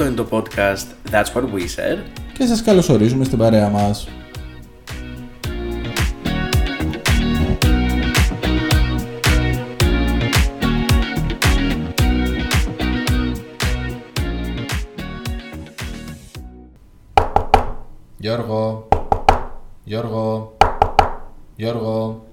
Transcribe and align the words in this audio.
Αυτό 0.00 0.10
είναι 0.10 0.22
το 0.22 0.28
podcast 0.30 1.10
That's 1.10 1.32
What 1.34 1.42
We 1.42 1.60
Said. 1.60 1.98
Και 2.32 2.46
σας 2.46 2.62
καλωσορίζουμε 2.62 3.24
στην 3.24 3.38
παρέα 3.38 3.68
μας. 3.68 4.08
Γιώργο, 18.18 18.88
Γιώργο, 19.84 20.56
Γιώργο. 21.56 22.26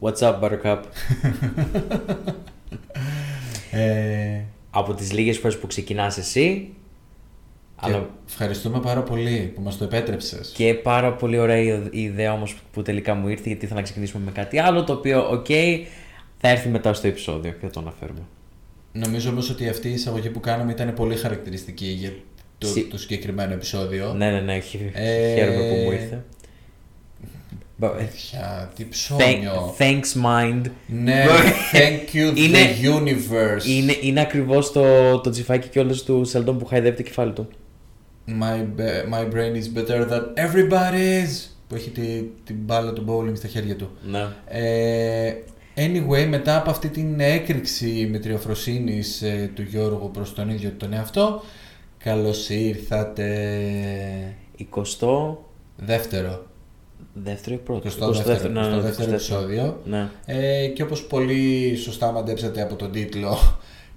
What's 0.00 0.18
up, 0.18 0.40
Buttercup; 0.40 0.80
Ε, 3.70 4.44
Από 4.70 4.94
τις 4.94 5.12
λίγες 5.12 5.38
φορές 5.38 5.58
που 5.58 5.66
ξεκινάς 5.66 6.18
εσύ, 6.18 6.76
και 6.76 6.81
αλλά 7.84 8.08
ευχαριστούμε 8.28 8.80
πάρα 8.80 9.00
πολύ 9.02 9.52
που 9.54 9.60
μας 9.62 9.78
το 9.78 9.84
επέτρεψες. 9.84 10.52
και 10.54 10.74
πάρα 10.74 11.12
πολύ 11.12 11.38
ωραία 11.38 11.58
η 11.58 11.82
η 11.90 12.02
ιδέα 12.02 12.32
όμως 12.32 12.56
που 12.72 12.82
τελικά 12.82 13.14
μου 13.14 13.28
ήρθε, 13.28 13.42
γιατί 13.46 13.64
ήθελα 13.64 13.78
να 13.78 13.84
ξεκινήσουμε 13.84 14.22
με 14.24 14.30
κάτι 14.30 14.58
άλλο, 14.58 14.84
το 14.84 14.92
οποίο, 14.92 15.28
οκ, 15.30 15.46
θα 16.38 16.48
έρθει 16.48 16.68
μετά 16.68 16.92
στο 16.94 17.06
επεισόδιο 17.06 17.50
και 17.50 17.58
θα 17.66 17.70
το 17.70 17.80
αναφέρουμε. 17.80 18.20
Νομίζω 18.92 19.30
όμως 19.30 19.50
ότι 19.50 19.68
αυτή 19.68 19.88
η 19.88 19.92
εισαγωγή 19.92 20.28
που 20.28 20.40
κάναμε 20.40 20.72
ήταν 20.72 20.94
πολύ 20.94 21.16
χαρακτηριστική 21.16 21.86
για 21.86 22.12
το, 22.58 22.66
Συ- 22.66 22.90
το 22.90 22.98
συγκεκριμένο 22.98 23.52
επεισόδιο. 23.52 24.12
Ναι, 24.14 24.30
ναι, 24.30 24.40
ναι, 24.40 24.58
χι- 24.60 24.80
Ε, 24.94 25.34
χαίρομαι 25.34 25.58
που 25.68 25.74
μου 25.84 25.92
ήρθε. 25.92 26.22
But, 27.80 27.90
Παιδιά, 27.96 28.70
τι 28.76 28.84
thank- 28.84 28.90
ψώνιο. 28.90 29.74
thanks, 29.78 30.24
mind. 30.24 30.62
Ναι, 30.86 31.24
thank 31.72 32.14
you 32.16 32.36
Είναι- 32.38 32.58
the 32.82 32.86
universe. 32.98 33.66
Είναι, 33.68 33.96
είναι 34.02 34.20
ακριβώς 34.20 34.72
το, 34.72 35.18
το 35.20 35.30
τσιφάκι 35.30 35.68
και 35.68 35.78
όλες 35.78 36.02
του 36.02 36.24
Σελντον 36.24 36.58
που 36.58 36.64
χαϊδεύει 36.66 36.96
το 36.96 37.02
κεφάλι 37.02 37.32
του. 37.32 37.48
My, 38.26 38.62
be- 38.76 39.04
my 39.10 39.24
brain 39.34 39.54
is 39.56 39.68
better 39.68 40.04
than 40.04 40.22
everybody's. 40.36 41.48
Που 41.68 41.74
έχει 41.74 41.90
τη, 41.90 42.22
την 42.44 42.56
μπάλα 42.58 42.92
του 42.92 43.04
bowling 43.08 43.36
στα 43.36 43.48
χέρια 43.48 43.76
του. 43.76 43.90
Ναι. 44.02 44.26
Ε, 44.46 45.34
anyway, 45.76 46.26
μετά 46.28 46.56
από 46.56 46.70
αυτή 46.70 46.88
την 46.88 47.20
έκρηξη 47.20 48.08
μετριοφροσύνης 48.10 49.22
ε, 49.22 49.50
του 49.54 49.62
Γιώργου 49.62 50.10
προς 50.10 50.34
τον 50.34 50.48
ίδιο 50.50 50.72
τον 50.76 50.92
εαυτό, 50.92 51.42
καλώς 51.98 52.48
ήρθατε. 52.48 53.26
20 54.74 55.36
Δεύτερο. 55.76 56.46
δεύτερο 57.12 57.54
ή 57.54 57.58
πρώτο; 57.58 57.88
22 57.88 58.12
δεύτερο, 58.24 58.52
ναι, 58.52 58.60
ναι, 58.60 58.76
22 58.76 59.00
22. 59.00 59.08
επεισόδιο. 59.08 59.80
Ναι. 59.84 60.08
Ε, 60.26 60.66
και 60.66 60.82
όπως 60.82 61.02
πολύ 61.06 61.76
σωστά 61.76 62.12
μαντέψατε 62.12 62.62
από 62.62 62.74
τον 62.74 62.92
τίτλο 62.92 63.38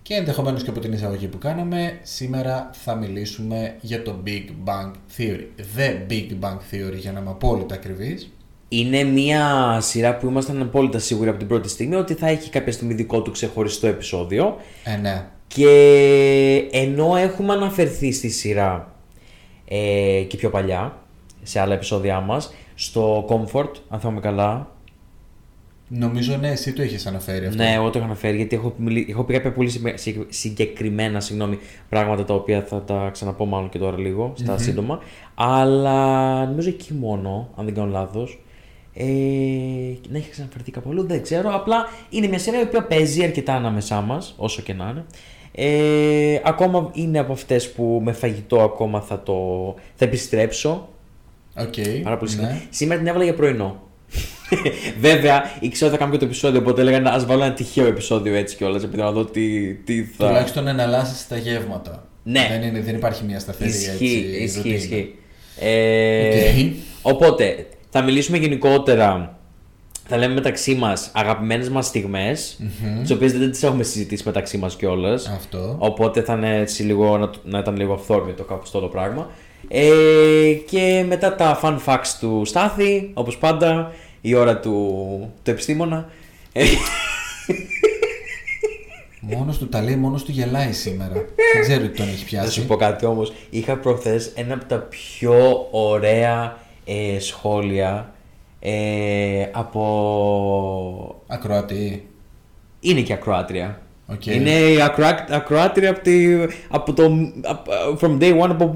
και 0.07 0.13
ενδεχομένως 0.13 0.63
και 0.63 0.69
από 0.69 0.79
την 0.79 0.93
εισαγωγή 0.93 1.27
που 1.27 1.37
κάναμε, 1.37 1.99
σήμερα 2.01 2.69
θα 2.73 2.95
μιλήσουμε 2.95 3.75
για 3.81 4.03
το 4.03 4.15
Big 4.25 4.45
Bang 4.65 4.91
Theory. 5.17 5.45
The 5.77 6.11
Big 6.11 6.29
Bang 6.41 6.57
Theory 6.57 6.97
για 6.97 7.11
να 7.11 7.19
είμαι 7.19 7.29
απόλυτα 7.29 7.75
ακριβής. 7.75 8.31
Είναι 8.69 9.03
μια 9.03 9.77
σειρά 9.81 10.17
που 10.17 10.27
ήμασταν 10.27 10.61
απόλυτα 10.61 10.99
σίγουροι 10.99 11.29
από 11.29 11.37
την 11.37 11.47
πρώτη 11.47 11.69
στιγμή 11.69 11.95
ότι 11.95 12.13
θα 12.13 12.27
έχει 12.27 12.49
κάποια 12.49 12.71
στιγμή 12.71 12.93
δικό 12.93 13.21
του 13.21 13.31
ξεχωριστό 13.31 13.87
επεισόδιο. 13.87 14.57
Ε, 14.83 14.95
ναι. 14.95 15.25
Και 15.47 16.67
ενώ 16.71 17.15
έχουμε 17.15 17.53
αναφερθεί 17.53 18.11
στη 18.11 18.29
σειρά 18.29 18.93
ε, 19.67 20.21
και 20.27 20.37
πιο 20.37 20.49
παλιά, 20.49 20.97
σε 21.43 21.59
άλλα 21.59 21.73
επεισόδια 21.73 22.19
μας, 22.19 22.53
στο 22.75 23.25
Comfort, 23.29 23.71
αν 23.89 23.99
θυμάμαι 23.99 24.19
καλά. 24.19 24.74
Νομίζω 25.87 26.37
ναι, 26.37 26.49
εσύ 26.49 26.73
το 26.73 26.83
είχες 26.83 27.05
αναφέρει 27.05 27.45
αυτό. 27.45 27.63
Ναι, 27.63 27.73
εγώ 27.73 27.89
το 27.89 27.97
είχα 27.99 28.07
αναφέρει 28.07 28.37
γιατί 28.37 28.55
έχω, 28.55 28.73
μιλ- 28.77 29.09
έχω 29.09 29.23
πει 29.23 29.33
κάποια 29.33 29.51
πολύ 29.51 29.69
συγκε- 29.69 29.97
συγκε- 29.97 30.25
συγκεκριμένα 30.33 31.19
συγγνώμη, 31.19 31.59
πράγματα 31.89 32.25
τα 32.25 32.33
οποία 32.33 32.61
θα 32.61 32.81
τα 32.81 33.09
ξαναπώ 33.13 33.45
μάλλον 33.45 33.69
και 33.69 33.77
τώρα 33.77 33.97
λίγο, 33.99 34.33
στα 34.35 34.57
σύντομα. 34.57 34.99
Αλλά 35.35 36.45
νομίζω 36.45 36.69
εκεί 36.69 36.93
μόνο, 36.93 37.49
αν 37.55 37.65
δεν 37.65 37.73
κάνω 37.73 37.91
λάθος. 37.91 38.39
Ε, 38.93 39.03
να 40.09 40.17
έχει 40.17 40.29
ξαναφερθεί 40.29 40.71
κάπου 40.71 40.89
αλλού, 40.89 41.05
δεν 41.07 41.21
ξέρω. 41.21 41.55
Απλά 41.55 41.77
είναι 42.09 42.27
μια 42.27 42.39
σειρά 42.39 42.59
η 42.59 42.63
οποία 42.63 42.83
παίζει 42.85 43.23
αρκετά 43.23 43.53
ανάμεσά 43.55 44.01
μας, 44.01 44.33
όσο 44.37 44.61
και 44.61 44.73
να 44.73 44.89
είναι. 44.89 45.05
Ε, 45.51 46.41
ακόμα 46.43 46.89
είναι 46.93 47.19
από 47.19 47.33
αυτές 47.33 47.71
που 47.71 48.01
με 48.03 48.11
φαγητό 48.11 48.61
ακόμα 48.61 49.01
θα 49.01 49.21
το 49.23 49.35
θα 49.95 50.05
επιστρέψω. 50.05 50.89
Οκ. 51.57 51.73
Πάρα 52.03 52.17
πολύ 52.17 52.31
συχνά. 52.31 52.47
ναι. 52.47 52.61
Σήμερα 52.69 52.99
την 52.99 53.07
έβαλα 53.09 53.23
για 53.23 53.33
πρωινό. 53.33 53.83
Βέβαια, 54.99 55.43
ήξερα 55.59 55.89
ότι 55.89 55.97
θα 55.97 56.03
κάνω 56.03 56.11
και 56.11 56.17
το 56.17 56.25
επεισόδιο, 56.25 56.59
οπότε 56.59 56.81
έλεγα 56.81 56.99
να 56.99 57.11
ας 57.11 57.25
βάλω 57.25 57.43
ένα 57.43 57.53
τυχαίο 57.53 57.87
επεισόδιο 57.87 58.35
έτσι 58.35 58.55
κιόλας, 58.55 58.83
επειδή 58.83 59.01
να 59.01 59.11
δω 59.11 59.25
τι, 59.25 59.73
τι 59.73 60.03
θα. 60.03 60.27
Τουλάχιστον 60.27 60.63
να 60.63 60.69
εναλλάσσεις 60.69 61.27
τα 61.27 61.37
γεύματα. 61.37 62.07
Ναι. 62.23 62.47
Δεν, 62.49 62.61
είναι, 62.61 62.81
δεν 62.81 62.95
υπάρχει 62.95 63.23
μια 63.23 63.39
σταθερή 63.39 63.69
Ισχύει, 63.69 63.89
έτσι, 63.91 64.43
ισχύει, 64.43 64.57
ρουτίνα. 64.57 64.75
ισχύει. 64.75 65.15
Ε, 65.59 66.27
Οκ. 66.27 66.75
Οπότε, 67.01 67.67
θα 67.89 68.01
μιλήσουμε 68.01 68.37
γενικότερα. 68.37 69.39
Θα 70.07 70.17
λέμε 70.17 70.33
μεταξύ 70.33 70.75
μας 70.75 71.09
αγαπημένες 71.13 71.69
μας 71.69 71.85
στιγμές, 71.85 72.59
τις 73.01 73.11
οποίες 73.11 73.33
δεν 73.33 73.51
τις 73.51 73.63
έχουμε 73.63 73.83
συζητήσει 73.83 74.23
μεταξύ 74.25 74.57
μας 74.57 74.75
κιόλας. 74.75 75.27
Αυτό. 75.27 75.75
Οπότε 75.79 76.21
θα 76.21 76.33
είναι 76.33 76.57
έτσι 76.57 76.83
λίγο, 76.83 77.17
να, 77.17 77.29
να 77.43 77.59
ήταν 77.59 77.77
λίγο 77.77 77.93
αυθόρμητο 77.93 78.43
κάπως 78.43 78.65
αυτό 78.65 78.79
το 78.79 78.87
πράγμα. 78.87 79.29
Ε, 79.67 80.53
και 80.69 81.05
μετά 81.07 81.35
τα 81.35 81.59
fun 81.63 81.77
facts 81.85 82.15
του 82.19 82.41
Στάθη, 82.45 83.11
όπως 83.13 83.37
πάντα, 83.37 83.91
η 84.21 84.33
ώρα 84.35 84.59
του, 84.59 85.33
του 85.43 85.51
επιστήμονα. 85.51 86.09
Ε, 86.53 86.63
Μόνος 89.19 89.57
του 89.57 89.69
τα 89.69 89.81
λέει, 89.81 89.95
μόνος 89.95 90.23
του 90.23 90.31
γελάει 90.31 90.71
σήμερα. 90.71 91.13
δεν 91.13 91.61
ξέρω 91.61 91.81
τι 91.81 91.89
τον 91.97 92.07
έχει 92.07 92.17
Θα 92.17 92.25
πιάσει. 92.25 92.51
σου 92.51 92.65
πω 92.65 92.75
κάτι 92.75 93.05
όμως, 93.05 93.33
είχα 93.49 93.77
προχθές 93.77 94.31
ένα 94.35 94.53
από 94.53 94.65
τα 94.65 94.77
πιο 94.77 95.67
ωραία 95.71 96.57
ε, 96.85 97.19
σχόλια 97.19 98.13
ε, 98.59 99.45
από... 99.51 101.23
Ακροατή. 101.27 102.09
Είναι 102.79 103.01
και 103.01 103.13
ακροάτρια. 103.13 103.81
Οκ. 104.07 104.25
Είναι 104.25 104.49
η 104.51 104.81
ακροά- 104.81 105.31
ακροάτρια 105.31 105.89
από, 105.89 105.99
τη, 105.99 106.27
από 106.69 106.93
το... 106.93 107.11
από- 107.41 107.71
from 108.01 108.17
day 108.21 108.39
one, 108.41 108.49
από 108.49 108.75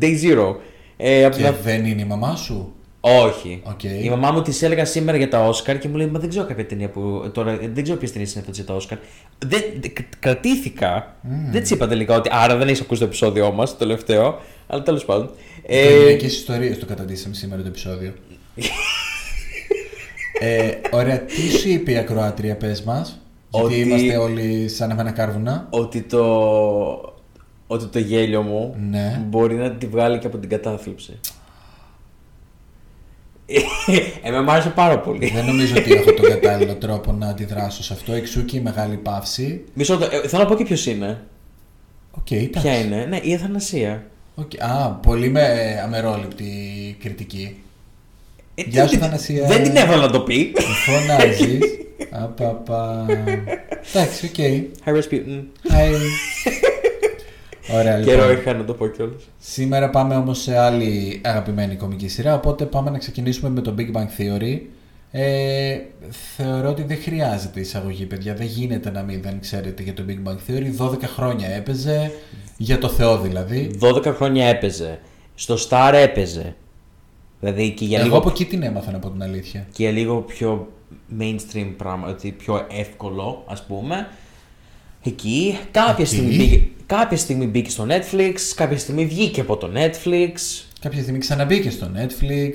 day 0.00 0.14
zero. 0.24 0.54
Ε, 0.96 1.24
από 1.24 1.36
Και 1.36 1.42
τα- 1.42 1.52
δεν 1.52 1.84
είναι 1.86 2.00
η 2.00 2.04
μαμά 2.04 2.36
σου; 2.36 2.74
Όχι. 3.00 3.62
Οκ. 3.64 3.82
Η 3.84 4.08
μαμά 4.10 4.30
μου 4.30 4.42
της 4.42 4.62
έλεγα 4.62 4.84
σήμερα 4.84 5.16
για 5.16 5.28
τα 5.28 5.46
Όσκαρ 5.46 5.78
και 5.78 5.88
μου 5.88 5.96
λέει: 5.96 6.06
Μα 6.06 6.18
δεν 6.18 6.28
ξέρω 6.28 6.46
κάποια 6.46 6.66
ταινία 6.66 6.88
που. 6.88 7.30
Τώρα, 7.34 7.58
δεν 7.72 7.82
ξέρω 7.82 7.98
ποιες 7.98 8.12
ταινίες 8.12 8.30
είναι 8.32 8.40
αυτές 8.40 8.52
για 8.54 8.64
τα 8.64 8.74
Όσκαρ. 8.74 8.98
Δεν, 9.46 9.62
δε- 9.80 9.88
κ- 9.88 10.18
κρατήθηκα. 10.18 11.16
Δεν 11.50 11.60
της 11.60 11.70
είπα 11.70 11.88
τελικά 11.88 12.16
ότι. 12.16 12.28
Άρα 12.32 12.56
δεν 12.56 12.68
έχεις 12.68 12.80
ακούσει 12.80 13.00
το 13.00 13.06
επεισόδιό 13.06 13.52
μας, 13.52 13.70
το 13.70 13.76
τελευταίο. 13.76 14.40
Αλλά 14.66 14.82
τέλος 14.82 15.04
πάντων. 15.04 15.30
Ε, 15.66 15.88
Οικογενειακές 15.88 16.32
ιστορίες 16.36 16.78
το 16.78 16.86
καταντήσαμε 16.86 17.34
σήμερα 17.34 17.62
το 17.62 17.68
επεισόδιο. 17.68 18.12
ε, 20.40 20.70
ωραία, 20.90 21.18
τι 21.20 21.50
σου 21.58 21.68
είπε 21.68 21.90
η 21.92 21.96
ακροάτρια, 21.96 22.56
πες 22.56 22.82
μας; 22.82 23.20
Γιατί 23.58 23.74
Ότι- 23.74 23.88
είμαστε 23.90 24.16
όλοι 24.16 24.68
σαν 24.68 24.90
εμένα 24.90 25.10
κάρβουνα. 25.10 25.66
ότι 25.70 26.02
το. 26.02 27.14
Ότι 27.66 27.86
το 27.86 27.98
γέλιο 27.98 28.42
μου 28.42 28.74
Ναι. 28.90 29.22
μπορεί 29.28 29.54
να 29.54 29.70
τη 29.70 29.86
βγάλει 29.86 30.18
και 30.18 30.26
από 30.26 30.38
την 30.38 30.48
κατάθλιψη. 30.48 31.18
Εμένα 34.22 34.42
μου 34.42 34.50
άρεσε 34.50 34.68
πάρα 34.68 34.98
πολύ. 34.98 35.30
Δεν 35.30 35.44
νομίζω 35.44 35.74
ότι 35.76 35.92
έχω 35.92 36.12
τον 36.12 36.24
κατάλληλο 36.28 36.74
τρόπο 36.74 37.12
να 37.12 37.26
αντιδράσω 37.28 37.82
σε 37.82 37.92
αυτό. 37.92 38.12
Εξού 38.12 38.44
και 38.44 38.56
η 38.56 38.60
μεγάλη 38.60 38.96
παύση. 38.96 39.64
Μισό 39.74 39.98
λεπτό, 39.98 40.16
ε, 40.16 40.28
θέλω 40.28 40.42
να 40.42 40.48
πω 40.48 40.54
και 40.54 40.64
ποιος 40.64 40.86
είναι. 40.86 41.20
Οκ, 42.10 42.30
εντάξει. 42.30 42.50
Ποια 42.68 42.78
είναι, 42.78 43.04
ναι, 43.08 43.16
η 43.16 43.34
Αθανασία. 43.34 44.04
Οκ. 44.34 44.50
Α, 44.60 44.90
πολύ 44.90 45.28
με 45.28 45.40
ε, 45.42 45.80
αμερόληπτη 45.80 46.46
κριτική. 47.00 47.62
Ε, 48.58 48.62
Γεια 48.66 48.82
τι- 48.84 48.88
σου, 48.94 48.98
Θανασία. 48.98 49.46
Δεν 49.46 49.62
την 49.62 49.76
έβαλα 49.76 50.02
να 50.06 50.10
το 50.10 50.20
πει. 50.20 50.52
Φωνάζεις. 50.86 51.58
Απαπα. 52.24 53.06
Εντάξει, 53.94 54.26
οκ. 54.26 54.34
Hi 54.84 54.90
Rasputin. 54.98 55.42
Hi. 55.72 55.92
Ωραία, 57.74 58.00
Καιρό 58.02 58.20
λοιπόν. 58.28 58.36
είχα 58.40 58.54
να 58.54 58.64
το 58.64 58.72
πω 58.74 58.86
κιόλας. 58.86 59.22
Σήμερα 59.38 59.90
πάμε 59.90 60.14
όμως 60.16 60.42
σε 60.42 60.58
άλλη 60.58 61.20
αγαπημένη 61.24 61.74
κομική 61.74 62.08
σειρά, 62.08 62.34
οπότε 62.34 62.64
πάμε 62.64 62.90
να 62.90 62.98
ξεκινήσουμε 62.98 63.50
με 63.50 63.60
το 63.60 63.74
Big 63.78 63.96
Bang 63.96 64.06
Theory. 64.20 64.58
Ε, 65.10 65.76
θεωρώ 66.36 66.68
ότι 66.68 66.82
δεν 66.82 66.98
χρειάζεται 67.02 67.60
εισαγωγή, 67.60 68.04
παιδιά. 68.04 68.34
Δεν 68.34 68.46
γίνεται 68.46 68.90
να 68.90 69.02
μην 69.02 69.22
δεν 69.22 69.40
ξέρετε 69.40 69.82
για 69.82 69.94
το 69.94 70.02
Big 70.08 70.28
Bang 70.28 70.36
Theory. 70.50 70.86
12 70.90 71.00
χρόνια 71.02 71.48
έπαιζε, 71.48 72.12
για 72.56 72.78
το 72.78 72.88
Θεό 72.88 73.18
δηλαδή. 73.18 73.70
12 73.80 74.04
χρόνια 74.16 74.46
έπαιζε. 74.46 74.98
Στο 75.34 75.56
Star 75.68 75.92
έπαιζε. 75.94 76.54
Δηλαδή 77.40 77.70
και 77.70 77.84
για, 77.84 77.96
Εγώ 77.98 78.06
λίγο, 78.06 78.18
από 78.18 78.28
εκεί 78.28 78.44
την 78.44 78.62
έμαθα 78.62 78.90
να 78.92 78.98
πω 78.98 79.10
την 79.10 79.22
αλήθεια. 79.22 79.60
και 79.72 79.82
για 79.82 79.90
λίγο 79.92 80.16
πιο 80.20 80.72
mainstream 81.20 81.72
πράγμα, 81.76 82.08
ότι 82.08 82.32
πιο 82.32 82.66
εύκολο 82.70 83.44
ας 83.48 83.62
πούμε. 83.66 84.08
Εκεί 85.04 85.58
κάποια, 85.70 85.94
Εκεί. 85.98 86.04
στιγμή 86.04 86.36
μπήκε, 86.36 86.62
κάποια 86.86 87.16
στιγμή 87.16 87.46
μπήκε 87.46 87.70
στο 87.70 87.86
Netflix, 87.88 88.34
κάποια 88.54 88.78
στιγμή 88.78 89.06
βγήκε 89.06 89.40
από 89.40 89.56
το 89.56 89.70
Netflix. 89.74 90.32
Κάποια 90.80 91.00
στιγμή 91.02 91.18
ξαναμπήκε 91.18 91.70
στο 91.70 91.90
Netflix. 91.96 92.50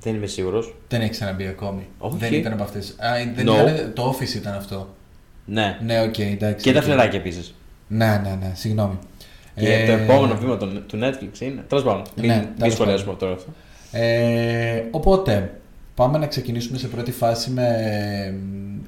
Δεν 0.00 0.14
είμαι 0.14 0.26
σίγουρος. 0.26 0.74
Δεν 0.88 1.00
έχει 1.00 1.10
ξαναμπεί 1.10 1.46
ακόμη. 1.46 1.86
Όχι. 1.98 2.16
Δεν 2.18 2.32
ήταν 2.32 2.52
από 2.52 2.62
αυτές. 2.62 2.96
δεν 3.34 3.46
No. 3.48 3.52
ήταν, 3.52 3.92
το 3.94 4.16
Office 4.18 4.34
ήταν 4.34 4.54
αυτό. 4.54 4.94
Ναι. 5.44 5.78
Ναι, 5.84 6.00
οκ, 6.00 6.18
εντάξει. 6.18 6.64
Και 6.64 6.72
τα 6.72 6.78
οκ. 6.78 6.84
Φιλαράκια 6.84 7.18
επίσης. 7.18 7.54
Ναι, 7.88 8.20
ναι, 8.24 8.38
ναι, 8.40 8.52
συγγνώμη. 8.54 8.98
Και 9.54 9.72
Ε, 9.72 9.86
το 9.86 9.92
επόμενο 9.92 10.36
βήμα 10.36 10.56
του, 10.56 10.82
του 10.86 10.98
Netflix 11.02 11.40
είναι. 11.40 11.64
Τέλος 11.68 11.84
πάντων. 11.84 12.02
Μην, 12.16 12.26
Ναι, 12.26 12.36
μην 12.36 12.48
τέλος 12.58 12.72
σχολιάσουμε 12.74 13.14
τώρα 13.14 13.32
αυτό. 13.32 13.52
Ε, 13.92 14.82
οπότε, 14.90 15.54
πάμε 15.94 16.18
να 16.18 16.26
ξεκινήσουμε 16.26 16.78
σε 16.78 16.88
πρώτη 16.88 17.12
φάση 17.12 17.50
με 17.50 17.66
ε, 17.66 18.34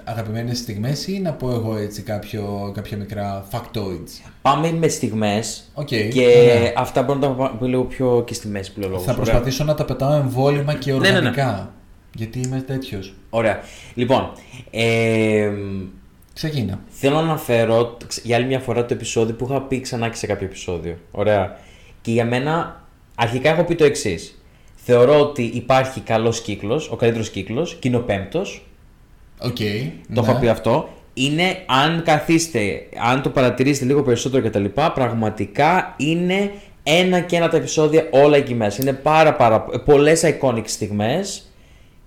αγαπημένες 0.04 0.58
στιγμές 0.58 1.06
ή 1.06 1.18
να 1.20 1.32
πω 1.32 1.50
εγώ 1.50 1.76
έτσι 1.76 2.02
κάποιο, 2.02 2.72
κάποια 2.74 2.96
μικρά 2.96 3.46
factoids; 3.50 4.30
Πάμε 4.42 4.72
με 4.72 4.88
στιγμές. 4.88 5.70
Οκ, 5.74 5.86
Και 5.86 6.06
ωραία. 6.42 6.72
αυτά 6.76 7.02
μπορούμε 7.02 7.26
να 7.26 7.36
τα 7.36 7.50
πούμε 7.56 7.68
λίγο 7.70 7.82
πιο 7.84 8.22
και 8.26 8.34
στη 8.34 8.48
μέση 8.48 8.72
πλέον. 8.72 9.00
Θα 9.00 9.14
προσπαθήσω 9.14 9.64
να 9.64 9.74
τα 9.74 9.84
πετάω 9.84 10.12
εμβόλιμα 10.12 10.74
και 10.74 10.92
Ναι, 10.92 10.98
ναι, 10.98 11.08
ναι. 11.10 11.16
οργανικά. 11.16 11.72
Γιατί 12.14 12.38
είμαι 12.40 12.60
τέτοιος. 12.60 13.14
Ωραία. 13.30 13.60
Λοιπόν, 13.94 14.32
ε, 14.70 15.50
Ξεκίνα. 16.34 16.78
θέλω 16.88 17.14
να 17.14 17.20
αναφέρω 17.20 17.96
ξ- 18.06 18.24
για 18.24 18.36
άλλη 18.36 18.46
μια 18.46 18.60
φορά 18.60 18.84
το 18.84 18.94
επεισόδιο 18.94 19.34
που 19.34 19.44
είχα 19.50 19.62
πει 19.62 19.80
ξανά 19.80 20.08
και 20.08 20.16
σε 20.16 20.26
κάποιο 20.26 20.46
επεισόδιο. 20.46 20.96
Ωραία. 21.10 21.56
Και 22.00 22.10
για 22.10 22.24
μένα, 22.24 22.82
αρχικά 23.14 23.50
έχω 23.50 23.64
πει 23.64 23.74
το 23.74 23.84
εξής. 23.84 24.38
Θεωρώ 24.86 25.20
ότι 25.20 25.42
υπάρχει 25.42 26.00
καλός 26.00 26.40
κύκλος, 26.40 26.90
ο 26.90 26.96
καλύτερος 26.96 27.30
κύκλος, 27.30 27.74
και 27.74 27.88
είναι 27.88 27.96
ο 27.96 28.02
πέμπτος. 28.02 28.66
Οκ. 29.40 29.56
Το 30.14 30.20
ναι. 30.20 30.20
έχω 30.28 30.38
πει 30.40 30.48
αυτό. 30.48 30.88
Είναι 31.14 31.56
αν 31.66 32.02
καθίσετε, 32.04 32.86
αν 33.10 33.22
το 33.22 33.30
παρατηρήσετε 33.30 33.86
λίγο 33.86 34.02
περισσότερο 34.02 34.48
κτλ. 34.48 34.64
Πραγματικά 34.94 35.94
είναι 35.96 36.50
ένα 36.82 37.20
και 37.20 37.36
ένα 37.36 37.48
τα 37.48 37.56
επεισόδια 37.56 38.08
όλα 38.10 38.36
εκεί 38.36 38.54
μέσα. 38.54 38.82
Είναι 38.82 38.92
πάρα 38.92 39.34
πάρα 39.34 39.60
πολλές 39.60 40.22
iconic 40.24 40.64
στιγμές. 40.64 41.50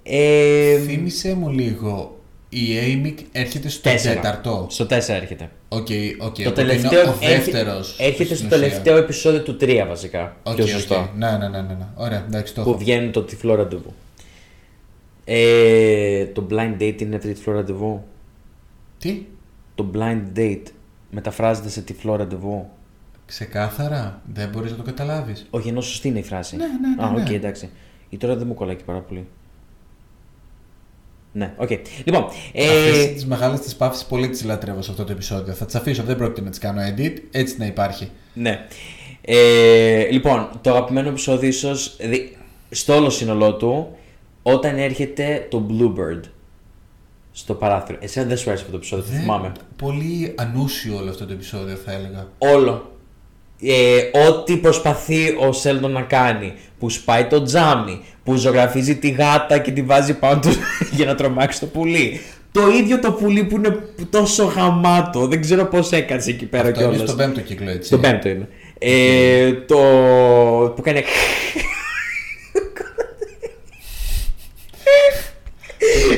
Ε, 0.03 0.77
Θύμησε 0.77 1.35
μου 1.35 1.49
λίγο. 1.49 2.16
Η 2.49 2.67
Amy 2.81 3.13
έρχεται 3.31 3.69
στο 3.69 3.81
τέσσερα. 3.81 4.15
τέταρτο. 4.15 4.67
Στο 4.69 4.85
4 4.85 4.89
έρχεται. 5.07 5.49
Οκ, 5.69 5.79
οκ. 5.79 5.87
το 6.35 6.41
οπότε 6.41 6.51
τελευταίο 6.53 7.01
είναι 7.01 7.09
ο 7.09 7.15
έρχε- 7.21 7.51
δεύτερος. 7.53 7.95
έρχεται 7.99 8.23
στην 8.23 8.35
στο 8.35 8.45
ουσία. 8.47 8.57
τελευταίο 8.59 8.97
επεισόδιο 8.97 9.41
του 9.41 9.57
3 9.61 9.85
βασικά. 9.87 10.35
Οκ, 10.43 10.55
πιο 10.55 10.63
οκ. 10.63 10.69
σωστό. 10.69 11.09
Ναι, 11.17 11.31
ναι, 11.31 11.37
ναι, 11.37 11.61
ναι, 11.61 11.73
ναι. 11.73 11.85
Ωραία, 11.95 12.23
εντάξει, 12.27 12.53
το 12.53 12.61
Που 12.63 12.69
έχω. 12.69 12.77
βγαίνει 12.77 13.09
το 13.09 13.21
τυφλό 13.23 13.55
ραντεβού. 13.55 13.93
Ε, 15.25 16.25
το 16.25 16.47
blind 16.51 16.81
date 16.81 17.01
είναι 17.01 17.17
τυφλό 17.17 17.53
ραντεβού; 17.53 18.03
Τι; 18.99 19.21
Το 19.75 19.85
blind 19.93 20.37
date 20.37 20.61
μεταφράζεται 21.11 21.69
σε 21.69 21.81
τυφλό 21.81 22.15
ραντεβού; 22.15 22.69
Ξεκάθαρα, 23.25 24.21
δεν 24.33 24.49
μπορείς 24.49 24.71
να 24.71 24.77
το 24.77 24.83
καταλάβεις. 24.83 25.47
Όχι, 25.49 25.67
ενώ 25.69 25.81
σωστή 25.81 26.07
είναι 26.07 26.19
η 26.19 26.23
φράση. 26.23 26.55
Ναι, 26.55 26.65
ναι, 26.65 26.95
ναι, 26.95 27.03
Α, 27.03 27.21
οκ, 27.21 27.29
ναι. 27.29 27.35
εντάξει. 27.35 27.69
Η 28.09 28.17
τώρα 28.17 28.35
δεν 28.35 28.47
μου 28.47 28.53
κολλάει 28.53 28.75
και 28.75 28.83
πάρα 28.85 28.99
πολύ. 28.99 29.27
Ναι, 31.31 31.53
οκ. 31.57 31.69
Λοιπόν, 32.03 32.23
Αυτές 32.23 33.05
ε, 33.05 33.07
τις 33.13 33.25
μεγάλες 33.25 33.59
τις 33.59 33.75
παύσεις 33.75 34.05
πολύ 34.05 34.29
τις 34.29 34.43
λατρεύω 34.43 34.81
σε 34.81 34.91
αυτό 34.91 35.03
το 35.03 35.11
επεισόδιο. 35.11 35.53
Θα 35.53 35.65
τις 35.65 35.75
αφήσω, 35.75 36.03
δεν 36.03 36.15
πρόκειται 36.17 36.41
να 36.41 36.49
τις 36.49 36.59
κάνω 36.59 36.81
edit, 36.95 37.13
έτσι 37.31 37.55
να 37.57 37.65
υπάρχει. 37.65 38.09
ναι. 38.33 38.65
Ε, 39.21 40.07
λοιπόν, 40.11 40.49
το 40.61 40.69
αγαπημένο 40.69 41.09
επεισόδιο 41.09 41.47
ίσως, 41.49 41.95
δι- 41.99 42.35
στο 42.69 42.95
όλο 42.95 43.09
σύνολό 43.09 43.53
του, 43.55 43.97
όταν 44.43 44.77
έρχεται 44.77 45.47
το 45.49 45.65
Bluebird 45.69 46.21
στο 47.31 47.53
παράθυρο. 47.53 47.97
Εσένα 48.01 48.27
δεν 48.27 48.37
σου 48.37 48.49
άρεσε 48.49 48.61
αυτό 48.63 48.71
το 48.71 48.77
επεισόδιο, 48.77 49.05
το 49.05 49.11
Δεν- 49.11 49.21
θυμάμαι. 49.21 49.51
Πολύ 49.75 50.33
ανούσιο 50.37 50.95
όλο 50.97 51.09
αυτό 51.09 51.25
το 51.25 51.33
επεισόδιο 51.33 51.75
θα 51.75 51.91
έλεγα. 51.91 52.27
Όλο. 52.37 52.96
Ε, 53.61 54.27
ό,τι 54.27 54.57
προσπαθεί 54.57 55.35
ο 55.47 55.51
Σέλντον 55.51 55.91
να 55.91 56.01
κάνει. 56.01 56.53
Που 56.79 56.89
σπάει 56.89 57.25
το 57.25 57.43
τζάμι, 57.43 58.01
που 58.23 58.35
ζωγραφίζει 58.35 58.95
τη 58.95 59.09
γάτα 59.09 59.57
και 59.57 59.71
τη 59.71 59.81
βάζει 59.81 60.13
πάνω 60.13 60.39
του 60.39 60.49
για 60.95 61.05
να 61.05 61.15
τρομάξει 61.15 61.59
το 61.59 61.65
πουλί. 61.65 62.21
Το 62.51 62.67
ίδιο 62.67 62.99
το 62.99 63.11
πουλί 63.11 63.43
που 63.43 63.55
είναι 63.55 63.77
τόσο 64.09 64.43
γαμάτο. 64.43 65.27
Δεν 65.27 65.41
ξέρω 65.41 65.65
πώς 65.65 65.91
έκατσε 65.91 66.29
εκεί 66.29 66.45
πέρα 66.45 66.67
Αυτό 66.67 66.79
είναι 66.81 66.89
κιόλας. 66.89 67.09
στον 67.09 67.17
πέμπτο 67.25 67.41
κύκλο 67.41 67.69
έτσι. 67.69 67.87
Στον 67.87 68.01
πέμπτο 68.01 68.29
είναι. 68.29 68.47
Ε, 68.79 69.51
το. 69.53 69.77
που 70.75 70.81
κάνει. 70.81 71.01
Το- 71.01 71.09
το- 76.09 76.16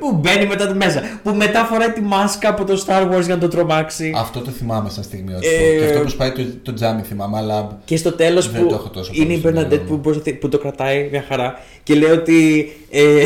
που 0.00 0.12
μπαίνει 0.12 0.46
μετά 0.46 0.66
το 0.68 0.74
μέσα. 0.74 1.02
Που 1.22 1.34
μετά 1.34 1.64
φοράει 1.64 1.90
τη 1.92 2.00
μάσκα 2.00 2.48
από 2.48 2.64
το 2.64 2.84
Star 2.86 3.02
Wars 3.12 3.22
για 3.24 3.34
να 3.34 3.38
το 3.38 3.48
τρομάξει. 3.48 4.12
Αυτό 4.16 4.40
το 4.40 4.50
θυμάμαι 4.50 4.90
σαν 4.90 5.04
στιγμιότυπο. 5.04 5.54
Ε, 5.54 5.78
Και 5.78 5.84
αυτό 5.84 6.00
που 6.00 6.08
σπάει 6.08 6.32
το, 6.32 6.42
το 6.62 6.72
τζάμι 6.72 7.02
θυμάμαι, 7.02 7.36
αλλά 7.38 7.78
Και 7.84 7.96
στο 7.96 8.12
τέλος 8.12 8.50
Δεν 8.50 8.62
που 8.62 8.68
το 8.68 8.74
έχω 8.74 8.88
τόσο 8.88 9.10
είναι 9.14 9.24
πολύ 9.24 9.36
η 9.36 9.40
στο 9.40 9.48
Bernadette 9.48 9.68
μυαλό 9.68 9.84
που, 9.84 9.92
μου. 9.92 10.00
προσπαθεί- 10.00 10.34
που 10.38 10.48
το 10.48 10.58
κρατάει 10.58 11.08
μια 11.10 11.24
χαρά 11.28 11.60
και 11.82 11.94
λέει 11.94 12.10
ότι. 12.10 12.70
Ε, 12.90 13.24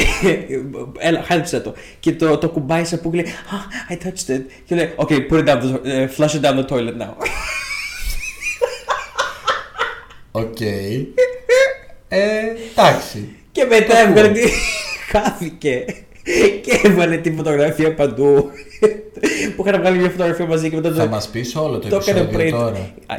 έλα, 1.09 1.23
χάιδεψέ 1.27 1.61
το. 1.61 1.75
Και 2.01 2.13
το, 2.13 2.39
το 2.39 2.49
ακουμπάει 2.49 2.85
σε 2.85 2.97
που 2.97 3.11
λέει 3.13 3.25
ah, 3.27 3.93
I 3.93 3.97
touched 4.07 4.37
it. 4.37 4.41
Και 4.65 4.75
λέει 4.75 4.95
Okay, 4.97 5.19
put 5.33 5.39
it 5.39 5.49
down 5.49 5.61
the, 5.63 5.79
ε, 5.85 6.09
flush 6.17 6.41
it 6.41 6.41
down 6.41 6.57
the 6.59 6.67
toilet 6.75 6.97
now. 7.03 7.13
Οκ. 10.33 10.61
Ε, 10.61 12.19
εντάξει. 12.77 13.29
Και 13.53 13.65
μετά 13.65 13.87
Το 13.87 13.93
ακούω. 13.93 14.09
έβγαλε. 14.09 14.29
τη- 14.29 14.51
Χάθηκε. 15.13 15.85
Και 16.63 16.81
έβαλε 16.83 17.17
τη 17.17 17.33
φωτογραφία 17.33 17.95
παντού. 17.95 18.51
που 19.57 19.65
είχαν 19.67 19.81
βγάλει 19.81 19.99
μια 19.99 20.11
φωτογραφία 20.11 20.47
μαζί 20.47 20.71
και 20.71 20.77
μετά 20.77 20.93
Θα 20.93 21.03
το. 21.05 21.09
μας 21.09 21.29
πεις 21.29 21.57
όλο 21.57 21.79
το 21.79 21.89
το 21.89 21.97
έκανε 21.97 22.21
επεισόδιο 22.21 22.39
πριν. 22.39 22.51
τώρα. 22.51 22.91
Α, 23.07 23.17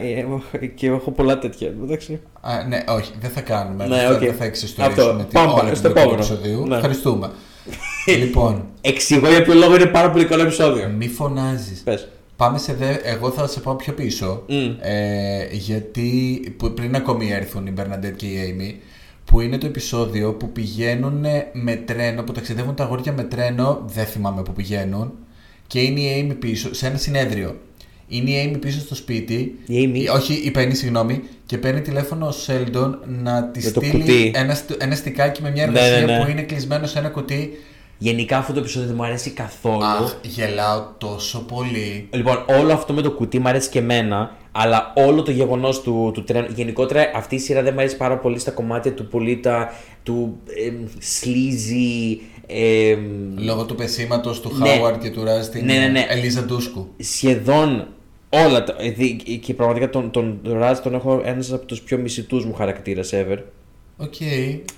ε, 0.62 0.66
Και 0.66 0.88
έχω 0.88 1.12
πολλά 1.12 1.40
τέτοια. 1.40 1.68
Εντάξει. 1.84 2.20
Α, 2.42 2.64
ναι, 2.68 2.84
όχι, 2.88 3.12
δεν 3.22 3.30
θα 3.30 3.42
κάνουμε. 3.42 3.88
Ναι, 3.88 3.96
δεν, 3.98 4.12
οκ. 4.12 4.20
δεν 4.20 4.34
θα 4.34 4.46
εξιστορήσουμε 4.46 5.04
Αυτό. 5.12 5.24
τη 5.26 5.32
Πάμε 5.34 5.52
όλη 5.52 5.66
την 5.68 5.76
στο 5.76 5.90
πλοκή 5.90 6.08
του 6.08 6.14
επόμενο. 6.14 6.34
επεισοδίου. 6.34 6.68
Ναι. 6.68 6.76
Ευχαριστούμε. 6.76 7.30
λοιπόν, 8.22 8.66
Εξηγώ 8.82 9.30
για 9.30 9.42
ποιο 9.42 9.54
λόγο 9.54 9.76
είναι 9.76 9.86
πάρα 9.86 10.12
πολύ 10.12 10.26
καλό 10.26 10.42
επεισόδιο. 10.44 10.88
μη 10.98 11.08
φωνάζεις. 11.08 11.82
Πες. 11.84 12.08
Πάμε 12.36 12.58
σε 12.58 12.74
δε... 12.74 12.94
Εγώ 13.04 13.32
θα 13.32 13.48
σε 13.48 13.60
πάω 13.60 13.76
πιο 13.76 13.94
πίσω. 13.94 14.44
Μμ. 14.48 14.56
Ε, 14.82 15.48
γιατί 15.52 16.42
που 16.58 16.72
πριν 16.74 16.96
ακόμη 16.96 17.32
έρθουν 17.32 17.66
η 17.68 17.74
Bernadette 17.78 18.16
και 18.16 18.26
η 18.26 18.56
Amy, 18.60 18.84
που 19.32 19.40
είναι 19.42 19.58
το 19.58 19.66
επεισόδιο 19.66 20.34
που 20.34 20.52
πηγαίνουν 20.52 21.26
με 21.54 21.76
τρένο, 21.76 22.24
που 22.24 22.32
ταξιδεύουν 22.32 22.76
τα 22.76 22.84
αγόρια 22.84 23.14
με 23.14 23.24
τρένο, 23.24 23.84
δεν 23.86 24.06
θυμάμαι 24.06 24.42
που 24.42 24.54
πηγαίνουν, 24.54 25.12
και 25.68 25.80
είναι 25.82 26.00
η 26.00 26.28
Amy 26.32 26.36
πίσω, 26.40 26.74
σε 26.74 26.88
ένα 26.88 26.98
συνέδριο. 26.98 27.56
Είναι 28.08 28.30
η 28.30 28.52
Amy 28.54 28.58
πίσω 28.62 28.80
στο 28.80 28.96
σπίτι. 28.96 29.56
Η 29.66 29.92
Amy; 29.94 30.16
όχι, 30.16 30.34
η 30.34 30.52
Penny, 30.56 30.70
συγγνώμη, 30.72 31.22
και 31.46 31.58
παίρνει 31.58 31.82
τηλέφωνο 31.82 32.28
ο 32.28 32.32
Σέλντον 32.32 33.00
να 33.24 33.44
τη 33.44 33.64
Με 33.66 33.72
το 33.72 33.80
στείλει 33.80 34.00
κουτί. 34.02 34.32
ένα, 34.36 34.54
στ- 34.54 34.84
ένα 34.84 34.96
στικάκι 34.96 35.42
με 35.42 35.52
μια 35.52 35.68
Ναι, 35.68 35.80
εργασία 35.80 36.06
ναι, 36.06 36.18
ναι. 36.18 36.24
που 36.24 36.30
είναι 36.32 36.42
κλεισμένο 36.42 36.86
σε 36.88 37.00
ένα 37.00 37.10
κουτί. 37.10 37.50
Γενικά 38.04 38.38
αυτό 38.38 38.54
το 38.54 38.60
επεισόδιο 38.60 38.88
δεν 38.88 38.96
μου 38.98 39.04
αρέσει 39.06 39.30
καθόλου. 39.30 39.84
Αχ, 39.84 40.16
γελάω 40.22 40.84
τόσο 40.98 41.40
πολύ. 41.40 42.08
Λοιπόν, 42.14 42.46
όλο 42.60 42.74
αυτό 42.74 42.94
με 42.94 43.02
το 43.02 43.12
κουτί 43.12 43.40
μου 43.40 43.48
αρέσει 43.48 43.70
και 43.70 43.80
εμένα, 43.80 44.36
αλλά 44.52 44.94
όλο 44.96 45.22
το 45.22 45.32
γεγονός 45.32 45.82
του, 45.82 46.12
του 46.14 46.24
τρένου. 46.24 46.48
Γενικότερα 46.56 47.12
αυτή 47.16 47.36
η 47.36 47.40
σειρά 47.40 47.62
δεν 47.62 47.74
μου 47.74 47.80
αρέσει 47.80 47.98
πάρα 47.98 48.18
πολύ 48.18 48.40
στα 48.40 48.52
κομμάτια 48.52 48.94
του 48.94 49.08
πολύ 49.08 49.38
τα. 49.40 49.70
του 50.04 50.38
ε, 50.46 50.72
sleazy. 51.00 52.18
ε, 52.48 52.98
Λόγω 53.36 53.66
του 53.66 53.76
πεσίματος 53.76 54.42
του 54.42 54.52
Ναι. 54.58 54.70
Χάουαρντ 54.70 55.02
και 55.02 55.10
του 55.12 55.24
Ράζ 55.24 55.46
στην 55.46 55.66
Ναι, 55.66 55.74
ναι, 55.78 55.88
ναι. 55.88 56.06
Ελίζα 56.10 56.44
Ντούσκου. 56.44 56.88
σχεδόν 57.00 57.88
όλα 58.30 58.64
τα. 58.64 58.76
ε, 58.80 58.90
δι- 58.90 59.40
Και 59.40 59.54
πραγματικά 59.54 59.90
τον, 59.90 60.12
τον 60.12 60.40
Ράζ 60.44 60.78
τον 60.80 60.94
έχω 60.94 61.22
ένας 61.26 61.52
από 61.54 61.66
τους 61.66 61.82
πιο 61.82 61.98
μισητούς 61.98 62.46
μου 62.46 62.54
χαρακτήρες 62.54 63.14
ever. 63.14 63.38
Οκ. 64.02 64.16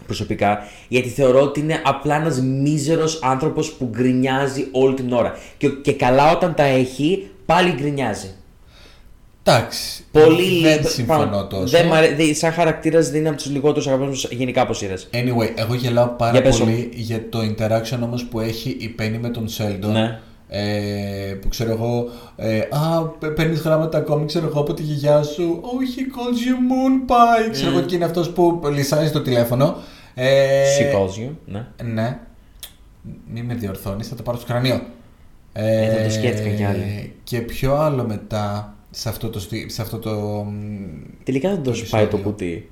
προσωπικά, 0.06 0.60
γιατί 0.88 1.10
θεωρώ 1.10 1.42
ότι 1.42 1.60
είναι 1.60 1.82
απλά 1.84 2.16
ένας 2.16 2.42
μίζερος 2.42 3.20
άνθρωπος 3.24 3.72
που 3.72 3.86
γκρινιάζει 3.92 4.68
όλη 4.72 4.94
την 4.94 5.14
ώρα. 5.14 5.36
Και, 5.58 5.70
και 5.70 5.94
καλά 5.94 6.32
όταν 6.32 6.54
τα 6.56 6.64
έχει, 6.64 7.28
πάλι 7.46 7.72
γκρινιάζει. 7.72 8.30
Εντάξει. 9.46 10.04
Πολύ 10.12 10.62
Δεν 10.62 10.78
λίγο- 10.78 10.90
συμφωνώ 10.90 11.20
πράγμα- 11.20 11.48
τόσο. 11.48 11.66
Δεν 11.78 11.86
μ' 11.88 11.94
αρέ- 11.94 12.16
δεν- 12.16 12.36
σαν 12.36 12.52
χαρακτήρας 12.52 13.10
δεν 13.10 13.20
είναι 13.20 13.30
από 13.30 13.38
τους 13.38 13.50
λιγότερους 13.52 13.88
αγαπημένους 13.88 14.28
γενικά 14.32 14.62
από 14.62 14.74
σειρές. 14.74 15.08
Anyway, 15.14 15.50
εγώ 15.56 15.74
γελάω 15.74 16.08
πάρα 16.08 16.32
Για 16.32 16.42
πες 16.42 16.58
πολύ 16.58 16.90
για 16.94 17.30
το 17.30 17.40
interaction 17.40 18.00
όμως 18.04 18.26
που 18.26 18.40
έχει 18.40 18.70
η 18.70 18.96
Penny 19.00 19.18
με 19.22 19.30
τον 19.30 19.48
Sheldon. 19.58 19.92
Ναι. 19.92 20.20
Ε, 20.48 21.34
που 21.42 21.48
ξέρω 21.48 21.72
εγώ, 21.72 22.06
ε, 22.36 22.60
α, 22.60 23.04
παίρνεις 23.36 23.60
γράμματα 23.60 23.98
ακόμη, 23.98 24.26
ξέρω 24.26 24.46
εγώ 24.48 24.60
από 24.60 24.74
τη 24.74 24.82
γιαγιά 24.84 25.24
σου. 25.24 25.62
Oh, 25.64 25.66
he 25.66 26.02
calls 26.02 26.38
you 26.38 26.56
moon 26.72 27.12
pie. 27.12 27.52
Ξέρω 27.52 27.70
εγώ 27.72 27.82
και 27.82 27.96
είναι 27.96 28.06
αυτός 28.06 28.30
που 28.30 28.62
λυσάζει 28.74 29.12
το 29.12 29.22
τηλέφωνο. 29.22 29.76
Ε, 30.14 30.64
She 30.80 30.96
calls 30.96 31.26
you. 31.26 31.30
Ναι. 31.46 31.66
Ναι. 31.84 32.18
Μη 33.34 33.42
με 33.42 33.54
διορθώνεις, 33.54 34.08
θα 34.08 34.16
το 34.16 34.24
πάρω 34.24 34.38
στο 34.38 34.48
κρανίο. 34.48 34.82
Ε, 35.54 35.92
δεν 35.96 36.04
το 36.04 36.10
σκέφτηκα 36.10 36.50
κι 36.56 36.64
άλλοι. 36.64 37.14
Και 37.24 37.40
ποιο 37.40 37.76
άλλο 37.76 38.04
μετά 38.08 38.74
σε 38.92 39.10
αυτό 39.10 39.30
το, 39.30 39.40
στι- 39.40 39.72
σε 39.72 39.82
αυτό 39.82 39.98
το 40.00 40.10
μ, 40.50 40.54
Τελικά 41.24 41.50
δεν 41.50 41.64
το 41.64 41.70
Το 41.70 41.76
σπάει 41.76 42.02
το 42.02 42.08
επεισόδιο. 42.08 42.32
κουτί. 42.32 42.70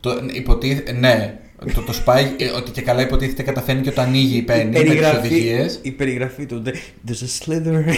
Το, 0.00 0.10
υποτίθ, 0.32 0.92
ναι, 0.92 1.38
το, 1.74 1.80
το 1.80 1.92
σπάει 1.92 2.24
ε, 2.38 2.48
ότι 2.48 2.70
και 2.70 2.82
καλά 2.82 3.00
υποτίθεται 3.02 3.42
καταφέρνει 3.42 3.82
και 3.82 3.88
όταν 3.88 4.04
ανοίγει 4.06 4.36
η 4.36 4.44
Penny 4.48 4.68
με 4.72 4.80
τις 4.82 5.12
οδηγίες. 5.18 5.78
η 5.82 5.90
περιγραφή 5.90 6.46
του. 6.46 6.62
There's 7.06 7.10
a 7.10 7.46
slither. 7.46 7.84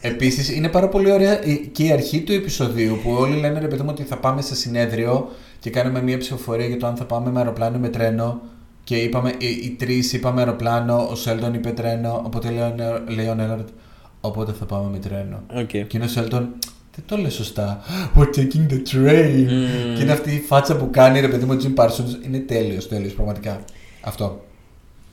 Επίσης 0.00 0.50
είναι 0.50 0.68
πάρα 0.68 0.88
πολύ 0.88 1.10
ωραία 1.10 1.44
η- 1.44 1.66
και 1.72 1.84
η 1.84 1.92
αρχή 1.92 2.20
του 2.20 2.32
επεισοδίου 2.32 2.98
που 3.02 3.10
όλοι 3.10 3.36
λένε 3.40 3.58
ρε 3.58 3.66
παιδί 3.66 3.82
μου 3.82 3.88
ότι 3.90 4.02
θα 4.02 4.16
πάμε 4.16 4.42
σε 4.42 4.54
συνέδριο 4.54 5.28
και 5.60 5.70
κάνουμε 5.70 6.02
μια 6.02 6.18
ψηφοφορία 6.18 6.66
για 6.66 6.76
το 6.76 6.86
αν 6.86 6.96
θα 6.96 7.04
πάμε 7.04 7.30
με 7.30 7.38
αεροπλάνο 7.38 7.76
ή 7.76 7.80
με 7.80 7.88
τρένο 7.88 8.40
και 8.84 8.96
είπαμε, 8.96 9.32
οι, 9.38 9.46
οι 9.46 9.76
τρεις 9.78 10.12
είπαμε 10.12 10.40
αεροπλάνο, 10.40 11.08
ο 11.10 11.14
Σέλτον 11.14 11.54
είπε 11.54 11.70
τρένο, 11.70 12.22
οπότε 12.26 12.50
λέει 12.50 12.60
ο, 12.62 12.74
Νε- 12.76 13.08
λέει 13.16 13.26
ο 13.28 13.34
Νέλαρτ, 13.34 13.68
οπότε 14.20 14.52
θα 14.52 14.64
πάμε 14.64 14.90
με 14.90 14.98
τρένο. 14.98 15.42
Okay. 15.58 15.66
Και 15.86 15.96
είναι 15.96 16.04
ο 16.04 16.08
Σέλντον, 16.08 16.48
Δεν 16.96 17.04
το 17.06 17.16
λέει 17.16 17.30
σωστά. 17.30 17.80
We're 18.16 18.36
taking 18.38 18.72
the 18.72 18.80
train. 18.94 19.46
Και 19.96 20.02
είναι 20.02 20.12
αυτή 20.12 20.30
η 20.34 20.40
φάτσα 20.40 20.76
που 20.76 20.90
κάνει 20.90 21.20
ρε 21.20 21.28
παιδί 21.28 21.44
μου 21.44 21.52
ο 21.60 21.62
Jim 21.64 21.82
Parsons. 21.84 22.24
Είναι 22.26 22.38
τέλειος, 22.38 22.88
τέλειος, 22.88 23.12
πραγματικά. 23.12 23.60
Αυτό. 24.00 24.40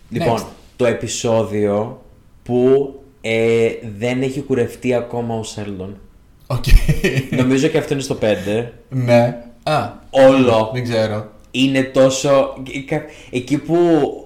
Λοιπόν, 0.10 0.38
Next. 0.40 0.46
το 0.76 0.86
επεισόδιο 0.86 2.02
που 2.44 2.94
ε, 3.22 3.68
δεν 3.98 4.22
έχει 4.22 4.42
κουρευτεί 4.42 4.94
ακόμα 4.94 5.36
ο 5.36 5.44
Σέλντον. 5.44 5.98
Οκ. 6.48 6.64
Νομίζω 7.32 7.68
και 7.68 7.78
αυτό 7.78 7.94
είναι 7.94 8.02
στο 8.04 8.18
5. 8.22 8.26
ναι. 8.90 9.38
Α, 9.64 9.90
Όλο. 10.10 10.70
δεν 10.74 10.84
ξέρω. 10.84 11.32
Είναι 11.52 11.84
τόσο. 11.84 12.54
Εκεί 13.32 13.58
που 13.58 13.78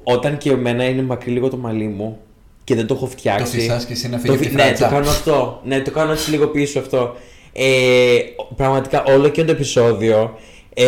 όταν 0.04 0.38
και 0.38 0.52
εμένα 0.52 0.84
είναι 0.84 1.02
μακρύ 1.02 1.32
λίγο 1.32 1.50
το 1.50 1.58
μαλλί 1.58 1.88
μου 1.88 2.18
και 2.64 2.76
δεν 2.76 2.88
το 2.88 2.94
έχω 2.94 3.06
φτιάξει. 3.08 3.44
Το 3.56 3.62
φυσάς 3.62 3.86
και 3.86 3.94
εσύ 3.94 4.10
να 4.10 4.16
Το 4.16 4.22
φύγει 4.22 4.34
από 4.34 4.44
φυ- 4.44 4.50
τη 4.50 4.56
Ναι, 4.56 4.64
φράτσα. 4.64 4.88
το 4.88 4.94
κάνω 4.94 5.10
αυτό. 5.10 5.62
Ναι, 5.66 5.80
το 5.82 5.92
κάνω 5.92 6.12
έτσι 6.12 6.30
λίγο 6.30 6.48
πίσω 6.48 6.80
αυτό. 6.80 7.16
Ε, 7.60 8.20
πραγματικά 8.56 9.04
όλο 9.04 9.30
και 9.30 9.44
το 9.44 9.52
επεισόδιο. 9.52 10.38
Ε, 10.74 10.86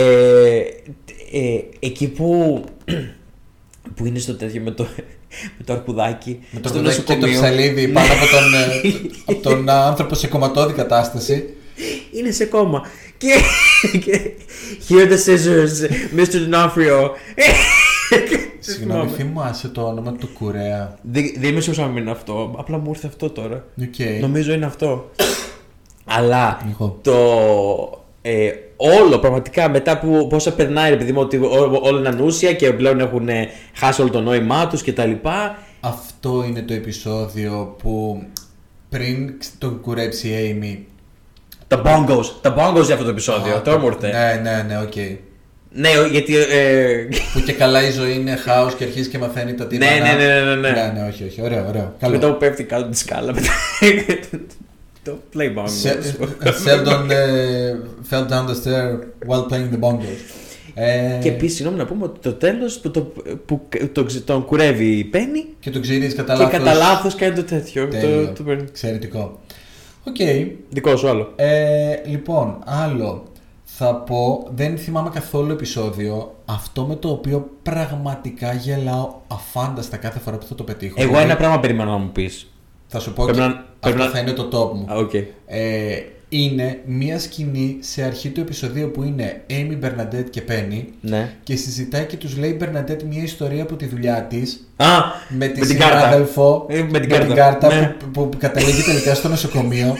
ε, 1.31 1.59
εκεί 1.79 2.07
που, 2.07 2.63
που 3.95 4.05
είναι 4.05 4.19
στο 4.19 4.35
τέτοιο 4.35 4.61
με 4.61 4.71
το, 4.71 4.87
με 5.57 5.63
το 5.65 5.73
αρκουδάκι. 5.73 6.39
Με 6.51 6.59
το 6.59 6.67
στο 6.67 6.77
κουδάκι 6.77 6.97
και 6.97 7.03
το 7.03 7.15
νοσοκομείο. 7.15 7.39
ψαλίδι 7.39 7.87
πάνω 7.87 8.07
από 8.13 8.25
τον, 8.31 8.53
ε, 8.53 8.93
από 9.33 9.41
τον 9.41 9.69
άνθρωπο 9.69 10.15
σε 10.15 10.27
κομματώδη 10.27 10.73
κατάσταση. 10.73 11.53
είναι 12.11 12.31
σε 12.31 12.45
κόμμα. 12.45 12.87
Και, 13.17 13.35
και 13.99 14.31
here 14.87 15.05
are 15.05 15.11
the 15.11 15.17
scissors, 15.17 15.91
Mr. 16.17 16.53
D'Onofrio. 16.53 17.09
Συγγνώμη, 18.59 19.09
θυμάσαι 19.09 19.67
το 19.67 19.81
όνομα 19.81 20.13
του 20.13 20.27
κουρέα. 20.27 20.97
Δεν, 21.01 21.23
δεν 21.39 21.49
είμαι 21.49 21.61
σίγουρος 21.61 21.85
αν 21.85 21.97
είναι 21.97 22.11
αυτό. 22.11 22.55
Απλά 22.57 22.77
μου 22.77 22.89
ήρθε 22.89 23.07
αυτό 23.07 23.29
τώρα. 23.29 23.65
Οκ. 23.81 24.21
Νομίζω 24.21 24.53
είναι 24.53 24.65
αυτό. 24.65 25.11
Αλλά 26.17 26.59
Εγώ. 26.71 26.99
το. 27.01 27.17
Ε, 28.21 28.51
όλο 28.77 29.19
πραγματικά 29.19 29.69
μετά 29.69 29.99
που 29.99 30.27
πόσα 30.29 30.53
περνάει, 30.53 30.91
επειδή 30.91 31.11
μου 31.11 31.21
ότι 31.21 31.37
ό- 31.37 31.79
όλο 31.83 31.97
είναι 31.97 32.07
ανούσια 32.07 32.53
και 32.53 32.73
πλέον 32.73 32.99
έχουν 32.99 33.29
ε, 33.29 33.49
χάσει 33.75 34.01
όλο 34.01 34.09
το 34.09 34.21
νόημά 34.21 34.67
τους 34.67 34.83
κτλ. 34.83 35.11
Αυτό 35.79 36.43
είναι 36.47 36.61
το 36.61 36.73
επεισόδιο 36.73 37.75
που 37.81 38.23
πριν 38.89 39.33
τον 39.57 39.81
κουρέψει 39.81 40.27
η 40.27 40.59
Amy. 40.61 40.83
Τα 41.67 41.81
bongos, 41.85 42.25
τα 42.41 42.55
bongos 42.57 42.83
για 42.83 42.93
αυτό 42.93 43.03
το 43.05 43.09
επεισόδιο. 43.09 43.55
Α, 43.55 43.61
Τώρα 43.61 43.79
μου 43.79 43.87
ήρθε. 43.87 44.07
Ναι, 44.11 44.41
ναι, 44.51 44.63
ναι, 44.67 44.77
οκ. 44.81 44.95
Ναι, 45.71 45.89
γιατί. 46.11 46.35
Ε, 46.37 47.07
Που 47.33 47.39
και 47.39 47.53
καλά 47.53 47.87
η 47.87 47.91
ζωή 47.91 48.13
είναι 48.13 48.35
χάος 48.35 48.73
και 48.75 48.83
αρχίζει 48.83 49.09
και 49.09 49.17
μαθαίνει 49.17 49.53
τα 49.53 49.67
τύμπανα. 49.67 49.85
Ναι, 49.85 49.91
ναι, 49.91 50.13
ναι, 50.25 50.33
ναι, 50.33 50.41
ναι, 50.43 50.55
ναι. 50.55 50.69
Ναι, 50.69 50.91
ναι, 51.01 51.07
όχι, 51.07 51.23
όχι. 51.23 51.41
Ωραίο, 51.41 51.65
ωραίο. 51.67 51.93
Καλό. 51.99 52.13
μετά 52.13 52.31
που 52.31 52.37
πέφτει 52.37 52.63
κάτω 52.63 52.89
τη 52.89 52.97
σκάλα. 52.97 53.33
μετά- 55.05 55.17
το 55.17 55.17
play 55.35 55.57
bongos. 55.57 55.69
Σε- 55.69 55.99
Sheldon 56.65 57.09
ε, 57.09 57.75
fell 58.09 58.27
down 58.27 58.47
the 58.47 58.55
stair 58.63 58.99
while 59.27 59.45
playing 59.51 59.73
the 59.73 59.79
bongos. 59.79 60.17
Ε, 60.73 61.17
Και 61.21 61.29
επίσης, 61.29 61.55
συγγνώμη 61.55 61.81
να 61.81 61.85
πούμε 61.87 62.03
ότι 62.03 62.19
το 62.19 62.33
τέλος 62.33 62.79
που, 62.79 62.91
το, 62.91 63.01
που 63.45 63.61
το, 63.91 64.05
τον 64.25 64.45
κουρεύει 64.45 64.97
η 64.97 65.03
Πένι 65.03 65.45
και 65.59 65.69
το 65.69 65.79
ξυρίζει 65.79 66.15
κατά 66.15 66.33
και 66.33 66.39
λάθος. 66.41 66.57
κατά 66.57 66.73
λάθος 66.73 67.15
κάνει 67.15 67.35
το 67.35 67.43
τέτοιο. 67.43 67.87
Τέλειο. 67.87 68.25
Το, 68.25 68.33
το 68.33 68.43
παίρνει. 68.43 68.63
Εξαιρετικό. 68.67 69.39
Οκ. 70.03 70.15
Δικό 70.69 70.95
σου 70.95 71.07
άλλο. 71.09 71.33
Ε, 71.35 71.95
λοιπόν, 72.05 72.57
άλλο. 72.65 73.23
Θα 73.63 73.95
πω, 73.95 74.47
δεν 74.55 74.77
θυμάμαι 74.77 75.09
καθόλου 75.13 75.51
επεισόδιο, 75.51 76.35
αυτό 76.45 76.83
με 76.85 76.95
το 76.95 77.09
οποίο 77.09 77.49
πραγματικά 77.63 78.53
γελάω 78.53 79.13
αφάνταστα 79.27 79.97
κάθε 79.97 80.19
φορά 80.19 80.37
που 80.37 80.45
θα 80.45 80.55
το 80.55 80.63
πετύχω. 80.63 80.95
Εγώ 80.97 81.07
Δηλαδή, 81.09 81.25
ένα 81.25 81.35
πράγμα 81.37 81.59
περιμένω 81.59 81.91
να 81.91 81.97
μου 81.97 82.09
πεις. 82.11 82.51
Θα 82.87 82.99
σου 82.99 83.13
πω 83.13 83.23
Πρέπει 83.23 83.39
και 83.39 83.45
να- 83.45 83.65
πρέπει 83.79 83.95
αυτό 84.01 84.03
να- 84.03 84.09
θα 84.09 84.19
είναι 84.19 84.31
το 84.31 84.49
top 84.51 84.75
μου. 84.77 84.85
Α, 84.93 84.95
οκ. 84.97 85.13
Ε, 85.13 85.25
είναι 86.31 86.79
μία 86.85 87.19
σκηνή 87.19 87.77
σε 87.79 88.03
αρχή 88.03 88.29
του 88.29 88.39
επεισοδίου 88.39 88.91
που 88.91 89.03
είναι 89.03 89.41
Amy 89.49 89.85
Bernadette 89.85 90.29
και 90.29 90.41
Penny 90.49 90.83
Ναι. 91.01 91.33
και 91.43 91.55
συζητάει 91.55 92.05
και 92.05 92.15
τους 92.17 92.37
λέει 92.37 92.49
η 92.49 92.57
Bernadette 92.61 93.03
μία 93.09 93.23
ιστορία 93.23 93.63
από 93.63 93.75
τη 93.75 93.85
δουλειά 93.85 94.23
της 94.29 94.67
Α, 94.77 94.85
με 95.29 95.47
τη 95.47 95.59
με 95.59 95.65
την 95.65 95.77
κάρτα. 95.79 95.99
συνάδελφο 95.99 96.65
Ε, 96.69 96.81
με 96.89 96.99
την 96.99 97.09
κάρτα, 97.35 97.73
ναι. 97.75 97.95
που, 97.99 98.05
που, 98.11 98.29
που 98.29 98.37
καταλήγει 98.37 98.81
τελικά 98.81 99.13
στο 99.13 99.27
νοσοκομείο. 99.27 99.95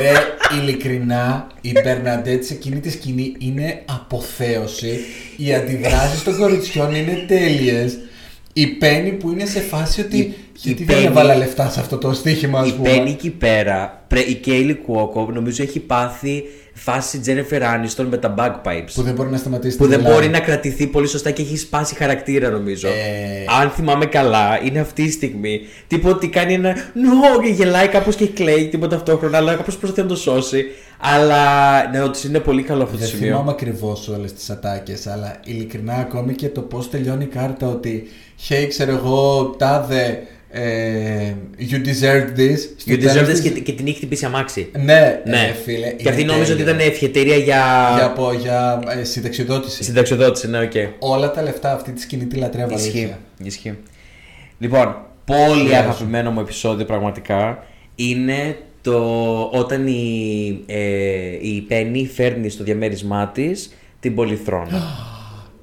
Ρε, 0.00 0.12
ειλικρινά, 0.60 1.46
η 1.60 1.72
Μπερναντέτ 1.82 2.44
σε 2.44 2.52
εκείνη 2.54 2.80
τη 2.80 2.90
σκηνή 2.90 3.34
είναι 3.38 3.82
αποθέωση. 3.86 4.98
Οι 5.36 5.54
αντιδράσεις 5.54 6.22
των 6.22 6.36
κοριτσιών 6.36 6.94
είναι 6.94 7.24
τέλειες. 7.28 7.98
Η 8.52 8.66
Πέννη 8.66 9.10
που 9.12 9.30
είναι 9.30 9.44
σε 9.46 9.60
φάση 9.60 10.00
ότι. 10.00 10.16
Η- 10.18 10.34
γιατί 10.56 10.82
η 10.82 10.84
δεν 10.86 10.96
Penny- 10.96 11.04
έβαλα 11.06 11.36
λεφτά 11.36 11.70
σε 11.70 11.80
αυτό 11.80 11.98
το 11.98 12.12
στοίχημα, 12.12 12.60
ας 12.60 12.68
Η 12.68 12.72
πούμε. 12.72 12.88
Πέννη 12.88 13.10
εκεί 13.10 13.30
πέρα, 13.30 14.04
πρε- 14.08 14.28
η 14.28 14.34
Κέιλι 14.34 14.74
Κουόκο, 14.74 15.30
νομίζω 15.32 15.62
έχει 15.62 15.80
πάθει 15.80 16.42
φάση 16.74 17.20
Jennifer 17.26 17.60
Aniston 17.60 18.06
με 18.10 18.16
τα 18.16 18.34
bagpipes. 18.38 18.90
Που 18.94 19.02
δεν 19.02 19.14
μπορεί 19.14 19.30
να 19.30 19.36
σταματήσει 19.36 19.76
Που 19.76 19.84
τη 19.84 19.88
δεν 19.90 19.98
γελάδα. 19.98 20.14
μπορεί 20.20 20.28
να 20.30 20.40
κρατηθεί 20.40 20.86
πολύ 20.86 21.06
σωστά 21.06 21.30
και 21.30 21.42
έχει 21.42 21.56
σπάσει 21.56 21.94
χαρακτήρα 21.94 22.48
νομίζω. 22.50 22.88
Ε. 22.88 23.44
Αν 23.62 23.70
θυμάμαι 23.70 24.06
καλά, 24.06 24.62
είναι 24.64 24.80
αυτή 24.80 25.02
η 25.02 25.10
στιγμή. 25.10 25.60
Τίποτα 25.86 26.14
ότι 26.16 26.28
κάνει 26.28 26.54
ένα 26.54 26.74
νο 26.94 27.42
και 27.42 27.48
γελάει 27.48 27.88
κάπως 27.88 28.16
και 28.16 28.26
κλαίει 28.26 28.68
τίποτα 28.68 28.94
ταυτόχρονα, 28.96 29.36
αλλά 29.36 29.54
κάπως 29.54 29.76
προσπαθεί 29.76 30.02
να 30.02 30.06
το 30.08 30.16
σώσει. 30.16 30.64
Αλλά 31.00 31.88
ναι, 31.90 32.00
ότι 32.02 32.26
είναι 32.26 32.38
πολύ 32.38 32.62
καλό 32.62 32.82
αυτό 32.82 32.94
το 32.94 33.00
Δεν 33.00 33.08
σημείο. 33.08 33.26
θυμάμαι 33.32 33.50
ακριβώς 33.50 34.08
όλες 34.08 34.32
τις 34.32 34.50
ατάκες, 34.50 35.06
αλλά 35.06 35.36
ειλικρινά 35.44 35.94
ακόμη 35.94 36.34
και 36.34 36.48
το 36.48 36.60
πώς 36.60 36.90
τελειώνει 36.90 37.24
η 37.24 37.26
κάρτα 37.26 37.66
ότι 37.66 38.08
Hey, 38.48 38.64
ξέρω 38.68 38.90
εγώ, 38.92 39.54
τάδε. 39.58 40.22
Ε, 40.54 41.32
you 41.58 41.74
deserve 41.74 42.38
this. 42.38 42.58
Στο 42.76 42.92
You 42.94 42.98
τέλος 42.98 43.12
deserve 43.16 43.22
this 43.24 43.30
της- 43.30 43.40
και, 43.40 43.50
και 43.50 43.72
την 43.72 43.86
έχει 43.86 43.96
χτυπήσει 43.96 44.24
αμάξι. 44.24 44.68
Ναι, 44.72 45.20
Ναι, 45.24 45.46
ε, 45.48 45.52
φίλε. 45.64 45.90
Και 45.92 46.08
αυτή 46.08 46.22
είναι 46.22 46.32
νόμιζε 46.32 46.52
ότι 46.52 46.62
τέλειο. 46.62 46.76
ήταν 46.76 46.88
ευχετήρια 46.92 47.36
για. 47.36 47.92
Για, 47.96 48.04
από- 48.04 48.32
για 48.32 48.82
ε, 49.00 49.04
συνταξιοδότηση. 49.04 49.84
Συνταξιοδότηση, 49.84 50.48
ναι, 50.48 50.58
οκ. 50.60 50.72
Όλα 50.98 51.30
τα 51.30 51.42
λεφτά 51.42 51.72
αυτή 51.72 51.92
τη 51.92 52.00
σκηνή 52.00 52.24
τη 52.24 52.36
λατρεύω. 52.36 52.74
Ισχύει. 52.74 52.88
αλήθεια. 52.98 53.18
Ισχύει. 53.42 53.78
Λοιπόν, 54.58 54.96
πολύ 55.24 55.60
Γεια 55.62 55.76
σου. 55.76 55.82
αγαπημένο 55.82 56.30
μου 56.30 56.40
επεισόδιο 56.40 56.84
πραγματικά 56.84 57.64
είναι 57.94 58.56
το 58.82 59.00
όταν 59.52 59.86
η, 59.86 60.62
ε, 60.66 60.76
η 61.40 61.66
Penny 61.70 62.06
φέρνει 62.14 62.48
στο 62.48 62.64
διαμέρισμά 62.64 63.28
της 63.28 63.72
την 64.00 64.14
πολυθρόνα. 64.14 64.82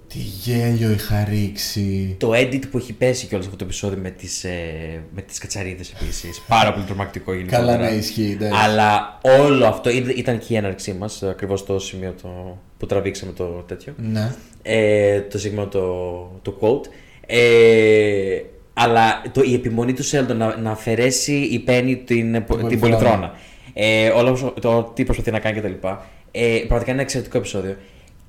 Τι 0.10 0.18
γέλιο 0.18 0.92
είχα 0.92 1.24
ρίξει. 1.30 2.16
το 2.20 2.32
edit 2.34 2.62
που 2.72 2.78
έχει 2.78 2.94
πέσει 2.94 3.26
κιόλας 3.28 3.46
αυτό 3.46 3.58
το 3.58 3.64
επεισόδιο 3.66 3.98
με 4.02 4.10
τις, 4.10 4.44
ε, 4.44 5.02
με 5.16 5.22
τις 5.22 5.38
κατσαρίδες 5.38 5.92
επίσης. 6.02 6.42
Πάρα 6.48 6.74
πολύ 6.74 6.86
τρομακτικό 6.86 7.34
γενικότερα. 7.34 7.66
Καλά 7.66 7.78
να 7.78 7.90
ισχύει. 7.90 8.32
εντάξει. 8.40 8.60
Αλλά 8.64 9.20
όλο 9.40 9.66
αυτό 9.66 9.90
ήταν- 9.90 10.14
ήταν 10.18 10.40
και 10.40 10.54
η 10.54 10.56
έναρξή 10.56 10.94
μας, 10.94 11.24
ακριβώς 11.24 11.66
το 11.66 11.80
σημείο 11.80 12.14
το, 12.22 12.58
που 12.78 12.86
τραβήξαμε 12.86 13.32
το 13.32 13.44
τέτοιο. 13.46 13.94
Ναι. 13.98 14.32
ε, 14.62 15.22
το 15.22 15.38
συγκεκριμένο 15.38 15.70
το, 15.70 16.42
το 16.42 16.58
quote. 16.62 16.86
Ε, 17.26 18.42
αλλά 18.74 19.22
το, 19.32 19.42
η 19.46 19.54
επιμονή 19.54 19.94
του 19.94 20.04
Σέλντον 20.04 20.38
να, 20.38 20.58
να 20.58 20.72
αφαιρέσει 20.72 21.34
η 21.34 21.64
Penny 21.68 21.98
την, 22.06 22.32
την, 22.34 22.44
πολυθρόνα. 22.46 22.80
πολυθρόνα. 22.80 23.34
Ε, 23.74 24.10
όλο 24.10 24.30
αυτό- 24.30 24.54
το 24.62 24.92
τι 24.96 25.04
προσπαθεί 25.04 25.32
να 25.32 25.40
κάνει 25.40 25.60
κτλ. 25.60 25.88
Ε, 26.32 26.58
πραγματικά 26.58 26.74
είναι 26.82 26.92
ένα 26.92 27.02
εξαιρετικό 27.02 27.38
επεισόδιο. 27.38 27.76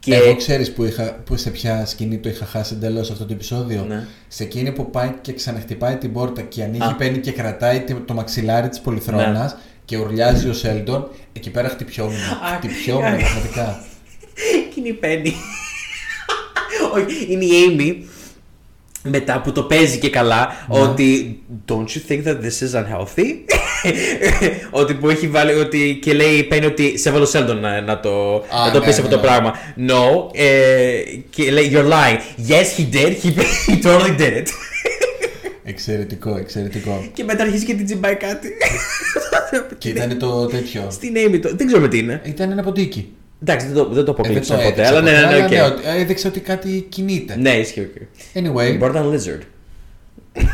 Και 0.01 0.15
Εγώ 0.15 0.37
ξέρεις 0.37 0.73
που, 0.73 0.85
είχα, 0.85 1.13
που 1.25 1.37
σε 1.37 1.51
ποια 1.51 1.87
σκηνή 1.87 2.19
το 2.19 2.29
είχα 2.29 2.45
χάσει 2.47 2.75
εντελώς 2.75 3.11
αυτό 3.11 3.25
το 3.25 3.33
επεισόδιο. 3.33 3.85
Ναι. 3.89 4.07
Σε 4.29 4.43
εκείνη 4.43 4.73
που 4.73 4.91
πάει 4.91 5.15
και 5.21 5.33
ξαναχτυπάει 5.33 5.97
την 5.97 6.13
πόρτα 6.13 6.43
και 6.43 6.63
ανοίγει 6.63 6.83
Α. 6.83 6.91
η 6.91 6.95
Πέννη 6.95 7.19
και 7.19 7.33
κρατάει 7.33 7.81
τη- 7.81 7.95
το 7.95 8.15
μαξιλάρι 8.15 8.69
της 8.69 8.81
πολυθρόνας 8.81 9.53
Ναι. 9.53 9.59
και 9.85 9.97
ουρλιάζει 9.99 10.49
ο 10.49 10.53
Σέλντον, 10.53 11.09
εκεί 11.33 11.51
πέρα 11.51 11.69
χτυπιόμουν. 11.69 12.15
Α, 12.53 12.57
χτυπιόμουν 12.57 13.05
α. 13.05 13.17
πραγματικά. 13.17 13.85
και 14.75 14.81
είναι 14.81 14.89
η 14.89 14.99
Penny. 15.03 15.33
Όχι, 16.95 17.27
είναι 17.33 17.45
η 17.45 17.51
Amy 17.69 18.05
μετά 19.03 19.41
που 19.41 19.53
το 19.53 19.63
παίζει 19.63 19.99
και 19.99 20.11
καλά 20.11 20.67
Ναι. 20.69 20.79
ότι 20.81 21.39
don't 21.69 21.85
you 21.87 22.11
think 22.13 22.23
that 22.27 22.37
this 22.37 22.67
is 22.69 22.81
unhealthy; 22.81 23.27
Ότι 24.81 24.95
που 24.95 25.09
έχει 25.09 25.29
βάλει 25.29 25.53
ότι 25.53 25.99
και 26.03 26.13
λέει 26.13 26.33
η 26.35 26.49
Penny 26.53 26.65
ότι 26.67 26.99
σε 26.99 27.09
έβαλε 27.09 27.25
ο 27.25 27.29
Sheldon 27.33 27.59
να, 27.61 27.81
να 27.81 28.01
το, 28.01 28.35
Α, 28.35 28.65
να 28.67 28.71
το 28.73 28.79
ναι, 28.79 28.85
πεις 28.85 28.97
ναι, 28.99 29.03
αυτό 29.05 29.09
το 29.09 29.17
ναι. 29.17 29.23
πράγμα 29.23 29.55
no 29.89 30.31
ε, 30.41 31.03
και 31.31 31.51
λέει 31.51 31.71
you're 31.75 31.89
lying 31.91 32.19
yes 32.51 32.81
he 32.81 32.95
did 32.97 33.15
he, 33.23 33.31
he 33.73 33.83
totally 33.87 34.21
did 34.21 34.37
it 34.37 34.47
Εξαιρετικό, 35.65 36.37
εξαιρετικό. 36.37 37.05
και 37.13 37.25
μετά 37.25 37.43
αρχίζει 37.43 37.65
και 37.65 37.75
την 37.75 37.85
τσιμπάει 37.85 38.15
κάτι 38.15 38.49
και 39.79 39.89
ήταν 39.89 40.19
το 40.19 40.47
τέτοιο. 40.47 40.87
στην 40.91 41.15
Amy 41.17 41.39
το, 41.43 41.51
δεν 41.57 41.67
ξέρω 41.67 41.81
με 41.83 41.89
τι 41.89 41.99
είναι 41.99 42.21
Ήταν 42.25 42.51
ένα 42.51 42.63
ποντίκι. 42.63 43.13
Εντάξει 43.43 43.67
δεν 43.67 43.75
το, 43.77 43.85
δεν 43.89 43.93
το 43.93 44.01
Ε, 44.01 44.05
δεν 44.05 44.09
αποκλείψα 44.15 44.57
το 44.57 44.63
ποτέ 44.63 44.69
έδειξε 44.73 44.91
αλλά 44.91 45.01
ναι 45.01 45.11
ποτέ, 45.11 45.21
ναι 45.21 45.27
ναι, 45.27 45.35
αλλά 45.37 45.45
οκ. 45.45 45.51
ναι, 45.51 45.63
ότι- 45.63 45.83
έδειξε 46.01 46.29
ότι 46.29 46.41
κάτι 46.41 46.87
κινείται. 46.89 47.37
ναι 47.37 47.51
ισχύει 47.51 47.81
οκ. 47.81 47.95
Anyway, 48.35 48.77
Μπορεί 48.79 48.93
να 48.93 49.01
ήταν 49.01 49.13
lizard 49.13 49.43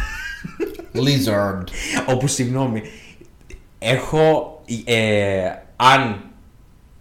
Lizard. 1.06 1.62
Όπου 2.06 2.26
συγγνώμη, 2.26 2.82
έχω. 3.78 4.52
Ε, 4.84 5.50
αν. 5.76 6.20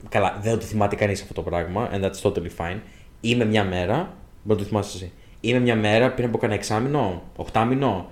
Καλά, 0.10 0.40
δεν 0.42 0.60
το 0.60 0.66
θυμάται 0.66 0.96
κανείς 0.96 1.22
αυτό 1.22 1.34
το 1.34 1.42
πράγμα, 1.42 1.90
and 1.94 2.02
that's 2.04 2.22
totally 2.32 2.50
fine. 2.58 2.78
Είμαι 3.22 3.46
μια 3.46 3.64
μέρα. 3.64 3.96
Μπορεί 4.44 4.60
να 4.60 4.64
το 4.66 4.70
θυμάσαι 4.70 4.98
εσύ. 4.98 5.12
Είμαι 5.42 5.60
μια 5.60 5.76
μέρα 5.76 6.12
πριν 6.12 6.28
από 6.28 6.38
κανένα 6.38 6.60
εξάμηνο, 6.60 7.24
οχτάμηνο. 7.36 8.10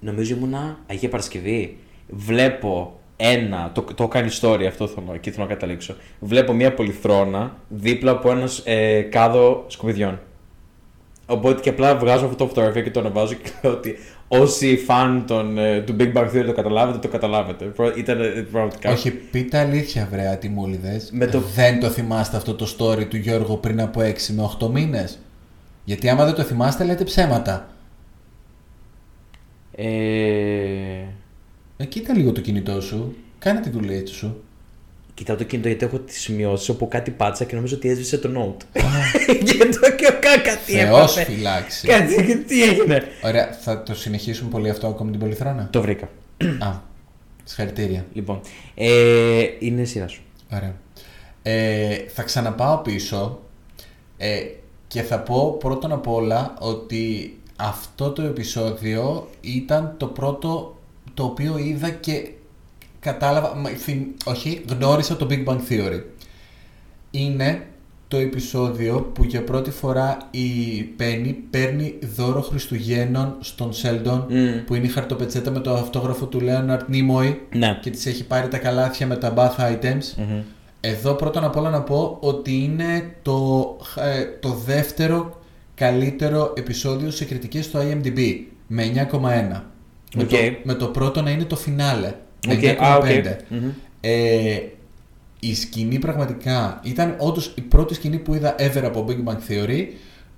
Νομίζω 0.00 0.34
ήμουνα 0.34 0.78
Αγία 0.86 1.08
Παρασκευή. 1.08 1.76
Βλέπω 2.08 2.95
ένα, 3.16 3.70
το, 3.74 3.82
το 3.94 4.08
κάνει 4.08 4.28
story 4.40 4.64
αυτό 4.68 4.86
θέλω, 4.86 5.16
και 5.20 5.30
θέλω 5.30 5.46
να 5.46 5.52
καταλήξω. 5.54 5.94
Βλέπω 6.20 6.52
μια 6.52 6.74
πολυθρόνα 6.74 7.56
δίπλα 7.68 8.10
από 8.10 8.30
ένας 8.30 8.62
ε, 8.64 9.00
κάδο 9.00 9.64
σκουπιδιών. 9.68 10.20
Οπότε 11.26 11.60
και 11.60 11.68
απλά 11.68 11.96
βγάζω 11.96 12.24
αυτό 12.24 12.36
το 12.36 12.46
φωτογραφία 12.46 12.82
και 12.82 12.90
το 12.90 13.00
ανεβάζω 13.00 13.34
και 13.34 13.50
λέω 13.62 13.72
ότι 13.72 13.96
όσοι 14.28 14.76
φαν 14.76 15.24
των, 15.26 15.58
ε, 15.58 15.80
του 15.80 15.96
Big 15.98 16.12
Bang 16.12 16.24
Theory 16.30 16.44
το 16.46 16.52
καταλάβετε, 16.52 16.98
το 16.98 17.08
καταλάβετε. 17.08 17.64
Προ- 17.64 17.96
Ήταν 17.96 18.20
ε, 18.20 18.24
πραγματικά. 18.52 18.90
Όχι, 18.92 19.10
πείτε 19.10 19.58
αλήθεια, 19.58 20.08
βρέα, 20.10 20.38
τι 20.38 20.48
μούλιδες. 20.48 21.10
Με 21.12 21.26
το- 21.26 21.40
Δεν 21.54 21.80
το 21.80 21.88
θυμάστε 21.88 22.36
αυτό 22.36 22.54
το 22.54 22.74
story 22.78 23.06
του 23.08 23.16
Γιώργου 23.16 23.60
πριν 23.60 23.80
από 23.80 24.00
6 24.00 24.32
με 24.34 24.42
8 24.42 24.68
μήνες; 24.70 25.18
Γιατί 25.84 26.08
άμα 26.08 26.24
δεν 26.24 26.34
το 26.34 26.42
θυμάστε, 26.42 26.84
λέτε 26.84 27.04
ψέματα. 27.04 27.68
Ε, 29.72 29.86
Ε, 31.76 31.84
κοίτα 31.84 32.14
λίγο 32.16 32.32
το 32.32 32.40
κινητό 32.40 32.80
σου. 32.80 33.14
Κάνε 33.38 33.60
τη 33.60 33.70
δουλειά 33.70 34.06
σου. 34.06 34.42
κοιτάω 35.14 35.36
το 35.36 35.44
κινητό 35.44 35.68
γιατί 35.68 35.84
έχω 35.84 35.98
τις 35.98 36.20
σημειώσεις 36.20 36.68
όπου 36.68 36.88
κάτι 36.88 37.10
πάτσα 37.10 37.44
και 37.44 37.54
νομίζω 37.56 37.76
ότι 37.76 37.88
έσβησε 37.88 38.18
το 38.18 38.28
note. 38.40 38.64
και 39.44 39.58
το 39.58 39.94
και 39.96 40.04
κα- 40.20 40.38
κάτι 40.38 40.72
Θεός 40.72 41.16
έπαθε. 41.16 41.32
φυλάξεις. 41.32 41.88
Κάτι, 41.88 42.36
τι 42.38 42.62
έγινε. 42.62 43.02
Ωραία, 43.24 43.52
θα 43.52 43.82
το 43.82 43.94
συνεχίσουμε 43.94 44.50
πολύ 44.50 44.70
αυτό 44.70 44.86
ακόμα 44.86 45.10
την 45.10 45.20
πολυθρόνα; 45.20 45.68
Το 45.72 45.80
βρήκα. 45.80 46.08
Α, 46.58 46.72
συγχαρητήρια. 47.44 48.06
Λοιπόν, 48.12 48.40
ε, 48.74 49.44
είναι 49.58 49.80
η 49.80 49.84
σειρά 49.84 50.08
σου. 50.08 50.22
Ωραία. 50.52 50.74
Ε, 51.42 51.96
θα 52.08 52.22
ξαναπάω 52.22 52.76
πίσω 52.78 53.40
ε, 54.16 54.38
και 54.86 55.02
θα 55.02 55.18
πω 55.20 55.56
πρώτον 55.58 55.92
απ' 55.92 56.08
όλα 56.08 56.54
ότι 56.58 57.36
αυτό 57.56 58.10
το 58.10 58.22
επεισόδιο 58.22 59.28
ήταν 59.40 59.94
το 59.96 60.06
πρώτο 60.06 60.75
το 61.16 61.22
οποίο 61.24 61.58
είδα 61.58 61.90
και 61.90 62.28
κατάλαβα, 63.00 63.54
μα, 63.54 63.68
θυμ- 63.70 64.20
όχι, 64.24 64.64
γνώρισα 64.68 65.16
το 65.16 65.26
Big 65.30 65.44
Bang 65.44 65.58
Theory. 65.68 66.00
Είναι 67.10 67.66
το 68.08 68.16
επεισόδιο 68.16 69.00
που 69.14 69.24
για 69.24 69.44
πρώτη 69.44 69.70
φορά 69.70 70.18
η 70.30 70.48
Penny 71.00 71.34
παίρνει 71.50 71.94
δώρο 72.14 72.40
Χριστουγέννων 72.40 73.36
στον 73.40 73.70
Sheldon 73.82 74.22
Μμμ. 74.28 74.64
που 74.66 74.74
είναι 74.74 74.86
η 74.86 74.88
χαρτοπετσέτα 74.88 75.50
με 75.50 75.60
το 75.60 75.74
αυτόγραφο 75.74 76.26
του 76.26 76.40
Leonard 76.42 76.80
Nimoy 76.94 77.36
Ναι. 77.52 77.78
και 77.82 77.90
της 77.90 78.06
έχει 78.06 78.24
πάρει 78.26 78.48
τα 78.48 78.58
καλάθια 78.58 79.06
με 79.06 79.16
τα 79.16 79.34
bath 79.36 79.72
items. 79.72 80.14
Μμμ. 80.16 80.40
Εδώ 80.80 81.14
πρώτον 81.14 81.44
απ' 81.44 81.56
όλα 81.56 81.70
να 81.70 81.82
πω 81.82 82.16
ότι 82.20 82.54
είναι 82.62 83.16
το, 83.22 83.76
ε, 83.96 84.24
το 84.40 84.48
δεύτερο 84.66 85.40
καλύτερο 85.74 86.52
επεισόδιο 86.56 87.10
σε 87.10 87.24
κριτικές 87.24 87.64
στο 87.64 87.80
IMDb 87.80 88.18
με 88.66 88.82
9,1. 88.84 89.62
Με, 90.14 90.22
Οκ. 90.22 90.28
το, 90.28 90.36
με 90.62 90.74
το 90.74 90.86
πρώτο 90.86 91.22
να 91.22 91.30
είναι 91.30 91.44
το 91.44 91.56
φινάλε 91.56 92.12
με 92.46 92.52
Οκ, 92.52 92.60
9,5. 92.62 92.76
α, 92.78 92.96
οκ. 92.96 93.04
Μμμ. 93.48 93.68
Ε, 94.00 94.58
η 95.40 95.54
σκηνή 95.54 95.98
πραγματικά 95.98 96.80
ήταν 96.82 97.14
όντως 97.18 97.52
η 97.54 97.60
πρώτη 97.60 97.94
σκηνή 97.94 98.16
που 98.18 98.34
είδα 98.34 98.54
ever 98.58 98.82
από 98.84 99.06
Big 99.08 99.30
Bang 99.30 99.36
Theory 99.52 99.86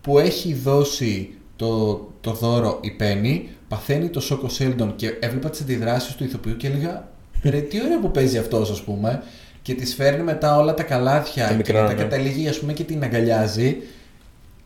που 0.01 0.19
έχει 0.19 0.55
δώσει 0.55 1.31
το, 1.57 1.97
το 2.21 2.33
δώρο 2.33 2.79
η 2.83 2.97
Penny, 3.01 3.41
παθαίνει 3.69 4.09
το 4.09 4.21
σοκ 4.21 4.43
ο 4.43 4.49
Sheldon 4.59 4.93
και 4.97 5.17
έβλεπα 5.21 5.51
τις 5.51 5.61
αντιδράσεις 5.61 6.15
του 6.15 6.25
ηθοποιού 6.25 6.57
και 6.57 6.67
έλεγα 6.67 7.09
ρε 7.43 7.61
τι 7.61 7.83
ωραία 7.85 8.01
που 8.01 8.11
παίζει 8.11 8.39
αυτός 8.39 8.71
ας 8.71 8.83
πούμε 8.83 9.23
και 9.63 9.75
της 9.75 9.95
φέρνει 9.95 10.23
μετά 10.23 10.57
όλα 10.59 10.75
τα 10.75 10.83
καλάθια 10.83 11.43
Τα 11.45 11.51
και 11.51 11.57
μικρά, 11.57 11.83
μετά 11.83 11.95
ναι. 11.95 12.03
καταλήγει 12.03 12.49
ας 12.49 12.59
πούμε 12.59 12.73
και 12.73 12.85
την 12.85 13.03
αγκαλιάζει 13.03 13.77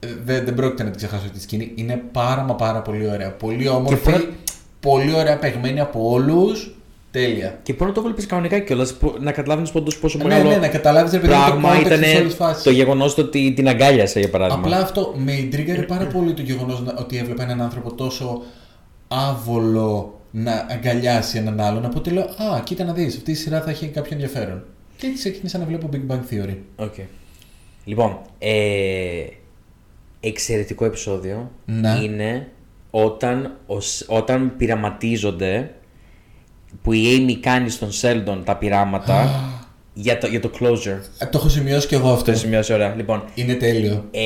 Ε, 0.01 0.07
δεν, 0.25 0.45
δεν 0.45 0.55
πρόκειται 0.55 0.83
να 0.83 0.89
την 0.89 0.99
ξεχάσω 0.99 1.23
αυτή 1.25 1.37
τη 1.37 1.43
σκηνή 1.43 1.73
είναι 1.75 2.03
πάρα 2.13 2.43
μα 2.43 2.55
πάρα 2.55 2.83
πολύ 2.83 3.09
ωραία 3.09 3.31
πολύ 3.33 3.69
όμορφη, 3.69 4.03
πρώτα- 4.11 4.29
πολύ 4.83 5.15
ωραία 5.15 5.39
παιγμένη 5.39 5.81
από 5.81 6.11
όλους 6.11 6.77
τέλεια 7.11 7.59
Και 7.63 7.75
πρώτα 7.75 7.93
το 7.93 8.03
βλέπεις 8.03 8.27
κανονικά 8.27 8.59
κιόλας. 8.59 8.95
Να 9.21 9.33
καταλάβεις 9.33 9.75
όντω 9.75 9.91
πόσο 10.01 10.19
ναι, 10.19 10.25
μεγάλο 10.25 10.51
ναι, 10.51 10.57
να 10.57 10.69
καταλάβεις 10.69 11.13
ρε 11.13 11.19
παιδί 11.19 11.33
μου, 11.33 11.39
το 11.39 11.47
πράγμα 11.47 11.77
context 11.77 11.87
ήταν 11.87 12.01
της 12.01 12.15
όλης 12.15 12.35
φάσης. 12.35 12.63
το 12.63 12.71
γεγονός 12.71 13.19
ότι 13.19 13.53
την 13.53 13.69
αγκάλιασε 13.69 14.19
για 14.21 14.31
παράδειγμα. 14.31 14.63
Απλά 14.63 14.79
αυτό 14.79 15.15
με 15.17 15.33
ιντρίγκαρε 15.33 15.83
πάρα 15.83 16.07
πολύ 16.07 16.33
το 16.35 16.43
γεγονός 16.43 16.83
ότι 16.99 17.17
έβλεπα 17.19 17.43
έναν 17.43 17.61
άνθρωπο 17.63 17.95
τόσο 17.95 18.43
άβολο 19.09 20.21
να 20.31 20.67
αγκαλιάσει 20.71 21.39
έναν 21.39 21.61
άλλον. 21.61 21.85
Οπότε 21.85 22.11
λέω, 22.11 22.23
Α, 22.25 22.61
κοίτα 22.65 22.85
να 22.85 22.93
δεις, 22.93 23.17
αυτή 23.17 23.31
η 23.31 23.35
σειρά 23.35 23.61
θα 23.61 23.71
έχει 23.71 23.87
κάποιο 23.87 24.11
ενδιαφέρον. 24.13 24.65
Και 24.97 25.07
έτσι 25.07 25.19
ξεκίνησα 25.19 25.59
να 25.59 25.65
βλέπω 25.65 25.89
Big 25.93 26.13
Bang 26.13 26.21
Theory. 26.33 26.57
Οκ. 26.77 26.95
Λοιπόν, 27.85 28.19
ε, 28.39 28.53
εξαιρετικό 30.21 30.85
επεισόδιο 30.85 31.51
Ναι. 31.65 31.99
είναι 32.03 32.49
όταν, 32.95 33.57
ως- 33.67 34.05
όταν 34.09 34.57
πειραματίζονται 34.57 35.71
που 36.83 36.93
η 36.93 37.03
Amy 37.17 37.33
κάνει 37.41 37.69
στον 37.71 37.89
Sheldon 38.01 38.43
τα 38.45 38.57
πειράματα 38.57 39.31
για 39.95 40.19
το, 40.19 40.27
για 40.27 40.41
το 40.41 40.51
closure. 40.61 41.01
Ε, 41.19 41.27
το 41.27 41.39
έχω 41.39 41.49
σημειώσει 41.49 41.87
και 41.87 41.95
εγώ 41.95 42.13
αυτό. 42.13 42.33
Το 42.33 42.39
σημειώσει 42.39 42.73
ωραία. 42.73 42.95
Λοιπόν, 42.95 43.25
Είναι 43.35 43.55
τέλειο. 43.55 44.05
ε, 44.11 44.21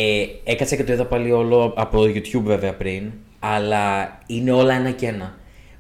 έκατσα 0.45 0.77
και 0.77 0.85
το 0.85 0.93
είδα 0.93 1.05
πάλι 1.07 1.33
όλο 1.33 1.73
από 1.77 1.97
το 1.99 2.05
YouTube 2.05 2.43
βέβαια 2.43 2.75
πριν, 2.75 3.13
αλλά 3.39 4.19
είναι 4.27 4.53
όλα 4.53 4.75
ένα 4.75 4.91
και 4.91 5.07
ένα. 5.07 5.35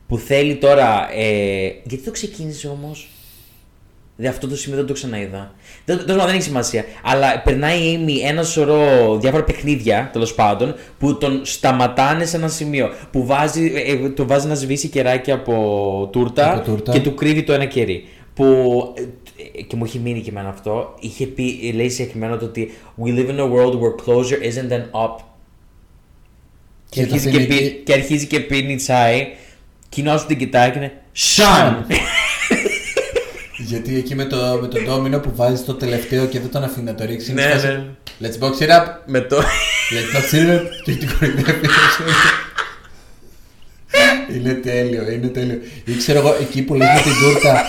Που 0.08 0.18
θέλει 0.18 0.56
τώρα. 0.56 1.08
Ε, 1.12 1.66
γιατί 1.84 2.04
το 2.04 2.10
ξεκίνησε 2.10 2.68
όμως; 2.68 3.08
Δε, 4.18 4.28
αυτό 4.28 4.48
το 4.48 4.56
σημείο 4.56 4.76
δεν 4.78 4.86
το 4.86 4.92
ξαναείδα. 4.92 5.54
Δεν, 5.84 5.96
τέλος 5.96 6.06
πάντων, 6.10 6.26
δεν 6.26 6.34
έχει 6.34 6.42
σημασία. 6.44 6.84
Αλλά 7.02 7.40
περνάει 7.44 7.78
η 7.78 8.04
Amy 8.04 8.28
ένα 8.28 8.42
σωρό 8.42 9.16
διάφορα 9.20 9.44
παιχνίδια 9.44 10.08
τέλος 10.12 10.34
πάντων 10.34 10.74
που 10.98 11.18
τον 11.18 11.40
σταματάνε 11.44 12.24
σε 12.24 12.36
ένα 12.36 12.48
σημείο. 12.48 12.90
Που 13.12 13.26
βάζει, 13.26 13.72
ε, 13.74 13.92
ε, 13.92 14.08
το 14.10 14.26
βάζει 14.26 14.46
να 14.46 14.54
σβήσει 14.54 14.88
κεράκι 14.88 15.30
από 15.30 16.08
τούρτα, 16.12 16.52
Από 16.54 16.64
τούρτα. 16.64 16.92
και 16.92 17.00
του 17.00 17.14
κρύβει 17.14 17.42
το 17.42 17.52
ένα 17.52 17.64
κερί. 17.64 18.08
Που. 18.34 18.44
ε, 18.96 19.02
ε, 19.58 19.62
και 19.62 19.76
μου 19.76 19.84
έχει 19.84 19.98
μείνει 19.98 20.20
και 20.20 20.30
εμένα 20.30 20.48
αυτό. 20.48 20.94
Είχε 21.00 21.26
πει, 21.26 21.72
λέει 21.74 21.88
συγκεκριμένα 21.88 22.36
το 22.38 22.44
ότι 22.44 22.72
We 23.04 23.08
live 23.08 23.28
in 23.30 23.38
a 23.38 23.50
world 23.52 23.72
where 23.72 24.04
closure 24.06 24.42
isn't 24.52 24.72
an 24.72 24.82
op. 24.90 25.16
Και, 26.88 27.00
Και 27.00 27.00
αρχίζει 27.02 27.24
θα 27.24 27.30
και, 27.30 27.36
είναι 27.36 27.46
πι- 27.46 27.60
εκεί- 27.60 27.82
και 27.84 27.92
αρχίζει 27.92 28.26
και 28.26 28.40
πίνει 28.40 28.74
τσάι. 28.76 29.26
Κοινό 29.88 30.24
την 30.26 30.38
κοιτάει 30.38 30.70
και 30.70 30.78
είναι. 30.78 30.92
Σαν! 31.12 31.86
Γιατί 33.66 33.96
εκεί 33.96 34.14
με 34.14 34.24
το, 34.24 34.58
με 34.60 34.68
το 34.68 34.80
ντόμινο 34.80 35.18
που 35.18 35.32
βάζει 35.34 35.62
το 35.62 35.74
τελευταίο 35.74 36.26
και 36.26 36.40
δεν 36.40 36.50
τον 36.50 36.64
αφήνει 36.64 36.84
να 36.84 36.94
το 36.94 37.04
ρίξει. 37.04 37.30
είναι 37.30 37.44
Ναι, 37.44 37.52
φάση, 37.52 37.66
ναι. 37.66 37.84
Let's 38.20 38.38
box 38.44 38.62
it 38.62 38.70
up. 38.70 38.84
Με 39.06 39.20
το. 39.20 39.36
Let's 39.92 40.16
box 40.16 40.34
it 40.34 40.56
up. 40.56 40.62
και 40.84 40.92
την 40.92 41.08
κορυδεύει. 41.18 41.66
είναι 44.34 44.52
τέλειο, 44.52 45.10
είναι 45.10 45.26
τέλειο. 45.26 45.58
Ή 45.84 45.96
ξέρω 45.96 46.18
εγώ, 46.18 46.36
εκεί 46.40 46.62
που 46.62 46.74
λες 46.74 46.88
με 46.94 47.00
την 47.02 47.12
τούρτα 47.12 47.62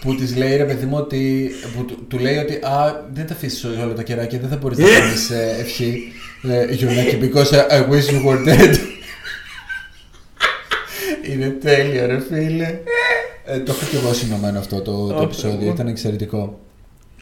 που 0.00 0.14
της 0.14 0.36
λέει 0.36 0.56
ρε 0.56 0.64
παιδί 0.64 0.86
μου 0.86 0.96
ότι. 0.96 1.50
που 1.76 1.84
του, 1.84 2.04
του 2.08 2.18
λέει 2.18 2.36
ότι 2.36 2.54
Α, 2.54 3.04
δεν 3.12 3.26
τα 3.26 3.34
αφήσεις 3.34 3.64
όλα 3.64 3.92
τα 3.92 4.02
κεράκια, 4.02 4.38
δεν 4.38 4.48
θα 4.48 4.56
μπορείς 4.56 4.78
να 4.78 4.88
κάνεις 4.88 5.30
ευχή. 5.60 6.12
Ε, 6.48 6.72
Γιονάκη, 6.72 7.18
because 7.22 7.50
I, 7.50 7.68
I 7.70 7.80
wish 7.90 8.10
you 8.10 8.24
were 8.26 8.48
dead. 8.48 8.76
είναι 11.30 11.48
τέλειο, 11.48 12.06
ρε 12.06 12.20
φίλε. 12.20 12.78
Ε, 13.46 13.58
το 13.60 13.72
έχω 13.72 13.90
και 13.90 13.96
εγώ 13.96 14.12
σημειωμένο 14.12 14.58
αυτό 14.58 14.80
το, 14.80 15.06
το 15.06 15.18
Ω, 15.18 15.22
επεισόδιο, 15.22 15.58
εγώ. 15.62 15.70
ήταν 15.72 15.86
εξαιρετικό. 15.88 16.58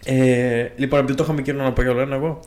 Ε, 0.05 0.67
λοιπόν, 0.77 1.01
επειδή 1.01 1.17
το 1.17 1.23
είχαμε 1.25 1.43
καιρό 1.43 1.63
να 1.63 1.73
πω 1.73 1.83
για 1.83 1.91
όλο 1.91 2.15
εγώ. 2.15 2.41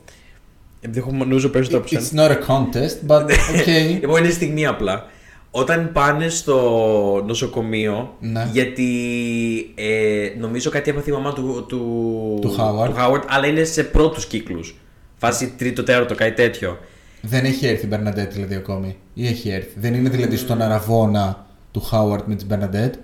Επειδή 0.80 0.98
έχω 0.98 1.12
νομίζω 1.12 1.48
περισσότερο 1.48 1.82
από 1.82 1.88
σένα. 2.00 2.26
It's 2.28 2.30
not 2.30 2.32
a 2.32 2.46
contest, 2.50 2.96
but 3.06 3.22
okay. 3.54 3.98
Λοιπόν, 4.00 4.22
είναι 4.24 4.32
στιγμή 4.32 4.66
απλά. 4.66 5.04
Όταν 5.50 5.90
πάνε 5.92 6.28
στο 6.28 7.22
νοσοκομείο, 7.26 8.16
Ναι. 8.20 8.48
γιατί 8.52 8.88
ε, 9.74 10.28
νομίζω 10.38 10.70
κάτι 10.70 10.90
έπαθε 10.90 11.10
η 11.10 11.14
μαμά 11.14 11.32
του, 11.32 11.64
του, 11.68 11.78
Του 12.40 12.56
Howard. 12.58 12.88
του 12.88 12.94
Howard, 12.98 13.22
αλλά 13.28 13.46
είναι 13.46 13.64
σε 13.64 13.82
πρώτους 13.84 14.26
κύκλους. 14.26 14.76
Φάση 15.16 15.52
τρίτο, 15.58 15.82
τέταρτο, 15.82 16.14
κάτι 16.14 16.32
τέτοιο. 16.32 16.78
Δεν 17.22 17.44
έχει 17.44 17.66
έρθει 17.66 17.84
η 17.84 17.88
Μπερναντέτ 17.90 18.32
δηλαδή 18.32 18.54
ακόμη. 18.54 18.96
Ή 19.14 19.26
έχει 19.26 19.48
έρθει. 19.48 19.72
Δεν 19.76 19.94
είναι 19.94 20.08
δηλαδή 20.08 20.36
στον 20.36 20.62
αρραβώνα 20.62 21.46
του 21.70 21.80
Χάουαρτ 21.80 22.26
με 22.26 22.34
τη 22.34 22.44
Μπερναντέτ. 22.44 22.94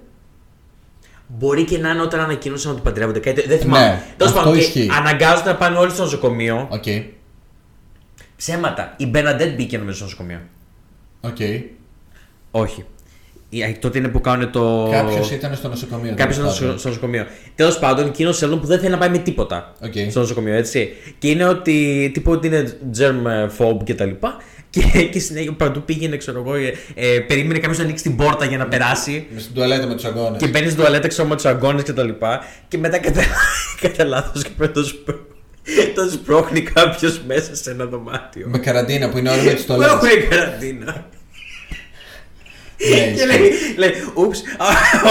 Μπορεί 1.39 1.65
και 1.65 1.79
να 1.79 1.91
είναι 1.91 2.01
όταν 2.03 2.21
ανακοίνωσαν 2.21 2.73
ότι 2.73 2.81
παντρεύονται. 2.81 3.19
Κάτι 3.19 3.35
τέτοιο. 3.37 3.51
Δεν 3.51 3.59
θυμάμαι. 3.59 3.85
Ναι, 3.87 4.03
Τέλος 4.17 4.33
αυτό 4.33 4.45
πάντων, 4.45 4.59
και 4.59 4.65
ισχύει. 4.65 4.89
αναγκάζονται 4.99 5.49
να 5.51 5.57
πάνε 5.57 5.77
όλοι 5.79 5.91
στο 5.91 6.03
νοσοκομείο. 6.03 6.69
Οκ. 6.71 6.85
Ψέματα. 8.37 8.95
Η 8.97 9.07
Μπερναντέτ 9.07 9.55
μπήκε 9.55 9.79
νομίζω 9.79 9.97
στο 9.97 10.05
νοσοκομείο. 10.05 10.39
Οκ. 11.21 11.37
Όχι. 12.51 12.85
Η- 13.49 13.77
Τότε 13.81 13.99
είναι 13.99 14.09
που 14.09 14.21
κάνουν 14.21 14.51
το. 14.51 14.89
Κάποιος 14.91 15.31
ήταν 15.31 15.55
στο 15.55 15.69
νοσοκομείο. 15.69 16.15
Κάποιος 16.17 16.37
τέλος 16.37 16.55
στο, 16.55 16.63
πάντων. 16.65 16.79
στο 16.79 16.89
νοσοκομείο. 16.89 17.27
Τέλος 17.55 17.79
πάντων, 17.79 18.07
εκείνο 18.07 18.33
Σέλντον 18.33 18.61
που 18.61 18.67
δεν 18.67 18.79
θέλει 18.79 18.91
να 18.91 18.99
πάει 18.99 19.09
με 19.09 19.19
τίποτα 19.19 19.73
Οκ. 19.85 19.93
στο 20.11 20.21
νοσοκομείο, 20.21 20.55
έτσι. 20.55 20.89
Και 21.19 21.29
είναι 21.31 21.45
ότι 21.45 22.11
τύπου 22.15 22.31
ότι 22.33 22.47
είναι 22.47 22.79
germ 22.99 23.49
phobe 23.59 23.85
και 23.85 23.95
τα 23.95 24.05
λοιπά. 24.05 24.37
Και, 24.75 25.03
και 25.03 25.19
συνέχεια 25.19 25.53
παντού 25.53 25.83
πήγαινε, 25.83 26.17
ξέρω 26.17 26.39
εγώ, 26.47 26.55
ε, 26.55 26.73
ε, 26.95 27.19
περίμενε 27.19 27.59
κάποιος 27.59 27.79
να 27.79 27.85
ανοίξει 27.85 28.03
την 28.03 28.17
πόρτα 28.17 28.45
για 28.45 28.59
να 28.59 28.67
περάσει. 28.67 29.27
Με 29.35 29.41
στην 29.41 29.55
τουαλέτα 29.55 29.87
με 29.87 29.95
τους 29.95 30.05
αγκώνες. 30.05 30.41
Και 30.41 30.47
μπαίνει 30.47 30.65
στην 30.67 30.79
τουαλέτα, 30.79 31.09
ξέρω 31.09 31.29
με 31.29 31.35
τους 31.35 31.45
αγκώνες 31.45 31.83
και 31.83 31.93
τα 31.93 32.03
λοιπά. 32.03 32.45
Και 32.69 32.79
μετά 32.79 32.99
κατά, 32.99 33.23
κατά 33.83 34.05
λάθος 34.05 34.43
και 34.43 34.51
με 34.57 34.69
το, 34.69 34.85
σπ... 34.85 35.09
το 35.95 36.11
σπρώχνει 36.13 36.61
κάποιος 36.63 37.21
μέσα 37.27 37.55
σε 37.57 37.71
ένα 37.71 37.85
δωμάτιο. 37.85 38.47
Με 38.49 38.59
καραντίνα 38.59 39.09
που 39.09 39.19
είναι 39.19 39.31
όλοι 39.31 39.43
με 39.43 39.53
τις 39.53 39.65
Που 39.65 39.75
τουαλέτες. 39.75 40.11
έχουν 40.11 40.29
καραντίνα. 40.29 41.07
Ναι, 42.91 43.13
και 43.13 43.25
λέει, 43.27 43.51
λέει, 43.77 43.91
oops, 44.15 44.39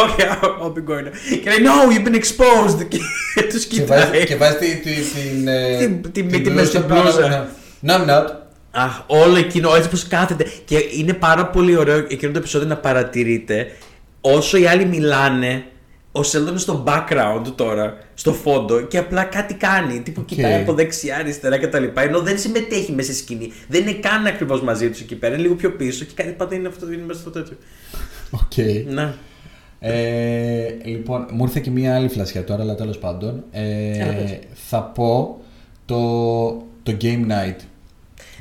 okay, 0.04 0.28
I'll 0.43 0.73
be 0.73 0.91
going. 0.91 1.08
Και 1.43 1.49
λέει, 1.49 1.60
no, 1.65 1.91
you've 1.93 2.08
been 2.08 2.15
exposed. 2.15 2.88
Και 3.36 3.43
τους 3.49 3.65
Και 3.65 3.84
βάζει, 3.84 4.06
κοιτάει. 4.06 4.23
και 4.26 4.36
βάζεις 4.36 4.58
τη- 4.60 4.76
τη- 4.76 4.91
την. 4.91 5.47
ε, 5.47 5.78
Την- 5.78 6.12
τη 6.12 6.23
μύτη 6.23 6.41
την 6.41 6.52
μες 6.54 6.67
στην 6.67 6.86
πάνω, 6.88 7.02
μπλούζα. 7.02 7.28
ναι. 7.28 7.43
No, 7.93 7.97
I'm 7.97 8.10
not. 8.10 8.26
Αχ, 8.75 9.01
όλο 9.07 9.36
εκείνο, 9.36 9.75
έτσι 9.75 9.89
πως 9.89 10.07
κάθεται. 10.07 10.45
Και 10.65 10.77
είναι 10.97 11.13
πάρα 11.13 11.47
πολύ 11.47 11.77
ωραίο 11.77 11.97
εκείνο 11.97 12.31
το 12.31 12.38
επεισόδιο 12.38 12.67
να 12.67 12.77
παρατηρείτε 12.77 13.67
όσο 14.21 14.57
οι 14.57 14.65
άλλοι 14.67 14.86
μιλάνε, 14.86 15.63
ο 16.12 16.23
Σέλντον 16.23 16.49
είναι 16.49 16.59
στο 16.59 16.83
background 16.88 17.53
τώρα, 17.55 17.97
στο 18.13 18.33
φόντο 18.33 18.81
και 18.81 18.97
απλά 18.97 19.23
κάτι 19.23 19.53
κάνει. 19.53 19.99
Τύπου 19.99 20.25
κοιτάει 20.25 20.62
από 20.62 20.73
δεξιά, 20.73 21.15
αριστερά 21.15 21.57
κτλ. 21.57 21.83
Ενώ 21.95 22.21
δεν 22.21 22.39
συμμετέχει 22.39 22.91
μέσα 22.91 23.12
στη 23.12 23.21
σκηνή. 23.21 23.51
Δεν 23.67 23.81
είναι 23.81 23.91
καν 23.91 24.25
ακριβώς 24.25 24.62
μαζί 24.62 24.89
τους 24.89 25.01
εκεί 25.01 25.15
πέρα. 25.15 25.33
Είναι 25.33 25.41
λίγο 25.41 25.55
πιο 25.55 25.71
πίσω 25.71 26.05
και 26.05 26.13
κάτι 26.15 26.31
πάντα 26.31 26.55
είναι 26.55 26.67
αυτό, 26.67 26.91
είναι 26.91 27.03
μέσα 27.05 27.19
στο 27.19 27.29
τέτοιο. 27.29 27.57
Οκ. 28.31 28.86
Να. 28.93 29.15
Ε, 29.79 30.75
λοιπόν, 30.83 31.27
μου 31.31 31.43
ήρθε 31.43 31.59
και 31.59 31.69
μία 31.69 31.95
άλλη 31.95 32.07
φλασιά 32.07 32.43
τώρα, 32.43 32.62
αλλά 32.62 32.75
τέλος 32.75 32.97
πάντων. 32.97 33.43
Ε, 33.51 33.91
Έλα, 33.91 34.13
πες. 34.13 34.39
θα 34.53 34.81
πω 34.81 35.41
το, 35.86 36.49
το 36.83 36.97
Game 37.01 37.25
Night. 37.27 37.57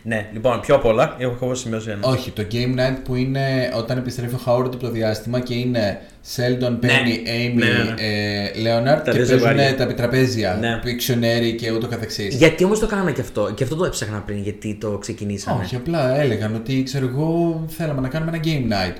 Ναι, 0.04 0.26
λοιπόν, 0.32 0.60
πιο 0.60 0.74
απ' 0.74 0.84
όλα, 0.84 1.16
έχω 1.18 1.38
εγώ 1.42 1.54
σημειώσει 1.54 1.90
ένα. 1.90 2.06
Όχι, 2.08 2.30
το 2.30 2.44
Game 2.52 2.78
Night 2.78 2.96
που 3.04 3.14
είναι 3.14 3.72
όταν 3.76 3.98
επιστρέφει 3.98 4.34
ο 4.34 4.40
Howard 4.46 4.64
από 4.64 4.76
το 4.76 4.90
διάστημα 4.90 5.40
και 5.40 5.54
είναι 5.54 6.00
Sheldon, 6.36 6.70
Penny, 6.84 7.28
Amy, 7.28 7.54
Ναι, 7.54 7.64
ναι, 7.66 7.72
ναι. 7.72 7.94
ε, 7.98 8.50
Leonard 8.50 8.84
Τα 9.04 9.10
και 9.10 9.10
δύο 9.10 9.26
παίζουν 9.26 9.38
ζευγάρια. 9.38 9.76
τα 9.76 9.82
επιτραπέζια, 9.82 10.56
Ναι. 10.60 10.80
Pictionary 10.84 11.56
και 11.56 11.70
ούτω 11.72 11.86
καθεξής. 11.86 12.34
Γιατί 12.34 12.64
όμως 12.64 12.78
το 12.78 12.86
κάναμε 12.86 13.12
και 13.12 13.20
αυτό, 13.20 13.52
και 13.54 13.62
αυτό 13.62 13.76
το 13.76 13.84
έψαχνα 13.84 14.18
πριν, 14.18 14.38
γιατί 14.38 14.74
το 14.80 14.98
ξεκινήσαμε. 14.98 15.62
Όχι, 15.64 15.76
απλά 15.76 16.20
έλεγαν 16.20 16.54
ότι 16.54 16.82
ξέρω 16.82 17.06
εγώ 17.06 17.64
θέλαμε 17.68 18.00
να 18.00 18.08
κάνουμε 18.08 18.30
ένα 18.34 18.40
Game 18.44 18.72
Night. 18.72 18.96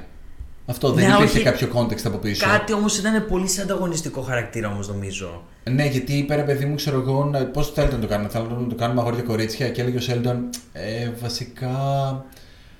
Αυτό 0.66 0.92
δεν 0.92 1.08
Ναι, 1.08 1.14
υπήρχε 1.14 1.36
όχι. 1.38 1.42
κάποιο 1.42 1.68
context 1.74 2.02
από 2.04 2.16
πίσω. 2.18 2.46
Κάτι 2.46 2.72
όμως 2.72 2.98
ήταν 2.98 3.26
πολύ 3.26 3.48
σε 3.48 3.62
ανταγωνιστικό 3.62 4.20
χαρακτήρα 4.20 4.68
όμως 4.68 4.88
νομίζω. 4.88 5.42
Ναι, 5.70 5.86
γιατί 5.86 6.12
είπε 6.12 6.34
ρε 6.34 6.42
παιδί 6.42 6.64
μου, 6.64 6.74
ξέρω 6.74 7.00
εγώ, 7.00 7.30
πώς 7.52 7.72
θέλετε 7.72 7.94
να 7.94 8.00
το 8.00 8.06
κάνουμε. 8.06 8.28
Θέλετε 8.28 8.54
να 8.60 8.66
το 8.68 8.74
κάνουμε 8.74 9.00
αγόρια 9.00 9.22
κορίτσια 9.22 9.68
και 9.68 9.80
έλεγε 9.80 9.96
ο 9.96 10.00
Σέλντον, 10.00 10.48
ε, 10.72 11.10
βασικά. 11.20 11.70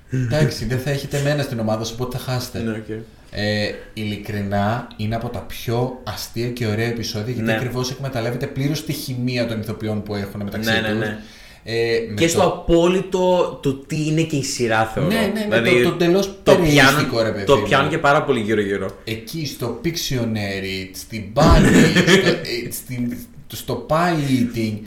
Εντάξει, 0.09 0.65
δεν 0.65 0.79
θα 0.79 0.89
έχετε 0.89 1.17
εμένα 1.17 1.43
στην 1.43 1.59
ομάδα 1.59 1.83
σου, 1.83 1.93
οπότε 1.99 2.17
θα 2.17 2.23
χάσετε. 2.31 2.59
Ναι, 2.59 2.71
οκ. 2.71 2.89
Ε, 3.35 3.71
ειλικρινά 3.93 4.87
είναι 4.97 5.15
από 5.15 5.29
τα 5.29 5.39
πιο 5.39 5.99
αστεία 6.03 6.49
και 6.49 6.67
ωραία 6.67 6.87
επεισόδια 6.87 7.33
γιατί 7.33 7.41
Ναι. 7.41 7.53
ακριβώς 7.55 7.91
εκμεταλλεύεται 7.91 8.45
πλήρως 8.47 8.85
τη 8.85 8.91
χημεία 8.93 9.47
των 9.47 9.59
ηθοποιών 9.59 10.03
που 10.03 10.15
έχουν 10.15 10.41
μεταξύ 10.43 10.69
Ναι, 10.71 10.79
ναι, 10.79 10.89
τους. 10.89 10.99
ναι. 10.99 11.17
Ε, 11.65 11.73
με 12.09 12.13
Και 12.15 12.25
το- 12.25 12.31
στο 12.31 12.41
απόλυτο 12.43 13.59
το 13.63 13.73
τι 13.73 14.07
είναι 14.07 14.21
και 14.21 14.35
η 14.35 14.43
σειρά 14.43 14.85
θεωρώ. 14.93 15.09
Ναι, 15.09 15.31
ναι, 15.49 15.59
ναι, 15.59 15.71
το- 15.71 15.89
το 15.89 15.95
τελείως 15.95 16.27
το 16.43 16.55
περιοριστικό, 16.55 16.93
πιάνουν- 17.09 17.23
ρε 17.23 17.31
παιδί 17.31 17.45
Το 17.45 17.55
μου. 17.57 17.63
πιάνουν 17.63 17.89
και 17.89 17.97
πάρα 17.97 18.23
πολύ 18.23 18.39
γύρω-γύρω. 18.39 18.97
Εκεί 19.03 19.45
στο 19.45 19.81
Pictionary, 19.83 20.89
στο 20.93 21.23
Bunny, 21.33 21.97
στο, 22.07 22.29
ε, 22.29 22.71
στην- 22.71 23.17
στο 23.47 23.85
Pie 23.89 24.55
Eating. 24.57 24.77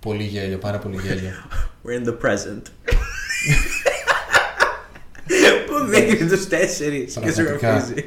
Πολύ 0.00 0.22
γέλιο, 0.22 0.58
πάρα 0.58 0.78
πολύ 0.78 0.96
γέλιο. 1.04 1.30
We're 1.84 2.04
in 2.04 2.08
the 2.08 2.28
present. 2.28 2.62
Που 5.66 5.86
δείχνει 5.90 6.28
τους 6.28 6.48
τέσσερις 6.48 7.14
και 7.14 7.28
ζου 7.28 7.34
Πραγματικά. 7.34 7.70
γραφίζει. 7.70 8.04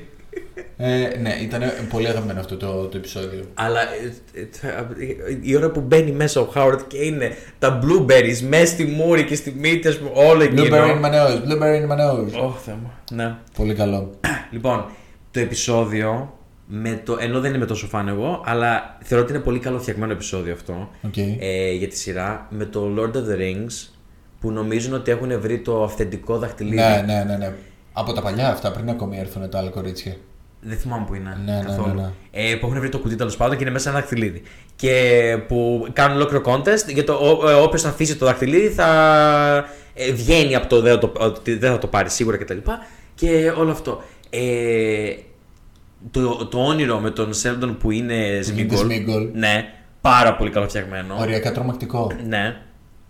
Ε, 0.77 1.17
ναι, 1.21 1.38
ήταν 1.41 1.61
πολύ 1.89 2.07
αγαπημένο 2.07 2.39
αυτό 2.39 2.57
το, 2.57 2.85
το 2.85 2.97
επεισόδιο. 2.97 3.43
Αλλά 3.53 3.81
ε, 3.81 4.67
ε, 4.67 5.38
η 5.41 5.55
ώρα 5.55 5.69
που 5.69 5.79
μπαίνει 5.79 6.11
μέσα 6.11 6.41
ο 6.41 6.45
Χάουαρτ 6.45 6.81
και 6.88 6.97
είναι 6.97 7.35
τα 7.59 7.79
blueberries 7.83 8.39
μέσα 8.47 8.65
στη 8.65 8.85
μούρη 8.85 9.23
και 9.23 9.35
στη 9.35 9.55
μύτη, 9.59 9.88
ας 9.88 9.97
πούμε, 9.97 10.11
όλο 10.13 10.43
εκείνο. 10.43 10.63
Blueberry 10.63 10.89
in 10.89 11.05
my 11.05 11.11
nose, 11.11 11.41
blueberry 11.47 11.81
in 11.81 11.91
my 11.91 11.99
nose. 11.99 12.43
Ω, 12.43 12.51
Θεέ 12.51 12.75
μου. 12.81 12.91
Ναι. 13.11 13.35
Πολύ 13.57 13.73
καλό. 13.73 14.11
Λοιπόν, 14.51 14.85
το 15.31 15.39
επεισόδιο, 15.39 16.38
με 16.67 17.01
το, 17.05 17.17
ενώ 17.19 17.39
δεν 17.39 17.53
είμαι 17.53 17.65
τόσο 17.65 17.88
φαν 17.88 18.07
εγώ, 18.07 18.43
αλλά 18.45 18.97
θεωρώ 19.03 19.23
ότι 19.23 19.33
είναι 19.33 19.43
πολύ 19.43 19.59
καλό 19.59 19.79
φτιαγμένο 19.79 20.11
επεισόδιο 20.11 20.53
αυτό 20.53 20.89
Οκ. 21.05 21.17
ε, 21.17 21.71
για 21.71 21.88
τη 21.88 21.97
σειρά, 21.97 22.47
με 22.49 22.65
το 22.65 22.93
Lord 22.97 23.15
of 23.15 23.21
the 23.21 23.39
Rings, 23.39 23.89
που 24.39 24.51
νομίζουν 24.51 24.93
ότι 24.93 25.11
έχουν 25.11 25.39
βρει 25.39 25.59
το 25.59 25.83
αυθεντικό 25.83 26.38
δαχτυλίδι. 26.38 26.75
Ναι, 26.75 27.03
ναι, 27.05 27.23
ναι, 27.23 27.38
ναι. 27.38 27.53
Από 27.93 28.13
τα 28.13 28.21
παλιά 28.21 28.49
αυτά, 28.49 28.71
πριν 28.71 28.89
ακόμη 28.89 29.17
έρθουν 29.17 29.49
τα 29.49 29.57
άλλα 29.57 29.69
κορίτσια. 29.69 30.15
Δεν 30.67 30.78
θυμάμαι 30.78 31.06
που 31.06 31.15
είναι 31.15 31.38
Ναι, 31.45 31.54
ναι, 31.54 31.63
καθόλου. 31.65 31.93
ναι, 31.93 32.01
ναι. 32.01 32.10
Ε, 32.32 32.56
που 32.56 32.65
έχουν 32.67 32.80
βρει 32.80 32.89
το 32.89 32.99
κουτί 32.99 33.15
τέλος 33.15 33.38
πάντων 33.38 33.58
και 33.58 33.63
είναι 33.63 33.71
μέσα 33.71 33.89
ένα 33.89 33.99
δαχτυλίδι. 33.99 34.41
Και 34.75 35.38
που 35.47 35.88
κάνουν 35.93 36.15
ολόκληρο 36.17 36.43
contest 36.45 36.93
για 36.93 37.04
το 37.04 37.13
όποιος 37.63 37.82
θα 37.82 37.89
αφήσει 37.89 38.15
το 38.15 38.25
δαχτυλίδι 38.25 38.67
θα 38.69 38.88
ε, 39.93 40.12
βγαίνει 40.12 40.56
από 40.56 40.67
το 40.67 40.82
δεν, 40.82 40.91
θα 40.93 40.99
το 40.99 41.12
ότι 41.19 41.58
δεν 41.58 41.71
θα 41.71 41.78
το 41.78 41.88
πάρει 41.88 42.10
σίγουρα 42.10 42.38
κτλ. 42.38 42.58
Και, 42.58 42.71
και 43.15 43.49
όλο 43.58 43.71
αυτό. 43.71 44.04
Ε, 44.30 45.13
το, 46.12 46.45
το 46.45 46.60
όνειρο 46.65 46.99
με 46.99 47.10
τον 47.10 47.34
Σέλντον 47.34 47.78
που 47.78 47.91
είναι 47.91 48.39
Σμίγκολ. 48.43 48.78
Σμίγκολ. 48.78 49.30
Ναι, 49.34 49.65
πάρα 50.01 50.36
πολύ 50.36 50.49
καλό 50.49 50.67
φτιαγμένο. 50.67 51.15
Οριακά 51.19 51.51
τρομακτικό. 51.51 52.12
Ναι. 52.28 52.58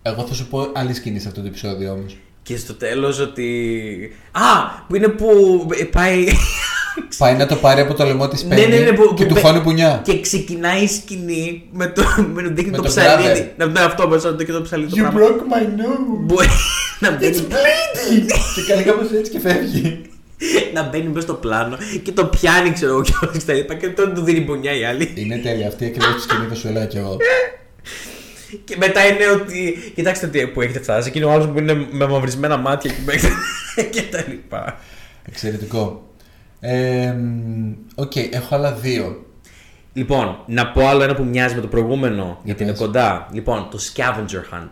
Εγώ 0.02 0.22
θα 0.22 0.34
σου 0.34 0.48
πω 0.48 0.70
άλλη 0.74 0.94
σκηνή 0.94 1.18
σε 1.18 1.28
αυτό 1.28 1.40
το 1.40 1.46
επεισόδιο 1.46 1.92
όμως. 1.92 2.16
Και 2.42 2.56
στο 2.56 2.74
τέλος 2.74 3.18
ότι. 3.20 4.10
Α! 4.32 4.68
Που 4.88 4.96
είναι 4.96 5.08
που 5.08 5.26
πάει. 5.92 6.26
Πάει 7.18 7.34
να 7.34 7.46
το 7.46 7.56
πάρει 7.56 7.80
από 7.80 7.94
το 7.94 8.04
λαιμό 8.04 8.28
της 8.28 8.42
Ναι, 8.44 8.54
Πέννη 8.54 8.78
ναι, 8.78 8.84
ναι, 8.84 8.92
που- 8.96 9.14
και 9.14 9.22
που 9.22 9.28
του 9.28 9.34
μπε- 9.34 9.42
φώνει 9.44 9.60
πουνιά. 9.60 10.00
Και 10.04 10.20
ξεκινάει 10.20 10.82
η 10.82 10.86
σκηνή 10.88 11.62
με 11.72 11.86
το, 11.86 12.02
με 12.34 12.42
το 12.42 12.48
δείχνει 12.52 12.70
Με 12.70 12.76
το 12.76 12.82
τον 12.82 12.92
ψαλίδι. 12.92 13.40
brother. 13.40 13.52
Να 13.56 13.66
ναι, 13.66 13.80
αυτό 13.80 14.08
μέσα 14.08 14.34
και 14.38 14.52
το 14.52 14.62
ψαλίδι 14.62 14.90
το 14.90 14.96
You 14.96 15.00
πράγμα. 15.12 15.20
broke 15.20 15.40
my 15.52 15.62
nose. 15.80 16.18
Μπορεί 16.20 16.46
να 16.98 17.08
It's 17.08 17.20
μπαίνει, 17.20 17.36
bleeding! 17.48 18.26
και 18.54 18.72
κάνει 18.72 18.82
κάπως 18.82 19.10
έτσι 19.12 19.30
και 19.30 19.38
φεύγει. 19.40 20.00
να 20.74 20.82
μπαίνει 20.82 21.06
μέσα 21.08 21.20
στο 21.20 21.34
πλάνο 21.34 21.76
και 22.02 22.12
το 22.12 22.24
πιάνει, 22.24 22.70
ξέρω 22.72 22.92
εγώ, 22.92 23.02
και 23.02 23.12
όλα 23.22 23.30
αυτά. 23.36 23.44
τα 23.52 23.58
λοιπά, 23.58 23.74
Και 23.74 23.88
τότε 23.88 24.10
του 24.10 24.22
δίνει 24.22 24.40
μπουνιά 24.40 24.72
η 24.78 24.84
άλλη. 24.84 25.12
Είναι 25.14 25.36
τέλεια. 25.36 25.66
Αυτή 25.66 25.84
ακριβώς 25.84 26.14
τη 26.14 26.22
σκηνή 26.22 26.48
θα 26.48 26.54
σου 26.54 26.68
έλεγα 26.68 26.86
κι 26.86 26.96
εγώ. 26.96 27.16
Και 28.64 28.76
μετά 28.78 29.06
είναι 29.06 29.28
ότι. 29.34 29.92
Κοιτάξτε 29.94 30.26
πού 30.26 30.60
έχετε 30.60 30.80
φτάσει. 30.82 31.10
Και 31.10 31.18
είναι 31.18 31.26
ο 31.26 31.30
άλλος 31.30 31.46
που 31.46 31.58
είναι 31.58 31.86
με 31.90 32.06
μαυρισμένα 32.06 32.56
μάτια 32.56 32.90
και, 32.90 32.96
μέχρι- 33.04 33.30
και 33.94 34.02
τα 34.10 34.24
λοιπά. 34.28 34.78
Εξαιρετικό. 35.28 36.10
Ε, 36.60 37.12
μ, 37.12 37.72
Οκ, 37.94 38.16
έχω 38.16 38.54
άλλα 38.54 38.72
δύο. 38.72 39.24
Λοιπόν, 39.92 40.38
να 40.46 40.66
πω 40.66 40.86
άλλο 40.88 41.02
ένα 41.02 41.14
που 41.14 41.24
μοιάζει 41.24 41.54
με 41.54 41.60
το 41.60 41.66
προηγούμενο, 41.66 42.38
γιατί 42.44 42.62
είναι 42.62 42.72
πες. 42.72 42.80
κοντά. 42.80 43.28
Λοιπόν, 43.32 43.68
το 43.70 43.78
Scavenger 43.92 44.54
Hunt. 44.54 44.68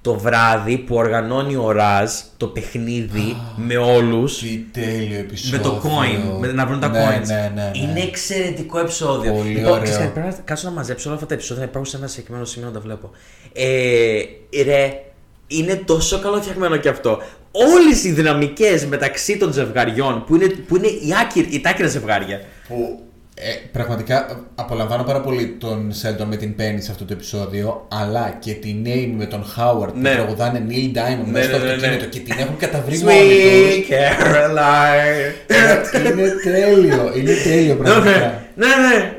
Το 0.00 0.18
βράδυ 0.18 0.78
που 0.78 0.94
οργανώνει 0.94 1.56
ο 1.56 1.70
Ραζ 1.70 2.10
το 2.36 2.46
παιχνίδι 2.46 3.36
με 3.56 3.76
όλους 3.76 4.38
Τι 4.38 4.58
τέλειο 4.72 5.08
με 5.08 5.16
επεισόδιο. 5.16 5.60
το 5.62 5.82
coin, 5.84 6.38
με 6.40 6.52
να 6.52 6.66
βρουν 6.66 6.80
τα 6.80 6.88
ναι, 6.88 6.98
coins. 6.98 7.26
Ναι, 7.26 7.34
ναι, 7.34 7.52
ναι. 7.54 7.70
Είναι 7.74 8.00
εξαιρετικό 8.00 8.78
επεισόδιο. 8.78 9.32
Πολύ 9.32 9.48
λοιπόν, 9.48 9.72
ωραίο. 9.72 9.82
ξέρεις, 9.82 10.10
πρέπει 10.12 10.26
να 10.26 10.34
κάτσω 10.44 10.68
να 10.68 10.74
μαζέψω 10.74 11.06
όλα 11.06 11.14
αυτά 11.14 11.28
τα 11.28 11.34
επεισόδια 11.34 11.62
να 11.64 11.68
υπάρχουν 11.68 11.90
σε 11.90 11.96
ένα 11.96 12.06
συγκεκριμένο 12.06 12.44
σημείο 12.44 12.68
να 12.68 12.74
τα 12.74 12.80
βλέπω. 12.80 13.10
Ε, 13.52 14.62
ρε, 14.64 15.04
είναι 15.46 15.74
τόσο 15.74 16.18
καλό 16.18 16.42
φτιαγμένο 16.42 16.76
και 16.76 16.88
αυτό. 16.88 17.18
Όλες 17.56 18.04
οι 18.04 18.10
δυναμικές 18.10 18.86
μεταξύ 18.86 19.36
των 19.36 19.52
ζευγαριών 19.52 20.24
που 20.26 20.34
είναι, 20.34 20.46
που 20.46 20.76
είναι 20.76 20.86
οι, 20.86 21.12
άκυρ, 21.22 21.44
οι 21.54 21.60
τάκυρα 21.60 21.88
ζευγάρια. 21.88 22.40
Που 22.68 22.98
ε, 23.36 23.42
πραγματικά 23.72 24.46
απολαμβάνω 24.54 25.02
πάρα 25.02 25.20
πολύ 25.20 25.56
τον 25.60 25.92
Σέντον 25.92 26.28
με 26.28 26.36
την 26.36 26.54
Penny 26.58 26.76
σε 26.78 26.90
αυτό 26.90 27.04
το 27.04 27.12
επεισόδιο, 27.12 27.86
αλλά 27.90 28.36
και 28.40 28.52
την 28.52 28.84
Amy 28.86 29.12
με 29.16 29.26
τον 29.26 29.44
Howard 29.56 29.92
Ναι. 29.94 30.10
που 30.10 30.14
τραγουδάνε 30.16 30.62
Neil 30.68 30.96
Diamond 30.96 31.24
Ναι, 31.24 31.30
μέσα 31.30 31.48
στο 31.48 31.58
ναι, 31.58 31.64
ναι, 31.64 31.68
ναι. 31.68 31.74
αυτοκίνητο 31.74 32.04
και 32.04 32.18
την 32.20 32.34
έχουν 32.38 32.56
καταβρει 32.56 32.98
μόνοι 32.98 33.16
Sweet 33.16 33.76
τους. 33.76 33.86
Caroline. 33.96 36.10
είναι 36.10 36.32
τέλειο, 36.44 37.12
είναι 37.16 37.32
τέλειο 37.44 37.74
πραγματικά. 37.74 38.42
ναι, 38.54 38.66
ναι. 38.66 39.12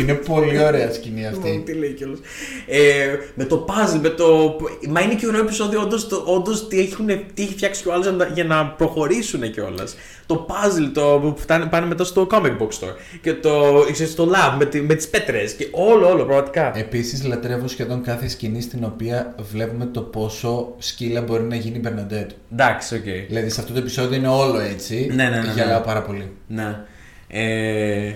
Είναι 0.00 0.14
πολύ 0.14 0.64
ωραία 0.64 0.92
σκηνή 0.92 1.26
αυτή. 1.26 1.62
Τι 1.66 1.72
λέει 1.72 1.92
κιόλας. 1.92 2.18
Ε, 2.66 3.16
με 3.34 3.44
το 3.44 3.66
puzzle, 3.68 3.98
με 4.00 4.08
το. 4.08 4.56
Μα 4.88 5.00
είναι 5.00 5.14
και 5.14 5.26
ωραίο 5.26 5.40
επεισόδιο, 5.40 5.80
όντως 5.80 6.06
όντως, 6.24 6.68
τι, 6.68 6.80
έχουν, 6.80 7.06
τι 7.06 7.42
έχει 7.42 7.52
φτιάξει 7.52 7.82
κι 7.82 7.88
ο 7.88 7.92
άλλος 7.92 8.06
για 8.34 8.44
να 8.44 8.66
προχωρήσουν 8.66 9.50
κιόλας. 9.50 9.96
Το 10.26 10.46
puzzle 10.48 10.90
το, 10.92 11.18
που 11.22 11.34
φτάνε, 11.36 11.66
πάνε 11.66 11.86
μετά 11.86 12.04
στο 12.04 12.26
comic 12.30 12.56
book 12.58 12.68
store. 12.80 12.94
Και 13.20 13.34
το. 13.34 13.84
ξέρεις, 13.92 14.12
στο 14.12 14.30
lab 14.32 14.56
με, 14.58 14.64
τη, 14.64 14.80
με 14.80 14.94
τις 14.94 15.08
πέτρες. 15.08 15.52
Και 15.52 15.68
όλο, 15.70 16.08
όλο, 16.08 16.24
πραγματικά. 16.24 16.78
Επίσης 16.78 17.24
λατρεύω 17.24 17.68
σχεδόν 17.68 18.02
κάθε 18.02 18.28
σκηνή 18.28 18.60
στην 18.60 18.84
οποία 18.84 19.34
βλέπουμε 19.52 19.86
το 19.86 20.00
πόσο 20.00 20.74
σκύλα 20.78 21.20
μπορεί 21.20 21.42
να 21.42 21.56
γίνει 21.56 21.76
η 21.76 21.82
Bernadette. 21.84 22.30
Εντάξει, 22.52 22.94
οκ. 22.94 23.02
Δηλαδή 23.28 23.50
σε 23.50 23.60
αυτό 23.60 23.72
το 23.72 23.78
επεισόδιο 23.78 24.16
είναι 24.16 24.28
όλο 24.28 24.60
έτσι. 24.60 25.06
Ναι, 25.14 25.24
ναι, 25.24 25.30
ναι, 25.30 25.36
ναι. 25.36 25.52
Γελάω 25.54 25.80
πάρα 25.80 26.02
πολύ. 26.02 26.30
Ναι. 26.46 26.84
Ε, 27.28 28.14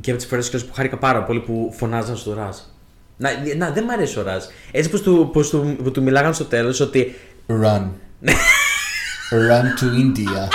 και 0.00 0.10
από 0.10 0.18
τις 0.18 0.28
φορέ 0.28 0.42
που 0.42 0.72
χάρηκα 0.72 0.96
πάρα 0.96 1.22
πολύ 1.22 1.40
που 1.40 1.74
φωνάζαν 1.76 2.16
στο 2.16 2.34
Ραζ. 2.34 2.56
Να, 3.16 3.30
να, 3.56 3.70
δεν 3.70 3.84
μ' 3.84 3.90
αρέσει 3.90 4.18
ο 4.18 4.22
Ραζ. 4.22 4.44
Έτσι 4.70 4.90
πως 4.90 5.02
του, 5.02 5.30
πως 5.32 5.50
του, 5.50 5.76
που 5.82 5.90
του 5.90 6.02
μιλάγαν 6.02 6.34
στο 6.34 6.44
τέλος 6.44 6.80
ότι. 6.80 7.14
Run. 7.46 7.86
Run 9.30 9.64
to 9.80 9.84
India. 9.84 10.48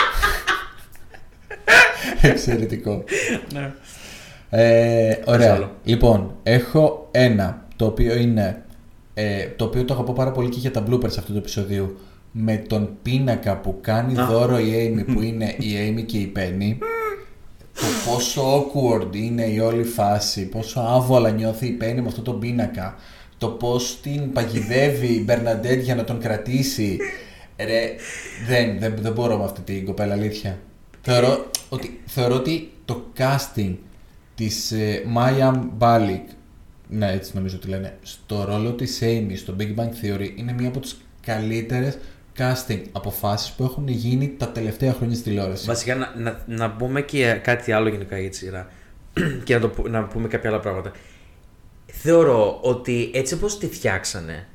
Εξαιρετικό. 2.21 3.03
Ναι. 3.53 3.73
Ε, 4.49 5.17
ωραία. 5.25 5.53
άλλο. 5.53 5.71
Λοιπόν, 5.83 6.35
έχω 6.43 7.07
ένα 7.11 7.65
το 7.75 7.85
οποίο 7.85 8.15
είναι. 8.15 8.63
Ε, 9.13 9.47
το 9.55 9.65
οποίο 9.65 9.83
το 9.85 9.93
αγαπώ 9.93 10.13
πάρα 10.13 10.31
πολύ 10.31 10.49
και 10.49 10.59
για 10.59 10.71
τα 10.71 10.83
bloopers 10.89 11.17
αυτού 11.17 11.31
του 11.31 11.37
επεισοδίου. 11.37 11.97
με 12.31 12.57
τον 12.57 12.89
πίνακα 13.01 13.57
που 13.57 13.77
κάνει 13.81 14.19
Α. 14.19 14.25
δώρο 14.25 14.59
η 14.59 14.71
Amy 14.73 15.13
που 15.13 15.21
είναι 15.21 15.55
η 15.59 15.73
Amy 15.89 16.05
και 16.05 16.17
η 16.17 16.31
Penny 16.35 16.77
το 16.79 16.85
πόσο 18.05 18.41
awkward 18.57 19.15
είναι 19.15 19.45
η 19.45 19.59
όλη 19.59 19.83
φάση, 19.83 20.45
πόσο 20.45 20.79
άβολα 20.79 21.29
νιώθει 21.29 21.65
η 21.65 21.77
Penny 21.81 21.99
με 22.01 22.07
αυτό 22.07 22.21
τον 22.21 22.39
πίνακα 22.39 22.95
το 23.37 23.47
πώς 23.47 23.99
την 24.01 24.31
παγιδεύει 24.31 25.07
η 25.07 25.21
Μπερναντέτ 25.25 25.81
για 25.81 25.95
να 25.95 26.03
τον 26.03 26.19
κρατήσει. 26.19 26.97
Ρε, 27.57 27.95
δεν, 28.47 28.79
δεν, 28.79 28.95
δεν 28.99 29.13
μπορώ 29.13 29.37
με 29.37 29.43
αυτή 29.43 29.61
την 29.61 29.85
κοπέλα 29.85 30.13
αλήθεια. 30.13 30.59
Θεωρώ 31.01 31.49
ότι, 31.69 32.01
θεωρώ 32.05 32.35
ότι 32.35 32.71
το 32.85 33.03
casting 33.17 33.75
της 34.35 34.71
ε, 34.71 35.03
Μάια 35.05 35.69
Μπάλικ 35.77 36.23
ναι 36.87 37.11
έτσι 37.11 37.31
νομίζω 37.35 37.55
ότι 37.55 37.67
λένε 37.67 37.97
στο 38.01 38.43
ρόλο 38.43 38.71
της 38.71 38.99
Amy 39.01 39.33
στο 39.35 39.55
Big 39.59 39.75
Bang 39.79 39.89
Theory 39.89 40.29
είναι 40.35 40.53
μία 40.53 40.67
από 40.67 40.79
τις 40.79 40.97
καλύτερες 41.21 41.97
casting 42.37 42.81
αποφάσεις 42.91 43.51
που 43.51 43.63
έχουν 43.63 43.87
γίνει 43.87 44.35
τα 44.37 44.47
τελευταία 44.47 44.93
χρόνια 44.93 45.15
στη 45.15 45.23
τηλεόραση. 45.23 45.65
Βασικά 45.65 45.95
να, 45.95 46.13
να, 46.17 46.43
να 46.45 46.71
πούμε 46.71 47.01
και 47.01 47.33
κάτι 47.33 47.71
άλλο 47.71 47.89
γενικά 47.89 48.19
για 48.19 48.29
τη 48.29 48.35
σειρά 48.35 48.67
και 49.43 49.53
να, 49.53 49.59
το, 49.59 49.69
που- 49.69 49.89
να 49.89 50.03
πούμε 50.03 50.27
κάποια 50.27 50.49
άλλα 50.49 50.59
πράγματα. 50.59 50.91
Θεωρώ 51.85 52.59
ότι 52.61 53.11
έτσι 53.13 53.33
όπως 53.33 53.57
τη 53.57 53.67
φτιάξανε, 53.67 54.47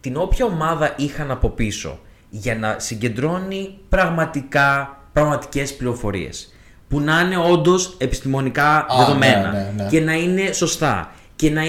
την 0.00 0.16
όποια 0.16 0.44
ομάδα 0.44 0.94
είχαν 0.96 1.30
από 1.30 1.48
πίσω 1.48 2.00
για 2.30 2.56
να 2.56 2.76
συγκεντρώνει 2.78 3.78
πραγματικά, 3.88 4.98
πραγματικές 5.12 5.76
πληροφορίες 5.76 6.54
που 6.88 7.00
να 7.00 7.20
είναι 7.20 7.36
όντως 7.36 7.94
επιστημονικά 7.98 8.86
δεδομένα 8.98 9.50
ναι, 9.52 9.58
ναι, 9.58 9.82
ναι. 9.82 9.88
και 9.88 10.00
να 10.00 10.12
είναι 10.12 10.52
σωστά 10.52 11.12
και, 11.36 11.50
να, 11.50 11.62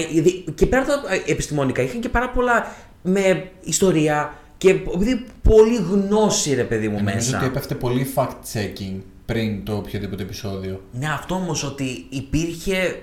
και 0.54 0.66
πέρα 0.66 0.82
από 0.82 0.90
τα 0.90 0.98
επιστημονικά 1.26 1.82
είχαν 1.82 2.00
και 2.00 2.08
πάρα 2.08 2.30
πολλά 2.30 2.66
με 3.02 3.50
ιστορία 3.64 4.34
και 4.64 4.70
επειδή 4.94 5.24
πολύ 5.42 5.76
γνώση 5.76 6.54
ρε 6.54 6.64
παιδί 6.64 6.88
μου 6.88 6.94
Νομίζω 6.96 7.14
μέσα. 7.14 7.36
ότι 7.36 7.46
έπεφτε 7.46 7.74
πολύ 7.74 8.06
fact-checking 8.14 9.00
πριν 9.26 9.64
το 9.64 9.76
οποιοδήποτε 9.76 10.22
επεισόδιο. 10.22 10.80
Ναι, 10.92 11.06
αυτό 11.12 11.34
όμως 11.34 11.64
ότι 11.64 12.06
υπήρχε. 12.08 13.02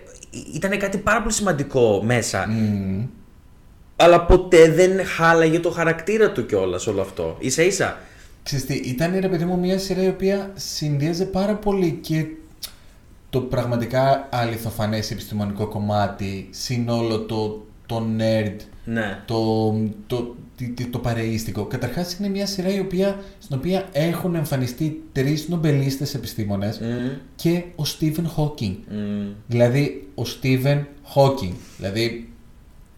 ήταν 0.54 0.78
κάτι 0.80 0.98
πάρα 0.98 1.22
πολύ 1.22 1.34
σημαντικό 1.34 2.02
μέσα. 2.04 2.48
Μμμ. 2.50 3.06
Αλλά 3.96 4.26
ποτέ 4.26 4.72
δεν 4.72 5.06
χάλαγε 5.06 5.60
το 5.60 5.72
χαρακτήρα 5.72 6.32
του 6.32 6.46
κιόλας 6.46 6.88
όλο 6.88 7.02
αυτό. 7.02 7.38
σα 7.48 7.64
ίσα. 7.64 7.98
Ξέρεις 8.44 8.66
τι, 8.66 8.74
ήταν 8.74 9.20
ρε 9.20 9.28
παιδί 9.28 9.46
μου 9.46 9.60
μια 9.60 9.78
σειρά 9.80 10.04
η 10.04 10.08
οποία 10.08 10.52
συνδύαζε 10.56 11.26
πάρα 11.26 11.56
πολύ 11.56 12.00
και 12.02 12.26
το 13.30 13.42
πραγματικά 13.42 14.28
αληθοφανές 14.32 15.12
επιστημονικό 15.12 15.68
κομμάτι 15.68 16.48
συν 16.52 16.90
όλο 16.90 17.20
το, 17.20 17.66
το 17.86 18.04
nerd, 18.18 18.56
Ναι. 18.86 19.20
το, 19.26 19.72
το, 20.08 20.18
τι- 20.18 20.26
τι- 20.26 20.41
το 20.92 21.00
παρεΐστικο. 21.00 21.66
Καταρχάς 21.66 22.14
είναι 22.14 22.30
μια 22.30 22.46
σειρά 22.46 22.76
η 22.76 22.80
οποία, 22.80 23.20
στην 23.40 23.58
οποία 23.58 23.90
έχουν 23.92 24.36
εμφανιστεί 24.36 25.04
τρεις 25.12 25.48
νομπελίστες 25.50 26.14
επιστήμονες 26.14 26.80
Μμμ. 26.80 27.10
και 27.36 27.64
ο 27.76 27.86
Στίβεν 27.86 28.28
Χόκινγκ. 28.28 28.76
Μμμ. 28.92 29.28
Δηλαδή 29.48 30.08
ο 30.16 30.26
Στίβεν 30.26 30.88
Χόκινγκ. 31.04 31.54
Δηλαδή 31.78 32.30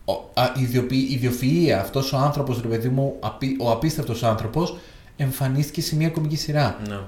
ο, 0.06 0.12
α, 0.34 0.54
η, 0.58 0.62
ιδιοποιη- 0.62 1.10
η 1.12 1.20
ιδιοφυΐα, 1.24 1.70
αυτός 1.72 2.14
ο 2.14 2.18
άνθρωπος, 2.18 2.62
ρε 2.62 2.68
παιδί 2.68 2.90
μου, 2.90 3.16
απί- 3.20 3.62
ο 3.62 3.72
απίστευτος 3.72 4.24
άνθρωπος, 4.24 4.78
εμφανίστηκε 5.18 5.82
σε 5.82 5.96
μια 5.96 6.10
κομική 6.10 6.36
σειρά. 6.36 6.80
Ναι. 6.88 7.00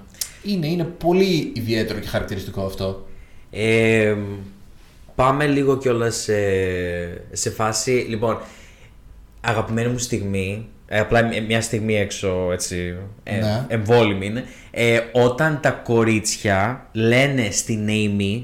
Είναι, 0.44 0.68
είναι 0.68 0.84
πολύ 0.84 1.52
ιδιαίτερο 1.56 2.00
και 2.00 2.08
χαρακτηριστικό 2.08 2.65
αυτό. 2.65 3.08
Ε, 3.52 4.15
πάμε 5.15 5.48
λίγο 5.48 5.78
κιόλας 5.78 6.15
σε, 6.15 6.34
σε 7.32 7.50
φάση. 7.50 7.91
Λοιπόν, 8.10 8.38
αγαπημένη 9.46 9.88
μου 9.90 9.98
στιγμή. 9.98 10.68
ε, 10.88 11.00
απλά 11.00 11.30
μια 11.48 11.62
στιγμή 11.62 11.96
έξω, 11.96 12.50
έτσι. 12.52 12.96
Ε, 13.24 13.38
Ναι. 13.40 13.66
Εμβόλυμη 13.68 14.26
είναι. 14.26 14.44
Ε, 14.72 15.00
όταν 15.12 15.60
τα 15.62 15.72
κορίτσια 15.72 16.86
λένε 16.92 17.50
στην 17.52 17.88
Amy 17.90 18.44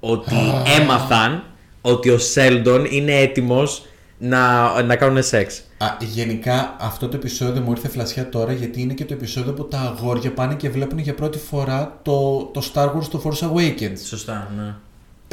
ότι 0.00 0.34
έμαθαν 0.80 1.44
ότι 1.80 2.10
ο 2.10 2.18
Σέλντον 2.18 2.84
είναι 2.90 3.12
έτοιμος 3.12 3.86
να, 4.18 4.82
να 4.82 4.96
κάνουν 4.96 5.22
σεξ. 5.22 5.62
Α, 5.78 5.86
γενικά 6.00 6.76
αυτό 6.80 7.08
το 7.08 7.16
επεισόδιο 7.16 7.62
μου 7.62 7.70
ήρθε 7.70 7.88
φλασιά 7.88 8.28
τώρα 8.28 8.52
γιατί 8.52 8.80
είναι 8.80 8.92
και 8.92 9.04
το 9.04 9.12
επεισόδιο 9.14 9.52
που 9.52 9.68
τα 9.68 9.78
αγόρια 9.78 10.32
πάνε 10.32 10.54
και 10.54 10.70
βλέπουν 10.70 10.98
για 10.98 11.14
πρώτη 11.14 11.38
φορά 11.38 11.98
το, 12.02 12.44
το 12.52 12.70
Star 12.72 12.86
Wars 12.86 13.04
το 13.10 13.22
Force 13.24 13.48
Awakens. 13.48 13.98
Σωστά, 14.06 14.50
ναι. 14.56 14.74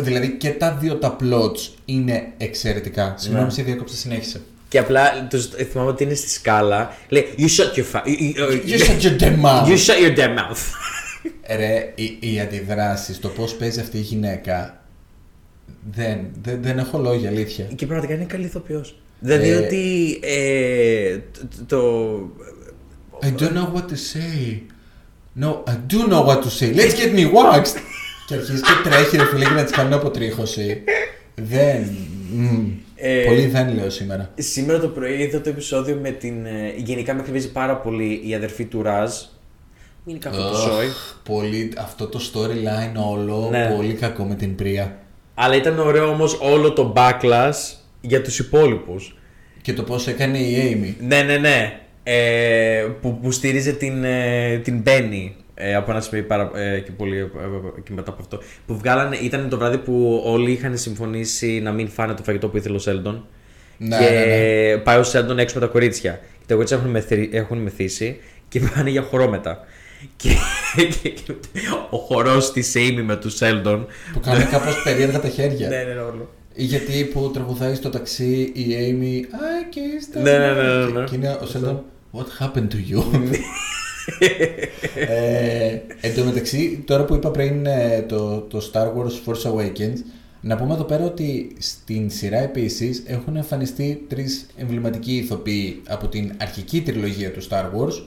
Δηλαδή 0.04 0.38
και 0.38 0.50
τα 0.50 0.72
δύο 0.72 0.96
τα 0.96 1.16
plots 1.20 1.72
είναι 1.86 2.32
εξαιρετικά. 2.38 3.14
Συγγνώμη, 3.18 3.52
σε 3.52 3.62
διάκοψα, 3.62 3.96
συνέχισε. 3.96 4.42
Και 4.74 4.80
απλά 4.80 5.28
τους, 5.30 5.50
θυμάμαι 5.72 5.90
ότι 5.90 6.04
είναι 6.04 6.14
στη 6.14 6.30
σκάλα. 6.30 6.94
Λέει 7.10 7.28
You 7.38 7.42
shut 7.42 7.78
your, 7.78 7.86
fa- 7.94 8.06
you, 8.06 8.36
you, 8.38 8.70
You 8.70 8.80
shut 8.80 9.02
your 9.04 9.20
damn 9.22 9.40
mouth. 9.46 9.68
you 9.68 9.78
shut 9.78 10.00
your 10.02 10.16
damn 10.18 10.36
mouth. 10.38 10.64
Ρε, 11.58 11.92
οι, 11.96 12.18
οι 12.20 12.40
αντιδράσεις, 12.40 13.20
το 13.20 13.28
πώς 13.28 13.54
παίζει 13.56 13.80
αυτή 13.80 13.98
η 13.98 14.02
γυναίκα, 14.02 14.84
δεν, 15.92 16.20
δεν, 16.42 16.60
δεν 16.62 16.78
έχω 16.78 16.98
λόγια, 16.98 17.30
αλήθεια. 17.30 17.66
Και 17.76 17.86
πραγματικά 17.86 18.14
είναι 18.16 18.24
καλή 18.26 18.46
ηθοποιός. 18.46 18.96
Δηλαδή 19.20 19.50
Ε, 19.50 19.56
ότι 19.56 20.20
ε, 20.24 21.18
το, 21.68 21.68
το... 21.68 22.20
I 23.22 23.42
don't 23.42 23.54
know 23.58 23.74
what 23.76 23.86
to 23.86 23.98
say. 24.14 24.60
No, 25.44 25.50
I 25.72 25.76
do 25.94 26.08
know 26.12 26.26
what 26.28 26.40
to 26.44 26.50
say. 26.60 26.74
Let's 26.80 26.96
get 27.00 27.14
me 27.20 27.32
waxed. 27.34 27.78
και 28.28 28.34
αρχίζει 28.34 28.62
και 28.62 28.90
τρέχει 28.90 29.18
ρε 29.18 29.26
φίλε 29.26 29.44
για 29.46 29.54
να 29.54 29.64
της 29.64 29.72
κάνουν 29.72 29.94
αποτρίχωση. 29.94 30.84
δεν... 31.36 31.96
μμ. 32.32 32.68
Ε, 32.96 33.24
Πολύ 33.26 33.46
δεν 33.46 33.74
λέω 33.74 33.90
σήμερα. 33.90 34.30
Σήμερα 34.36 34.80
το 34.80 34.88
πρωί 34.88 35.14
είδα 35.22 35.42
το 35.42 35.50
επεισόδιο 35.50 36.00
με 36.02 36.10
την... 36.12 36.46
ε, 36.46 36.74
Γενικά 36.78 37.14
με 37.14 37.20
εκνευρίζει 37.20 37.52
πάρα 37.52 37.76
πολύ 37.78 38.22
η 38.26 38.36
αδερφή 38.36 38.66
του 38.66 38.82
Ραζ. 38.82 39.12
Είναι 40.06 40.18
κάπου 40.18 40.36
το 40.36 40.44
Αχ, 40.44 40.56
σόι. 40.58 40.88
πολύ, 41.24 41.72
αυτό 41.78 42.08
το 42.08 42.20
storyline 42.34 43.12
όλο, 43.12 43.48
Ναι. 43.52 43.74
πολύ 43.76 43.94
κακό 43.94 44.24
με 44.24 44.36
την 44.36 44.56
Πρία. 44.56 44.98
Αλλά 45.34 45.56
ήταν 45.56 45.80
ωραίο 45.80 46.08
όμως 46.10 46.38
όλο 46.42 46.74
το 46.74 46.94
backlash 46.96 47.76
για 48.02 48.22
τους 48.22 48.40
υπόλοιπους. 48.40 49.18
Και 49.62 49.74
το 49.74 49.84
πώς 49.84 50.08
έκανε 50.08 50.38
η 50.38 50.56
Amy. 50.74 51.06
Ναι, 51.08 51.22
ναι, 51.22 51.38
ναι. 51.38 51.78
Ε, 52.04 52.88
που, 53.02 53.20
που 53.22 53.32
στήριζε 53.32 53.72
την, 53.72 54.04
ε, 54.04 54.58
την 54.64 54.84
Benny 54.86 55.32
ε, 55.56 55.76
από 55.76 55.92
ένα 55.92 56.02
σημείο 56.02 56.24
πάρα, 56.24 56.52
ε, 56.56 56.80
και, 56.80 56.92
πολύ, 56.92 57.18
ε, 57.18 57.22
ε, 57.22 57.28
και 57.84 57.92
μετά 57.94 58.12
από 58.12 58.22
αυτό. 58.22 58.40
Που 58.66 58.78
βγάλανε, 58.78 59.16
ήταν 59.16 59.50
το 59.50 59.58
βράδυ 59.58 59.78
που 59.78 60.22
όλοι 60.26 60.52
είχαν 60.52 60.78
συμφωνήσει 60.78 61.60
να 61.64 61.72
μην 61.72 61.88
φάνε 61.90 62.14
το 62.14 62.24
φαγητό 62.24 62.48
που 62.48 62.58
ήθελε 62.58 62.76
ο 62.76 62.80
Σέλντον. 62.80 63.26
Ναι, 63.78 63.98
και 63.98 64.04
ναι, 64.04 64.26
ναι. 64.74 64.78
πάει 64.78 64.98
ο 65.00 65.04
Σέλντον 65.04 65.40
έξω 65.40 65.60
με 65.60 65.66
τα 65.66 65.72
κορίτσια. 65.72 66.12
Και 66.40 66.46
τα 66.48 66.54
κορίτσια 66.54 66.78
έχουν, 66.78 66.90
μεθρι- 66.90 67.34
έχουν 67.34 67.58
μεθύσει 67.58 68.20
και 68.50 68.60
πάνε 68.76 68.90
για 68.90 69.02
χορό 69.02 69.30
μετά. 69.30 69.60
Και, 70.16 70.30
και- 71.02 71.10
και 71.10 71.34
ο 71.90 71.98
χορός 71.98 72.52
της 72.52 72.74
Amy 72.76 73.02
με 73.04 73.16
του 73.16 73.30
Σέλντον. 73.30 73.86
Που 74.14 74.20
κάνει 74.20 74.44
κάπως 74.44 74.82
περίεργα 74.84 75.20
τα 75.20 75.28
χέρια. 75.30 75.68
ναι, 75.70 75.76
ναι, 75.84 75.94
ναι, 75.94 76.00
όλο. 76.00 76.30
Ή 76.56 76.64
γιατί 76.64 77.04
που 77.04 77.32
τραγουδάει 77.34 77.76
στο 77.76 77.90
ταξί 77.90 78.52
η 78.54 78.66
Amy 78.70 79.34
I 79.36 79.76
kissed 79.76 80.22
Ναι, 80.24 80.38
ναι, 80.38 80.54
ναι, 80.54 80.54
ναι, 80.54 80.86
Και- 80.86 80.92
ναι. 81.00 81.04
Και 81.04 81.16
είναι 81.16 81.30
ο 81.30 81.48
Sheldon 81.54 81.78
What 82.20 82.44
happened 82.46 82.68
to 82.68 82.96
you; 82.96 83.04
Ε, 84.96 85.80
Εν 86.02 86.16
τω 86.16 86.24
μεταξύ 86.24 86.84
τώρα 86.86 87.06
που 87.06 87.16
είπα 87.16 87.32
πριν 87.32 87.66
ε, 87.66 88.06
το, 88.08 88.40
το 88.40 88.70
Star 88.74 88.86
Wars 88.86 89.14
Force 89.26 89.52
Awakens 89.52 89.98
να 90.42 90.56
πούμε 90.56 90.74
εδώ 90.74 90.84
πέρα 90.84 91.06
ότι 91.06 91.56
στην 91.60 92.10
σειρά 92.10 92.38
επίσης 92.38 93.04
έχουν 93.06 93.36
εμφανιστεί 93.36 94.06
τρεις 94.08 94.46
εμβληματικοί 94.58 95.16
ηθοποιοί 95.16 95.82
από 95.88 96.08
την 96.08 96.32
αρχική 96.38 96.82
τριλογία 96.82 97.32
του 97.32 97.44
Star 97.50 97.64
Wars 97.64 98.04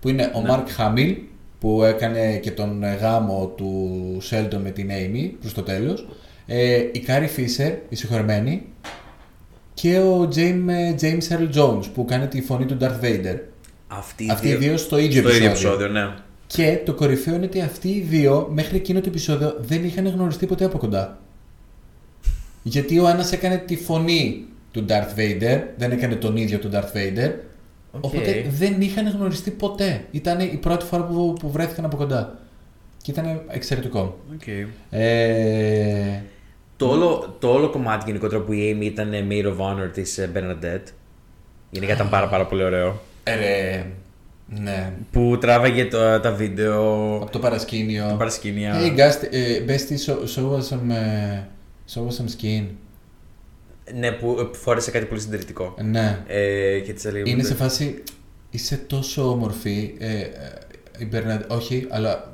που 0.00 0.08
είναι 0.08 0.22
ο 0.34 0.44
Mark 0.48 0.64
Hamill 0.78 1.16
που 1.60 1.82
έκανε 1.82 2.36
και 2.36 2.50
τον 2.50 2.84
γάμο 3.00 3.52
του 3.56 3.92
Sheldon 4.30 4.58
με 4.62 4.70
την 4.70 4.90
Amy 4.90 5.30
προς 5.40 5.54
το 5.54 5.62
τέλος 5.62 6.06
ε, 6.46 6.76
η 6.76 7.04
Carrie 7.06 7.38
Fisher, 7.38 7.72
η 7.88 7.96
συγχωρεμένη 7.96 8.62
και 9.74 9.98
ο 9.98 10.28
James, 10.34 11.00
James 11.00 11.28
Earl 11.28 11.54
Jones 11.54 11.84
που 11.94 12.04
κάνει 12.04 12.26
τη 12.26 12.42
φωνή 12.42 12.66
του 12.66 12.76
Darth 12.80 13.04
Vader. 13.04 13.38
Αυτοί, 13.88 14.30
Αυτοί 14.30 14.48
οι 14.48 14.54
δύο 14.54 14.76
στο 14.76 14.98
ίδιο 14.98 15.20
στο 15.20 15.30
ίδιο 15.34 15.46
επεισόδιο. 15.48 15.70
επεισόδιο, 15.72 15.88
ναι. 15.88 16.14
Και 16.46 16.80
το 16.84 16.94
κορυφαίο 16.94 17.34
είναι 17.34 17.44
ότι 17.44 17.60
αυτοί 17.60 17.88
οι 17.88 18.00
δύο 18.00 18.48
μέχρι 18.52 18.76
εκείνο 18.76 19.00
το 19.00 19.08
επεισόδιο 19.08 19.56
δεν 19.58 19.84
είχαν 19.84 20.06
γνωριστεί 20.08 20.46
ποτέ 20.46 20.64
από 20.64 20.78
κοντά. 20.78 21.18
Γιατί 22.62 22.98
ο 22.98 23.08
ένας 23.08 23.32
έκανε 23.32 23.56
τη 23.56 23.76
φωνή 23.76 24.44
του 24.72 24.84
Darth 24.88 25.18
Vader, 25.18 25.60
δεν 25.76 25.90
έκανε 25.90 26.14
τον 26.14 26.36
ίδιο 26.36 26.58
τον 26.58 26.70
Darth 26.74 26.96
Vader. 26.96 27.30
Οκ. 27.90 28.04
Οπότε 28.04 28.46
δεν 28.50 28.80
είχαν 28.80 29.08
γνωριστεί 29.08 29.50
ποτέ. 29.50 30.04
Ήταν 30.10 30.40
η 30.40 30.58
πρώτη 30.60 30.84
φορά 30.84 31.04
που, 31.04 31.36
που 31.40 31.50
βρέθηκαν 31.50 31.84
από 31.84 31.96
κοντά. 31.96 32.38
Και 33.02 33.10
ήταν 33.10 33.42
εξαιρετικό. 33.48 34.18
Okay. 34.40 34.66
Ε, 34.90 36.20
Το 36.76 36.88
όλο, 36.88 37.36
το 37.38 37.52
όλο 37.52 37.68
κομμάτι 37.70 38.04
γενικότερα 38.06 38.40
που 38.42 38.52
η 38.52 38.76
Amy 38.78 38.84
ήταν 38.84 39.10
maid 39.30 39.44
of 39.44 39.56
honor 39.56 39.90
της 39.92 40.18
ε, 40.18 40.30
Bernadette 40.34 40.92
γενικά 41.70 41.92
ήταν 41.92 42.08
πάρα 42.08 42.28
πάρα 42.28 42.46
πολύ 42.46 42.62
ωραίο. 42.62 43.00
Ε, 43.32 43.36
ρε, 43.36 43.84
ναι. 44.60 44.92
Που 45.12 45.38
τράβαγε 45.40 45.84
το, 45.86 46.20
τα 46.20 46.32
βίντεο, 46.32 47.14
Από 47.16 47.30
το 47.30 47.38
παρασκήνιο. 47.38 48.06
τα 48.08 48.14
παρασκήνια. 48.14 48.74
Hey, 48.80 48.98
Gast, 48.98 49.24
uh, 49.34 49.70
Bestie, 49.70 50.06
show, 50.06 50.16
show 50.34 50.58
us 50.58 50.68
some, 50.68 50.90
uh, 50.90 51.42
show 51.94 52.06
us 52.08 52.16
some 52.22 52.28
skin. 52.40 52.64
Ναι, 53.94 54.10
που 54.12 54.36
ε, 54.40 54.56
φόρεσε 54.56 54.90
κάτι 54.90 55.04
πολύ 55.04 55.20
συντηρητικό. 55.20 55.74
Ναι. 55.84 56.18
Ε, 56.26 56.78
και 56.78 56.92
της 56.92 57.04
έλεγε. 57.04 57.30
Είναι 57.30 57.42
σε 57.42 57.54
φάση. 57.54 58.02
είσαι 58.50 58.76
τόσο 58.76 59.30
όμορφη. 59.30 59.94
Ε, 59.98 60.06
ε, 60.18 60.30
η 60.98 61.04
Μπερναντ... 61.06 61.42
Όχι, 61.48 61.86
αλλά 61.90 62.32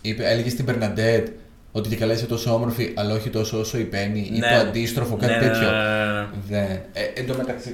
είπε, 0.00 0.24
έλεγε 0.30 0.48
στην 0.48 0.64
Μπερναντέτ 0.64 1.28
ότι 1.72 1.88
και 1.88 1.96
καλά 1.96 2.12
είσαι 2.12 2.26
τόσο 2.26 2.54
όμορφη, 2.54 2.92
αλλά 2.96 3.14
όχι 3.14 3.30
τόσο 3.30 3.58
όσο 3.60 3.78
η 3.78 3.84
Πένι 3.84 4.30
ή 4.32 4.38
Ναι. 4.38 4.48
το 4.48 4.54
αντίστροφο, 4.54 5.16
κάτι 5.16 5.32
Ναι, 5.32 5.38
ναι, 5.38 5.46
τέτοιο. 5.46 5.70
ναι, 5.70 5.76
ναι, 5.76 6.20
ναι. 6.20 6.26
Δεν. 6.48 6.80
Ε, 6.92 7.02
εν 7.20 7.26
τω 7.26 7.34
μεταξύ, 7.36 7.70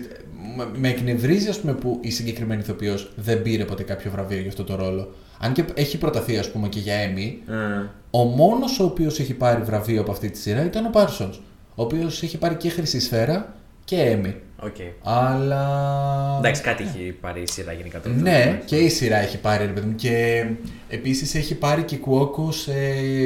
με- 0.57 0.69
με 0.79 0.89
εκνευρίζει 0.89 1.49
ας 1.49 1.59
πούμε, 1.61 1.73
που 1.73 1.99
η 2.03 2.11
συγκεκριμένη 2.11 2.61
ηθοποιός 2.61 3.13
δεν 3.17 3.43
πήρε 3.43 3.65
ποτέ 3.65 3.83
κάποιο 3.83 4.11
βραβείο 4.11 4.39
για 4.39 4.49
αυτό 4.49 4.65
το 4.65 4.75
ρόλο. 4.77 5.13
Αν 5.39 5.53
και 5.53 5.65
έχει 5.75 5.99
προταθεί, 5.99 6.39
ας 6.39 6.51
πούμε, 6.51 6.69
και 6.69 6.79
για 6.79 6.95
Emmy, 7.07 7.53
Ε, 7.53 7.87
ο 8.11 8.23
μόνος 8.25 8.81
ο 8.81 8.85
οποίος 8.85 9.21
έχει 9.21 9.35
πάρει 9.35 9.63
βραβείο 9.63 10.01
από 10.01 10.11
αυτή 10.11 10.31
τη 10.31 10.39
σειρά 10.39 10.65
ήταν 10.65 10.85
ο 10.87 10.91
Parsons. 10.93 11.39
Ο 11.75 11.83
οποίος 11.83 12.23
έχει 12.23 12.39
πάρει 12.39 12.55
και 12.55 12.69
Χρυσή 12.69 13.01
Σφαίρα 13.01 13.55
και 13.85 14.17
Emmy. 14.23 14.35
Οκ. 14.65 14.77
Αλλά. 15.03 16.37
Εντάξει, 16.39 16.63
κάτι 16.63 16.83
έχει 16.83 17.17
πάρει 17.21 17.41
η 17.41 17.47
σειρά 17.47 17.73
γενικά 17.73 18.01
τώρα. 18.01 18.15
Ναι, 18.17 18.61
και 18.65 18.77
η 18.77 18.89
σειρά 18.89 19.17
έχει 19.17 19.39
πάρει, 19.39 19.65
ρε 19.67 19.73
παιδί 19.73 19.87
μου. 19.87 19.95
Και 19.95 20.45
επίσης 20.89 21.35
έχει 21.35 21.55
πάρει 21.55 21.83
και 21.83 21.93
η 21.93 21.97
Κουόκο 21.97 22.53
σε 22.53 22.73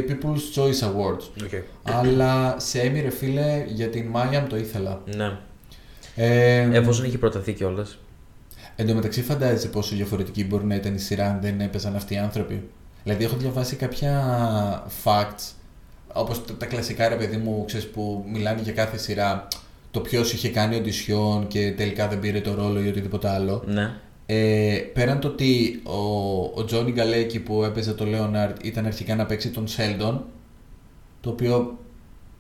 People's 0.09 0.59
Choice 0.61 0.85
Awards. 0.89 1.45
Οκ. 1.45 1.51
Αλλά 1.83 2.55
σε 2.59 2.81
Emmy, 2.85 3.01
ρε 3.03 3.11
φίλε, 3.11 3.65
για 3.67 3.89
την 3.89 4.07
Μάγιεμ 4.07 4.47
το 4.47 4.57
ήθελα. 4.57 5.01
Ναι. 5.17 5.31
Ε, 6.17 6.69
Εφόσον 6.73 7.05
έχει 7.05 7.19
προταθεί 7.19 7.53
κιόλας. 7.53 7.99
Εν 8.77 8.87
τω 8.87 8.95
μεταξύ, 8.95 9.23
φαντάζεσαι 9.23 9.69
πόσο 9.69 9.95
διαφορετική 9.95 10.45
μπορεί 10.45 10.65
να 10.65 10.75
ήταν 10.75 10.95
η 10.95 10.99
σειρά 10.99 11.31
αν 11.31 11.39
δεν 11.41 11.61
έπαιζαν 11.61 11.97
αυτοί 11.97 12.15
οι 12.15 12.19
άνθρωποι. 12.19 12.69
Δηλαδή, 13.03 13.25
έχω 13.25 13.37
διαβάσει 13.37 13.77
κάποια 13.77 14.23
facts, 15.05 15.53
όπως 16.13 16.45
τα 16.59 16.67
κλασικά 16.67 17.09
ρε 17.09 17.15
παιδί 17.15 17.37
μου, 17.37 17.65
ξέρεις, 17.67 17.87
που 17.89 18.25
μιλάνε 18.33 18.61
για 18.63 18.73
κάθε 18.73 18.99
σειρά. 18.99 19.49
Το 19.91 20.01
ποιος 20.01 20.33
είχε 20.33 20.49
κάνει 20.49 20.77
οντισιόν 20.77 21.47
και 21.47 21.73
τελικά 21.77 22.09
δεν 22.09 22.19
πήρε 22.19 22.41
το 22.41 22.55
ρόλο 22.55 22.85
ή 22.85 22.89
οτιδήποτε 22.89 23.29
άλλο. 23.29 23.63
Ναι. 23.67 23.95
Ε, 24.27 24.79
πέραν 24.93 25.21
το 25.21 25.29
ότι 25.29 25.81
ο, 25.85 26.01
ο 26.55 26.65
Τζόνι 26.65 26.93
Γκαλέκη 26.93 27.41
που 27.41 27.63
έπαιζε 27.65 27.93
το 27.93 28.07
Λέοναρντ 28.07 28.57
ήταν 28.63 28.87
αρχικά 28.87 29.15
να 29.15 29.27
παίξει 29.27 29.51
τον 29.51 29.69
Σέλντον, 29.69 30.25
το 31.21 31.31
οποίο 31.31 31.79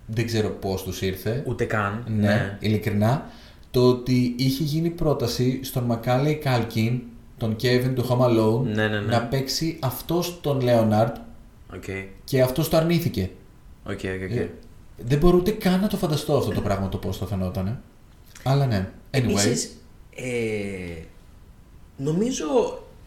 δεν 0.06 0.26
ξέρω 0.26 0.48
πώς 0.48 0.82
τους 0.82 1.02
ήρθε. 1.02 1.42
Ούτε 1.46 1.64
καν. 1.64 2.04
Ναι, 2.08 2.56
ειλικρινά. 2.60 3.30
Το 3.76 3.88
ότι 3.88 4.34
είχε 4.38 4.62
γίνει 4.62 4.90
πρόταση 4.90 5.60
στον 5.62 5.84
Μακόλεϊ 5.84 6.34
Κάλκιν, 6.34 7.00
τον 7.36 7.56
Kevin 7.62 7.92
του 7.94 8.06
Home 8.08 8.20
Alone, 8.20 8.62
Ναι, 8.74 8.88
ναι, 8.88 9.00
ναι. 9.00 9.00
να 9.00 9.22
παίξει 9.22 9.78
αυτός 9.80 10.38
τον 10.40 10.60
Λέοναρντ 10.60 11.16
Οκ. 11.74 11.84
και 12.24 12.42
αυτός 12.42 12.68
το 12.68 12.76
αρνήθηκε. 12.76 13.30
Οκ, 13.84 13.90
οκ, 13.92 14.30
οκ. 14.30 14.36
Ε, 14.36 14.50
δεν 14.96 15.18
μπορώ 15.18 15.36
ούτε 15.36 15.50
καν 15.50 15.80
να 15.80 15.86
το 15.88 15.96
φανταστώ 15.96 16.36
αυτό 16.36 16.50
το 16.50 16.60
πράγμα 16.60 16.88
το 16.88 16.96
πώς 16.96 17.16
θα 17.16 17.26
φαινότανε. 17.26 17.80
Αλλά 18.42 18.66
ναι. 18.66 18.88
Anyway. 19.10 19.16
Επίσης, 19.16 19.76
ε, 20.14 21.02
νομίζω 21.96 22.46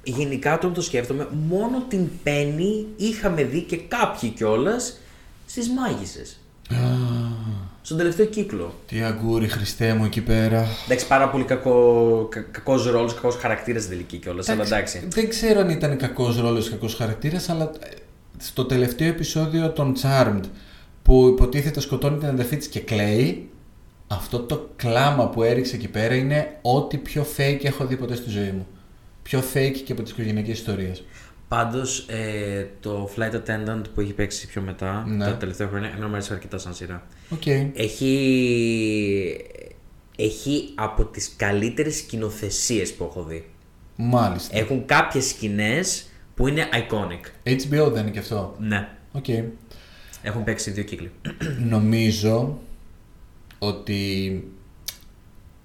γενικά 0.04 0.54
όταν 0.54 0.74
το 0.74 0.82
σκέφτομαι, 0.82 1.28
μόνο 1.48 1.84
την 1.88 2.08
Penny 2.24 2.86
είχαμε 2.98 3.44
δει 3.44 3.62
και 3.62 3.78
κάποιοι 3.78 4.30
κιόλας 4.30 5.00
στις 5.46 5.70
μάγισσες. 5.70 6.40
Στον 7.82 7.98
τελευταίο 7.98 8.26
κύκλο. 8.26 8.74
Τι 8.88 9.02
αγκούρι 9.02 9.48
Χριστέ 9.48 9.94
μου 9.94 10.06
εκεί 10.06 10.22
πέρα. 10.22 10.68
Εντάξει, 10.86 11.08
πάρα 11.08 11.30
πολύ 11.30 11.44
κακό, 11.44 12.28
κα, 12.32 12.40
κακός 12.40 12.86
ρόλος, 12.86 13.14
κακός 13.14 13.36
χαρακτήρας 13.36 13.84
στην 13.84 13.94
τελική 13.96 14.18
κιόλας, 14.18 14.50
αλλά 14.50 14.64
εντάξει. 14.64 15.08
Δεν 15.10 15.30
ξέρω 15.30 15.60
αν 15.60 15.70
ήταν 15.70 15.98
κακός 15.98 16.40
ρόλος 16.40 16.68
ή 16.68 16.70
κακός 16.70 16.96
χαρακτήρας, 16.96 17.50
αλλά 17.50 17.64
ε, 17.80 17.88
στο 18.38 18.66
τελευταίο 18.66 19.08
επεισόδιο 19.08 19.70
των 19.70 19.96
Charmed 20.02 20.44
που 21.04 21.28
υποτίθεται 21.28 21.80
σκοτώνει 21.80 22.18
την 22.18 22.28
αδερφή 22.28 22.58
της 22.58 22.68
και 22.68 22.80
κλαίει, 22.80 23.50
αυτό 24.08 24.40
το 24.40 24.70
κλάμα 24.76 25.30
που 25.30 25.44
έριξε 25.44 25.76
εκεί 25.76 25.88
πέρα 25.88 26.16
είναι 26.16 26.58
ό,τι 26.62 26.98
πιο 26.98 27.26
fake 27.38 27.60
έχω 27.62 27.86
δει 27.86 27.96
ποτέ 27.96 28.16
στη 28.16 28.30
ζωή 28.30 28.52
μου. 28.52 28.68
Πιο 29.24 29.44
fake 29.54 29.78
και 29.86 29.92
από 29.92 30.02
τις 30.02 30.12
οικογενειακές 30.12 30.58
ιστορίες. 30.58 31.04
Πάντως, 31.50 32.00
ε, 32.08 32.68
το 32.80 33.10
Flight 33.16 33.34
Attendant 33.34 33.82
που 33.94 34.02
έχει 34.02 34.14
παίξει 34.14 34.48
πιο 34.48 34.62
μετά, 34.62 35.04
Ναι. 35.08 35.26
τα 35.26 35.36
τελευταία 35.38 35.68
χρόνια, 35.68 35.90
εμένα 35.90 36.08
μου 36.08 36.14
αρέσει 36.14 36.34
αρκετά 36.34 36.58
σαν 36.58 36.74
σειρά. 36.74 37.04
Οκ. 37.30 37.46
Έχει, 37.74 39.46
έχει 40.18 40.72
από 40.76 41.06
τις 41.06 41.34
καλύτερες 41.38 41.96
σκηνοθεσίες 41.98 42.94
που 42.94 43.04
έχω 43.04 43.24
δει. 43.24 43.50
Μάλιστα. 43.96 44.58
Έχουν 44.58 44.86
κάποιες 44.86 45.26
σκηνές 45.26 46.06
που 46.36 46.48
είναι 46.48 46.68
iconic. 46.74 47.50
HBO 47.50 47.92
δεν 47.92 48.02
είναι 48.02 48.12
και 48.12 48.20
αυτό; 48.20 48.56
Ναι. 48.60 48.88
Οκ. 49.12 49.28
Έχουν 50.22 50.44
παίξει 50.44 50.72
δύο 50.72 50.84
κύκλοι. 50.84 51.12
Νομίζω 51.70 52.60
ότι 53.60 54.44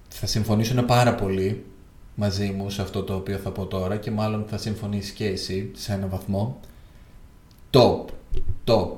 θα 0.09 0.25
συμφωνήσουν 0.25 0.85
πάρα 0.85 1.15
πολύ 1.15 1.63
μαζί 2.15 2.49
μου 2.57 2.69
σε 2.69 2.81
αυτό 2.81 3.03
το 3.03 3.15
οποίο 3.15 3.37
θα 3.37 3.49
πω 3.51 3.65
τώρα 3.65 3.97
και 3.97 4.11
μάλλον 4.11 4.45
θα 4.49 4.57
συμφωνήσει 4.57 5.13
και 5.13 5.25
εσύ 5.25 5.71
σε 5.75 5.93
έναν 5.93 6.09
βαθμό. 6.09 6.59
Top, 7.71 8.05
top, 8.65 8.91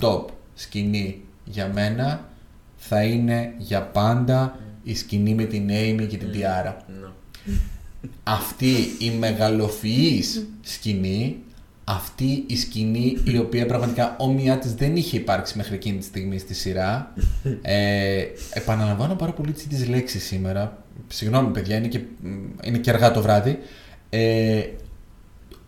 top 0.00 0.24
σκηνή 0.54 1.22
για 1.44 1.70
μένα 1.74 2.28
θα 2.76 3.02
είναι 3.02 3.54
για 3.58 3.82
πάντα 3.82 4.58
η 4.82 4.94
σκηνή 4.94 5.34
με 5.34 5.44
την 5.44 5.68
Amy 5.70 6.06
και 6.08 6.16
την 6.16 6.28
Tiara. 6.34 6.74
Ναι. 7.00 7.08
Αυτή 8.22 8.74
η 8.98 9.10
μεγαλοφυής 9.10 10.46
σκηνή, 10.60 11.36
αυτή 11.84 12.44
η 12.46 12.56
σκηνή 12.56 13.18
η 13.24 13.38
οποία 13.38 13.66
πραγματικά 13.66 14.16
όμοιά 14.18 14.58
της 14.58 14.74
δεν 14.74 14.96
είχε 14.96 15.16
υπάρξει 15.16 15.56
μέχρι 15.56 15.74
εκείνη 15.74 15.98
τη 15.98 16.04
στιγμή 16.04 16.38
στη 16.38 16.54
σειρά. 16.54 17.12
Ε, 17.62 18.24
επαναλαμβάνω 18.50 19.14
πάρα 19.14 19.32
πολύ 19.32 19.52
τις 19.52 19.66
τις 19.66 19.88
λέξεις 19.88 20.24
σήμερα. 20.24 20.81
Συγγνώμη 21.08 21.50
παιδιά, 21.50 21.76
είναι 21.76 21.88
και, 21.88 22.00
είναι 22.62 22.78
και 22.78 22.90
αργά 22.90 23.10
το 23.10 23.22
βράδυ. 23.22 23.58
Ε, 24.10 24.62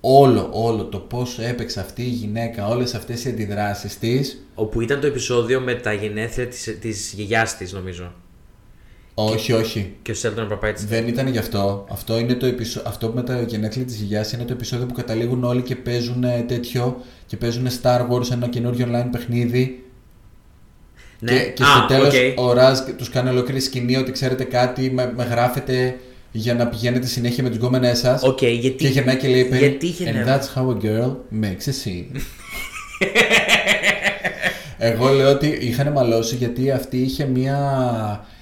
όλο, 0.01 0.49
όλο 0.53 0.85
το 0.85 0.99
πώς 0.99 1.39
έπαιξε 1.39 1.81
αυτή 1.81 2.03
η 2.03 2.09
γυναίκα, 2.09 2.69
όλες 2.69 2.95
αυτές 2.95 3.25
οι 3.25 3.29
αντιδράσεις 3.29 3.99
της, 3.99 4.45
Όπου 4.55 4.81
ήταν 4.81 5.01
το 5.01 5.07
επεισόδιο 5.07 5.61
με 5.61 5.75
τα 5.75 5.93
γενέθλια 5.93 6.47
της, 6.47 6.79
της 6.81 7.13
γιαγιάς 7.13 7.57
της, 7.57 7.73
νομίζω. 7.73 8.13
όχι, 9.15 9.53
όχι. 9.53 9.97
Και 10.03 10.11
ο 10.11 10.15
Σέλντον 10.15 10.49
Παπάιτς. 10.49 10.85
Δεν 10.85 11.09
ήταν 11.09 11.27
γι' 11.27 11.39
αυτό. 11.39 11.87
Αυτό, 11.91 12.19
είναι 12.19 12.35
το 12.35 12.47
επεισο... 12.47 12.83
αυτό 12.87 13.13
με 13.15 13.23
τα 13.23 13.43
γενέθλια 13.43 13.85
της 13.85 13.97
γιαγιάς 13.97 14.33
είναι 14.33 14.45
το 14.45 14.53
επεισόδιο 14.53 14.87
που 14.87 14.95
καταλήγουν 14.95 15.45
όλοι 15.45 15.63
και 15.63 15.77
παίζουν 15.77 16.25
ε, 16.25 16.45
τέτοιο 16.49 17.01
και 17.27 17.37
παίζουν 17.37 17.67
Star 17.83 18.09
Wars 18.11 18.31
ένα 18.31 18.49
καινούριο 18.49 18.87
online 18.91 19.09
παιχνίδι 19.13 19.84
Ναι. 21.25 21.33
και, 21.33 21.51
και 21.51 21.63
Α, 21.63 21.67
στο 21.67 21.87
τέλος 21.89 22.15
οκ. 22.15 22.39
ο 22.49 22.53
Ραζ 22.53 22.79
τους 22.99 23.09
κάνει 23.11 23.29
ολόκληρη 23.31 23.61
σκηνή 23.61 23.97
ότι 23.97 24.13
ξέρετε 24.13 24.45
κάτι 24.45 24.91
με, 24.91 25.13
με 25.17 25.25
γράφετε 25.25 25.97
για 26.33 26.55
να 26.55 26.67
πηγαίνετε 26.67 27.07
συνέχεια 27.07 27.43
με 27.43 27.49
τις 27.49 27.59
γκόμενές 27.59 27.99
σας 27.99 28.23
Οκ, 28.23 28.43
γιατί. 28.43 28.71
και 28.71 28.89
γυρνάει 28.89 29.17
και 29.17 29.29
λέει 29.29 29.49
γιατί 29.59 29.87
είχε 29.87 30.11
And 30.11 30.15
νεύρα. 30.15 30.41
that's 30.41 30.59
how 30.59 30.69
a 30.69 30.85
girl 30.85 31.11
makes 31.43 31.67
a 31.69 31.73
scene. 31.85 32.21
Εγώ 34.79 35.09
λέω 35.09 35.31
ότι 35.31 35.47
είχαν 35.47 35.93
μαλώσει 35.93 36.35
γιατί 36.37 36.71
αυτή 36.71 36.97
είχε 36.97 37.25
μια. 37.27 37.59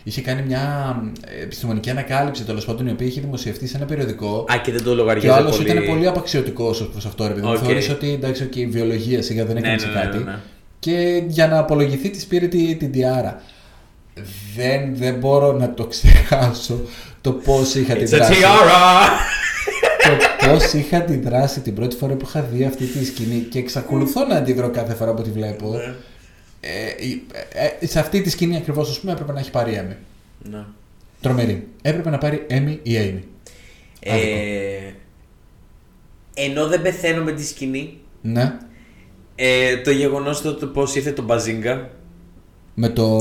είχε 0.02 0.20
κάνει 0.20 0.42
μια 0.46 0.96
επιστημονική 1.42 1.90
ανακάλυψη 1.90 2.44
τέλος 2.44 2.64
πάντων 2.64 2.86
η 2.86 2.90
οποία 2.90 3.06
είχε 3.06 3.20
δημοσιευτεί 3.20 3.66
σε 3.66 3.76
ένα 3.76 3.86
περιοδικό. 3.86 4.46
Α, 4.52 4.56
και 4.64 4.72
δεν 4.72 4.82
το 4.82 4.88
Και 4.88 4.90
ο 4.90 4.94
λογαριάζει 4.94 5.28
άλλος 5.28 5.56
πολύ. 5.56 5.70
ήταν 5.70 5.84
πολύ 5.86 6.06
απαξιωτικός 6.06 6.80
ως 6.80 6.88
προς 6.88 7.06
αυτό, 7.06 7.26
ρε 7.26 7.32
παιδί 7.34 7.46
μου. 7.46 7.52
Οκ. 7.52 7.58
Θεώρησε 7.62 7.92
ότι 7.92 8.12
εντάξει, 8.12 8.48
okay, 8.52 8.56
η 8.56 8.66
βιολογία 8.66 9.22
σιγά 9.22 9.44
δεν 9.44 9.56
έκανε 9.56 9.74
ναι, 9.74 9.86
ναι, 9.86 9.92
κάτι. 10.00 10.18
ναι, 10.18 10.24
ναι. 10.24 10.38
Και 10.82 11.22
για 11.26 11.46
να 11.48 11.58
απολογηθεί 11.58 12.10
της 12.10 12.24
πήρε 12.28 12.46
τη- 12.46 12.74
την 12.76 12.92
τιάρα. 12.92 13.42
Δεν, 14.56 14.96
δεν 14.96 15.14
μπορώ 15.14 15.52
να 15.52 15.74
το 15.74 15.86
ξεχάσω 15.86 16.80
το 17.20 17.32
πώς 17.32 17.74
είχα 17.74 17.94
την 17.94 18.02
It's 18.06 18.08
a 18.08 18.16
δράση. 18.16 18.32
tiara! 18.34 19.08
το 20.08 20.46
πώς 20.48 20.72
είχα 20.72 20.96
αντιδράσει 20.96 21.60
την 21.60 21.74
πρώτη 21.74 21.96
φορά 21.96 22.14
που 22.14 22.24
είχα 22.28 22.40
δει 22.42 22.64
αυτή 22.64 22.84
τη 22.84 23.04
σκηνή 23.04 23.38
και 23.38 23.58
εξακολουθώ 23.58 24.24
να 24.26 24.34
αντιδρώ 24.36 24.70
κάθε 24.70 24.94
φορά 24.94 25.14
που 25.14 25.22
τη 25.22 25.30
βλέπω. 25.30 25.70
Ναι. 25.72 25.94
Ε, 26.60 27.06
η- 27.06 27.22
ε, 27.80 27.86
σε 27.86 27.98
αυτή 27.98 28.20
τη 28.20 28.30
σκηνή 28.30 28.56
ακριβώς, 28.56 28.90
ας 28.90 29.00
πούμε, 29.00 29.12
έπρεπε 29.12 29.32
να 29.32 29.40
έχει 29.40 29.50
πάρει 29.50 29.74
Έμι. 29.74 29.96
Ναι. 30.50 30.64
Τρομερή. 31.20 31.66
Έπρεπε 31.82 32.10
να 32.10 32.18
πάρει 32.18 32.44
Έμι 32.48 32.78
ή 32.82 32.92
Amy. 32.96 33.22
Ε, 34.00 34.12
ενώ 36.34 36.66
δεν 36.66 36.82
πεθαίνω 36.82 37.22
με 37.24 37.32
τη 37.32 37.44
σκηνή, 37.46 37.98
Ναι. 38.22 38.52
Ε, 39.34 39.76
το 39.76 39.90
γεγονός 39.90 40.40
το, 40.42 40.54
το 40.54 40.66
πώς 40.66 40.94
ήρθε 40.94 41.12
το 41.12 41.22
Μπαζίνγκα, 41.22 41.90
Με 42.74 42.88
το. 42.88 43.18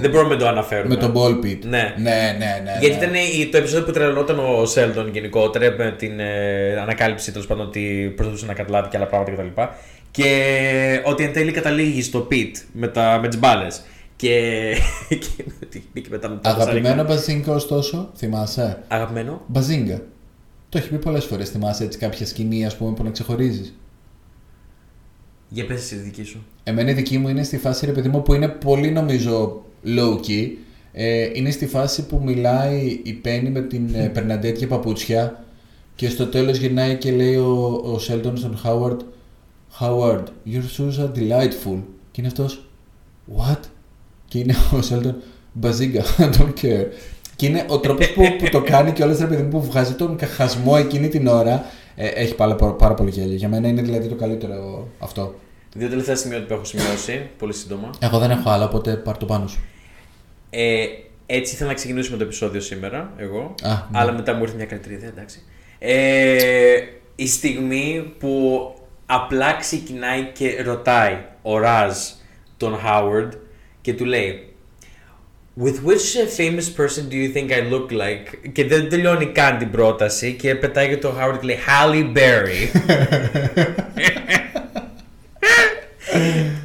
δεν 0.00 0.10
μπορούμε 0.10 0.34
να 0.34 0.40
το 0.40 0.46
αναφέρουμε. 0.48 0.94
Με 0.94 1.00
το 1.00 1.12
ball 1.16 1.44
pit. 1.44 1.58
Ναι. 1.64 1.94
Ναι, 1.98 2.36
ναι, 2.38 2.60
ναι. 2.64 2.76
Γιατί 2.80 2.96
ναι. 2.96 3.02
ήταν 3.04 3.14
η- 3.40 3.46
το 3.50 3.56
επεισόδιο 3.56 3.84
που 3.84 3.90
τρελανόταν 3.92 4.38
ο 4.38 4.66
Σέλντον 4.66 5.08
γενικότερα 5.12 5.74
με 5.78 5.94
την 5.98 6.20
ε, 6.20 6.76
ανακάλυψη 6.80 7.32
τέλος 7.32 7.46
πάντων 7.46 7.66
ότι 7.66 8.12
προσπαθούσε 8.16 8.46
να 8.46 8.52
καταλάβει 8.54 8.88
και 8.88 8.96
άλλα 8.96 9.06
πράγματα 9.06 9.42
κτλ. 9.42 9.60
Και 10.10 11.02
ότι 11.04 11.24
εν 11.24 11.32
τέλει 11.32 11.52
καταλήγει 11.52 12.02
στο 12.02 12.28
pit 12.30 12.50
με, 12.72 12.88
τα, 12.88 13.18
με 13.22 13.28
τις 13.28 13.38
μπάλες. 13.38 13.82
Και, 14.16 14.52
και, 15.08 15.42
και, 15.68 16.00
και 16.00 16.08
μετά 16.10 16.28
με 16.28 16.38
τα 16.42 16.50
Αγαπημένο 16.50 17.04
Μπαζίνκα, 17.04 17.52
ωστόσο, 17.52 18.10
θυμάσαι; 18.16 18.82
Αγαπημένο. 18.88 19.42
Μπαζίνκα. 19.46 20.00
Το 20.68 20.78
έχει 20.78 20.88
πει 20.88 20.96
πολλές 20.96 21.24
φορές. 21.24 21.50
Θυμάσαι 21.50 21.84
έτσι 21.84 21.98
κάποια 21.98 22.26
σκηνή, 22.26 22.66
ας 22.66 22.76
πούμε, 22.76 22.92
που 22.94 23.02
να 23.04 23.10
ξεχωρίζεις. 23.10 23.78
Για 25.48 25.66
πες 25.66 25.80
εσύ 25.80 25.94
τη 25.94 26.00
δική 26.00 26.22
σου. 26.22 26.44
Εμένα 26.64 26.90
η 26.90 26.92
δική 26.92 27.18
μου 27.18 27.28
είναι 27.28 27.42
στη 27.42 27.58
φάση, 27.58 27.86
ρε 27.86 27.92
παιδί 27.92 28.08
μου, 28.08 28.22
που 28.22 28.34
είναι 28.34 28.48
πολύ 28.48 28.90
νομίζω 28.90 29.62
low 29.84 30.20
key. 30.26 30.48
Ε, 30.92 31.30
είναι 31.32 31.50
στη 31.50 31.66
φάση 31.66 32.06
που 32.06 32.20
μιλάει 32.24 33.00
η 33.02 33.12
Πέννη 33.12 33.50
με 33.50 33.60
την 33.60 33.94
ε, 33.94 34.08
Περναντέτ 34.08 34.58
για 34.58 34.66
παπούτσια 34.66 35.44
Και 35.94 36.08
στο 36.08 36.26
τέλος 36.26 36.58
γυρνάει 36.58 36.96
και 36.96 37.12
λέει 37.12 37.36
ο, 37.36 37.82
ο 37.84 38.00
Sheldon 38.08 38.32
στον 38.34 38.58
Howard 38.64 38.96
Howard, 39.80 40.24
your 40.46 40.64
shoes 40.76 40.98
are 40.98 41.12
delightful. 41.18 41.82
Και 42.10 42.20
είναι 42.20 42.26
αυτός 42.26 42.68
What? 43.36 43.60
Και 44.28 44.38
είναι 44.38 44.54
ο 44.72 44.78
Sheldon 44.90 45.14
Bazinga, 45.62 46.02
I 46.18 46.38
don't 46.38 46.54
care. 46.62 46.86
Και 47.36 47.46
είναι 47.46 47.64
ο 47.68 47.78
τρόπος 47.78 48.12
που, 48.12 48.22
που 48.38 48.48
το 48.50 48.62
κάνει 48.62 48.92
και 48.92 49.02
όλες 49.02 49.18
ρε 49.18 49.26
παιδί 49.26 49.42
μου 49.42 49.48
που 49.48 49.62
βγάζει 49.62 49.92
τον 49.92 50.16
καχασμό 50.16 50.74
εκείνη 50.78 51.08
την 51.08 51.26
ώρα 51.26 51.64
ε, 51.96 52.06
έχει 52.08 52.34
πάρα, 52.34 52.54
πάρα 52.54 52.94
πολύ 52.94 53.10
γέλιο. 53.10 53.36
Για 53.36 53.48
μένα 53.48 53.68
είναι 53.68 53.82
δηλαδή 53.82 54.08
το 54.08 54.14
καλύτερο 54.14 54.88
αυτό. 54.98 55.34
Δύο 55.74 55.88
τελευταία 55.88 56.16
σημεία 56.16 56.44
που 56.44 56.52
έχω 56.52 56.64
σημειώσει, 56.64 57.30
πολύ 57.38 57.52
σύντομα. 57.52 57.90
Εγώ 57.98 58.18
δεν 58.18 58.30
έχω 58.30 58.50
άλλα, 58.50 58.64
οπότε 58.64 58.96
πάρ 58.96 59.16
το 59.16 59.26
πάνω 59.26 59.46
σου. 59.46 59.58
Ε, 60.50 60.84
έτσι 61.26 61.54
ήθελα 61.54 61.68
να 61.68 61.74
ξεκινήσουμε 61.74 62.16
το 62.16 62.24
επεισόδιο 62.24 62.60
σήμερα, 62.60 63.12
εγώ. 63.16 63.54
Α, 63.62 63.68
ναι. 63.68 63.98
Αλλά 63.98 64.12
μετά 64.12 64.34
μου 64.34 64.42
ήρθε 64.42 64.56
μια 64.56 64.66
καλύτερη 64.66 64.94
ιδέα, 64.94 65.08
εντάξει. 65.08 65.42
Ε, 65.78 66.78
η 67.16 67.26
στιγμή 67.26 68.14
που 68.18 68.60
απλά 69.06 69.56
ξεκινάει 69.56 70.24
και 70.32 70.62
ρωτάει 70.62 71.24
ο 71.42 71.58
Ραζ 71.58 71.96
τον 72.56 72.78
Howard 72.86 73.30
και 73.80 73.94
του 73.94 74.04
λέει 74.04 74.54
With 75.64 75.78
which 75.88 76.06
famous 76.40 76.68
person 76.80 77.08
do 77.08 77.16
you 77.16 77.28
think 77.32 77.50
I 77.50 77.60
look 77.72 77.90
like? 77.90 78.48
Και 78.52 78.64
δεν 78.64 78.88
τελειώνει 78.88 79.26
καν 79.26 79.58
την 79.58 79.70
πρόταση 79.70 80.32
και 80.32 80.54
πετάει 80.54 80.88
και 80.88 80.96
τον 80.96 81.14
Howard 81.20 81.38
και 81.40 81.46
λέει 81.46 81.58
Halle 81.66 82.16
Berry. 82.16 82.68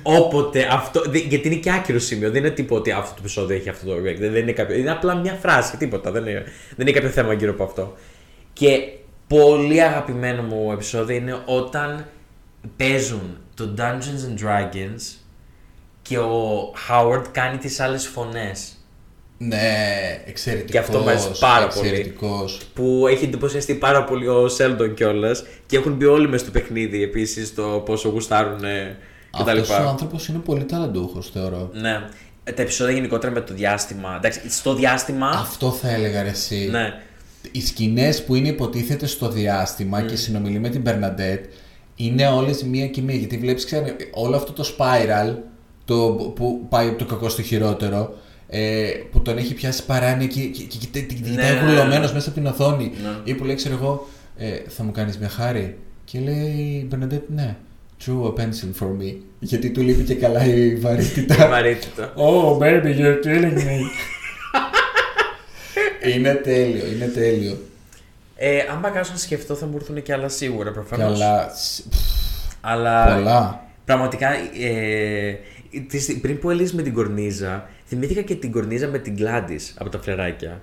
Όποτε 0.04 0.68
αυτό. 0.72 1.02
δι- 1.10 1.28
Γιατί 1.28 1.48
είναι 1.48 1.58
και 1.58 1.72
άκυρο 1.72 2.00
σημείο. 2.00 2.32
Δεν 2.32 2.44
είναι 2.44 2.54
τίποτα 2.54 2.80
ότι 2.80 2.92
αυτό 2.92 3.12
το 3.14 3.18
επεισόδιο 3.20 3.56
έχει 3.56 3.70
αυτό 3.70 3.86
το 3.86 3.94
effect. 3.96 4.18
Δεν 4.20 4.36
είναι, 4.36 4.52
κάποιο, 4.52 4.76
είναι 4.76 4.92
απλά 4.92 5.16
μια 5.16 5.34
φράση, 5.34 5.78
τίποτα. 5.78 6.12
Δεν 6.12 6.22
είναι, 6.28 6.44
δεν 6.76 6.88
είναι 6.88 6.92
κάποιο 6.92 7.10
θέμα 7.10 7.34
γύρω 7.34 7.52
από 7.52 7.64
αυτό. 7.64 7.96
Και 8.54 8.80
πολύ 9.28 9.82
αγαπημένο 9.82 10.42
μου 10.42 10.72
επεισόδιο 10.72 11.16
είναι 11.16 11.42
όταν 11.46 12.06
παίζουν 12.78 13.38
το 13.56 13.74
Dungeons 13.78 14.30
and 14.30 14.46
Dragons 14.48 15.16
και 16.02 16.18
ο 16.18 16.74
Howard 16.90 17.24
κάνει 17.32 17.58
τις 17.58 17.80
άλλες 17.80 18.08
φωνές. 18.08 18.81
Ναι, 19.44 20.22
εξαιρετικός. 20.26 20.72
Και 20.72 20.78
αυτό 20.78 21.00
μου 21.00 21.10
αρέσει 21.10 21.30
πάρα 21.40 21.68
πολύ. 21.68 21.88
εξαιρετικός. 21.88 22.60
Που 22.74 23.08
έχει 23.10 23.24
εντυπωσιαστεί 23.24 23.74
πάρα 23.74 24.04
πολύ 24.04 24.28
ο 24.28 24.48
Σέλντον 24.48 24.94
κιόλας 24.94 25.44
και 25.66 25.78
έχουν 25.78 25.94
μπει 25.94 26.06
όλοι 26.06 26.28
μες 26.28 26.42
στο 26.42 26.52
παιχνίδι 26.52 27.04
επίσης 27.04 27.56
το 27.56 27.64
πόσο 27.86 28.10
γουστάρουν 28.10 28.60
κτλ. 29.38 29.50
Αυτός 29.60 29.70
ο 29.70 29.88
άνθρωπος 29.88 30.28
είναι 30.28 30.38
πολύ 30.38 30.64
ταλαντούχος, 30.64 31.30
θεωρώ. 31.30 31.70
Ναι. 31.74 32.02
Ε, 32.44 32.52
Τα 32.52 32.62
επεισόδια 32.62 32.94
γενικότερα 32.94 33.34
με 33.34 33.42
το 33.42 33.54
διάστημα. 33.54 34.16
Εντάξει, 34.18 34.42
στο 34.50 34.74
διάστημα. 34.74 35.30
Αυτό 35.30 35.72
θα 35.72 35.90
έλεγα 35.90 36.24
ρε 36.24 36.30
εσύ. 36.30 36.68
Ναι. 36.72 36.94
Οι 37.52 37.62
σκηνές 37.62 38.24
που 38.24 38.36
είναι 38.36 38.48
υποτίθεται 38.48 39.06
στο 39.06 39.30
διάστημα 39.30 40.02
και 40.02 40.16
συνομιλεί 40.16 40.60
με 40.60 40.70
την 40.70 40.84
Bernadette 40.86 41.44
είναι 41.96 42.28
όλες 42.28 42.64
μία 42.64 42.88
και 42.88 43.02
μία. 43.02 43.16
Γιατί 43.16 43.38
βλέπεις 43.38 43.66
ξέρω, 43.66 43.86
όλο 44.12 44.36
αυτό 44.36 44.52
το 44.52 44.76
spiral 44.78 45.36
το, 45.86 45.96
που 46.36 46.66
πάει 46.70 46.88
από 46.88 46.98
το 46.98 47.06
κακό 47.06 47.30
στο 47.30 47.42
χειρότερο 47.42 48.14
ε, 48.54 48.90
που 49.12 49.22
τον 49.22 49.38
έχει 49.38 49.54
πιάσει 49.54 49.86
παράνοια 49.86 50.28
και, 50.28 50.40
και, 50.42 50.64
και, 50.64 50.78
και, 50.78 51.00
και, 51.02 51.16
Ναι, 51.22 51.30
κοιτάει 51.30 51.54
ναι, 51.54 51.60
γουρλωμένος 51.66 52.14
μέσα 52.14 52.30
από 52.30 52.38
την 52.40 52.48
οθόνη. 52.48 52.92
Ναι. 53.04 53.10
Ή 53.24 53.34
που 53.34 53.44
λέει 53.44 53.56
ξέρω 53.56 53.76
εγώ 53.76 54.08
ε, 54.38 54.50
θα 54.68 54.84
μου 54.84 54.92
κάνεις 54.92 55.18
μια 55.18 55.30
χάρη. 55.30 55.78
Και 56.06 56.20
λέει 56.20 56.46
η 56.46 56.88
Bernadette 56.92 57.28
ναι. 57.36 57.56
Drew 58.06 58.24
a 58.26 58.34
pencil 58.40 58.72
for 58.84 58.88
me. 59.02 59.16
Γιατί 59.40 59.70
του 59.72 59.82
λείπει 59.82 60.04
και 60.04 60.16
καλά 60.16 60.46
η 60.46 60.76
βαρύτητα. 60.76 61.48
Βαρύτητα. 61.48 62.14
Oh, 62.16 62.58
baby, 62.62 62.98
you're 63.00 63.20
killing 63.26 63.58
me. 63.58 63.80
είναι 66.14 66.34
τέλειο, 66.34 66.86
είναι 66.96 67.06
τέλειο. 67.06 67.58
Ε, 68.36 68.60
αν 68.60 68.94
κάτσω 68.94 69.12
να 69.12 69.18
σκεφτώ, 69.18 69.56
θα 69.56 69.66
μου 69.66 69.74
έρθουν 69.76 70.02
και 70.02 70.14
άλλα 70.14 70.30
σίγουρα 70.30 70.72
προφανώς. 70.72 71.20
Καλά. 71.20 71.50
σ- 71.56 71.90
πφ, 71.90 71.98
Αλλά 72.62 73.14
Πολλά. 73.16 73.64
πραγματικά 73.86 74.28
ε, 74.62 75.38
τη- 75.88 76.14
πριν 76.14 76.40
που 76.40 76.50
έλεγε 76.50 76.72
με 76.76 76.82
την 76.82 76.94
κορνίζα, 76.94 77.70
θυμήθηκα 77.92 78.22
και 78.22 78.36
την 78.36 78.52
κορνίζα 78.52 78.88
με 78.88 78.98
την 78.98 79.16
Gladys 79.20 79.74
από 79.78 79.90
τα 79.90 80.00
φλεράκια. 80.02 80.62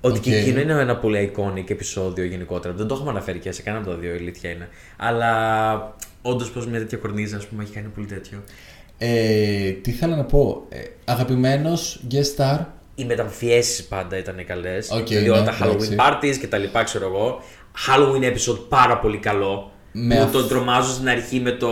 Ότι 0.00 0.18
και 0.20 0.30
Οκ. 0.30 0.36
εκείνο 0.36 0.60
είναι 0.60 0.72
ένα 0.72 0.96
πολύ 0.96 1.32
iconic 1.36 1.70
επεισόδιο 1.70 2.24
γενικότερα. 2.24 2.74
Δεν 2.74 2.86
το 2.86 2.94
έχουμε 2.94 3.10
αναφέρει 3.10 3.38
και 3.38 3.52
σε 3.52 3.62
κανένα 3.62 3.82
από 3.84 3.92
τα 3.92 3.98
δύο, 4.00 4.12
η 4.12 4.16
αλήθεια 4.16 4.50
είναι. 4.50 4.68
Αλλά 4.96 5.94
όντως 6.22 6.50
πω 6.50 6.60
μια 6.70 6.78
τέτοια 6.78 6.98
κορνίζα, 6.98 7.36
ας 7.36 7.46
πούμε, 7.46 7.62
έχει 7.62 7.72
κάνει 7.72 7.88
πολύ 7.88 8.06
τέτοιο. 8.06 8.42
Ε, 8.98 9.70
τι 9.70 9.90
θέλω 9.90 10.16
να 10.16 10.24
πω. 10.24 10.66
Ε, 10.68 10.78
αγαπημένος 11.04 12.02
guest 12.10 12.36
star. 12.42 12.58
Οι 12.94 13.04
μεταμφιέσεις 13.04 13.84
πάντα 13.84 14.16
ήταν 14.18 14.44
καλές. 14.46 14.90
Οκ, 14.90 15.06
δηλαδή 15.06 15.24
ναι, 15.26 15.30
όλα 15.30 15.42
τα 15.44 15.56
εντάξει. 15.64 15.96
Halloween 15.98 16.00
parties 16.00 16.36
και 16.40 16.46
τα 16.46 16.58
λοιπά, 16.58 16.82
ξέρω 16.82 17.06
εγώ. 17.06 17.40
Halloween 17.88 18.22
episode 18.24 18.60
πάρα 18.68 18.98
πολύ 18.98 19.18
καλό. 19.18 19.70
Με 19.92 20.14
που 20.16 20.22
αυ- 20.22 20.32
τον 20.32 20.48
τρομάζουν 20.48 20.92
στην 20.92 21.08
αρχή 21.08 21.40
με 21.40 21.50
το. 21.52 21.68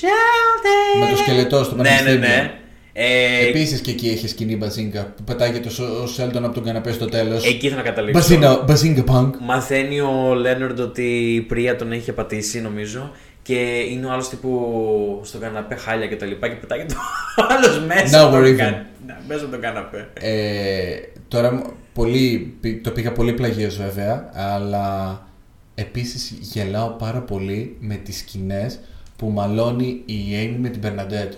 Sheldon! 0.00 1.00
Με 1.00 1.10
το 1.10 1.16
σκελετό 1.16 1.64
στο 1.64 1.74
Ναι, 1.74 1.82
ναι, 1.82 1.88
πανεπιστήμιο. 1.88 2.28
ναι. 2.28 2.54
Ε, 2.92 3.46
Επίσης 3.48 3.80
και 3.80 3.90
εκεί 3.90 4.08
έχει 4.08 4.28
σκηνή 4.28 4.56
μπαζίνκα 4.56 5.12
που 5.16 5.22
πετάγεται 5.24 5.68
ο 6.02 6.06
Σέλτον 6.06 6.44
από 6.44 6.54
τον 6.54 6.64
καναπέ 6.64 6.92
στο 6.92 7.04
τέλος. 7.06 7.46
εκεί 7.46 7.66
ήθελα 7.66 7.82
να 7.82 7.88
καταλήξω. 7.88 8.20
Μπαζίνκα, 8.20 8.62
μπαζίνκα 8.66 9.02
πανκ. 9.04 9.34
Μαθαίνει 9.40 10.00
ο 10.00 10.34
Λένορντ 10.34 10.80
ότι 10.80 11.34
η 11.34 11.40
Πρία 11.40 11.76
τον 11.76 11.92
έχει 11.92 12.12
πατήσει, 12.12 12.60
νομίζω. 12.60 13.10
Και 13.42 13.54
είναι 13.90 14.06
ο 14.06 14.10
άλλος 14.12 14.28
τύπου 14.28 15.20
στον 15.24 15.40
καναπέ 15.40 15.74
χάλια 15.74 16.06
και 16.06 16.16
τα 16.16 16.26
λοιπά. 16.26 16.48
Και 16.48 16.54
πετάει 16.54 16.84
το 16.84 16.94
άλλος 17.50 17.84
μέσα. 17.86 18.22
Now 18.22 18.26
από 18.26 18.36
we're 18.36 18.42
τον 18.44 18.54
even. 18.54 18.56
κα- 18.56 18.86
Ναι, 19.06 19.16
μέσα 19.28 19.42
από 19.42 19.50
τον 19.50 19.60
καναπέ. 19.60 20.08
Ε, 20.20 20.96
τώρα 21.28 21.52
μου- 21.52 21.72
πολύ, 21.92 22.54
πη- 22.60 22.82
το 22.82 22.90
πήγα 22.90 23.12
πολύ 23.12 23.32
πλαγίως 23.32 23.76
βέβαια, 23.76 24.30
αλλά 24.34 25.20
επίσης 25.74 26.34
γελάω 26.40 26.88
πάρα 26.88 27.20
πολύ 27.20 27.76
με 27.80 27.94
τις 27.94 28.18
σκηνές 28.18 28.78
που 29.16 29.28
μαλώνει 29.30 30.02
η 30.04 30.14
Amy 30.42 30.56
με 30.60 30.68
την 30.68 30.80
Bernadette. 30.84 31.34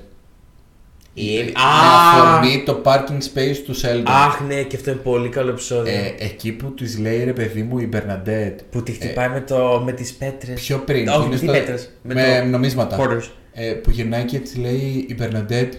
Η 1.14 1.36
Με 1.36 1.44
Amy- 1.44 1.52
Α! 1.58 2.20
αφορμή 2.20 2.62
το 2.66 2.82
parking 2.84 3.18
space 3.34 3.56
του 3.64 3.80
Sheldon. 3.80 4.02
Αχ, 4.04 4.40
ναι, 4.40 4.62
και 4.62 4.76
αυτό 4.76 4.90
είναι 4.90 5.00
πολύ 5.00 5.28
καλό 5.28 5.50
επεισόδιο. 5.50 5.92
Ε, 5.92 6.14
εκεί 6.18 6.52
που 6.52 6.74
της 6.74 6.98
λέει 6.98 7.24
ρε 7.24 7.32
παιδί 7.32 7.62
μου 7.62 7.78
η 7.78 7.88
Bernadette 7.92 8.56
που 8.70 8.82
τη 8.82 8.92
χτυπάει 8.92 9.28
με, 9.28 9.40
το, 9.40 9.82
με 9.84 9.92
τις 9.92 10.12
πέτρες. 10.14 10.60
πιο 10.60 10.78
πριν 10.78 11.08
Όχι, 11.08 11.18
που 11.18 11.24
είναι 11.24 11.34
τι 11.36 11.42
στο- 11.42 11.52
πέτρες. 11.52 11.90
Με, 12.02 12.14
με 12.14 12.38
το... 12.42 12.48
νομίσματα 12.48 12.98
Quarters. 12.98 13.28
ε, 13.52 13.70
που 13.72 13.90
γυρνάει 13.90 14.24
και 14.24 14.38
της 14.38 14.56
λέει 14.56 15.06
η 15.08 15.16
Bernadette 15.20 15.70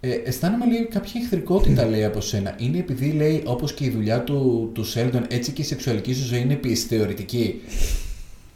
ε, 0.00 0.10
αισθάνομαι 0.24 0.66
λέει 0.66 0.86
κάποια 0.90 1.20
εχθρικότητα 1.22 1.84
λέει 1.86 2.04
από 2.04 2.20
σένα. 2.20 2.54
Είναι 2.58 2.78
επειδή 2.78 3.10
λέει 3.10 3.42
όπως 3.46 3.72
και 3.72 3.84
η 3.84 3.90
δουλειά 3.90 4.20
του, 4.24 4.70
του 4.74 4.92
Sheldon 4.94 5.22
έτσι 5.28 5.50
και 5.52 5.62
η 5.62 5.64
σεξουαλική 5.64 6.14
σου 6.14 6.24
ζωή 6.26 6.40
είναι 6.40 6.52
επίσης 6.52 6.84
θεωρητική. 6.84 7.60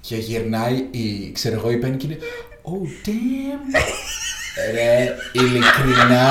Και 0.01 0.17
γυρνάει 0.17 0.75
η, 0.91 1.31
ξέρω 1.33 1.55
εγώ, 1.55 1.71
η 1.71 1.81
Penny 1.85 1.97
και 1.97 2.07
είναι 2.07 2.19
Oh 2.63 3.09
damn. 3.09 3.77
Ρε, 4.73 5.15
ειλικρινά 5.33 6.31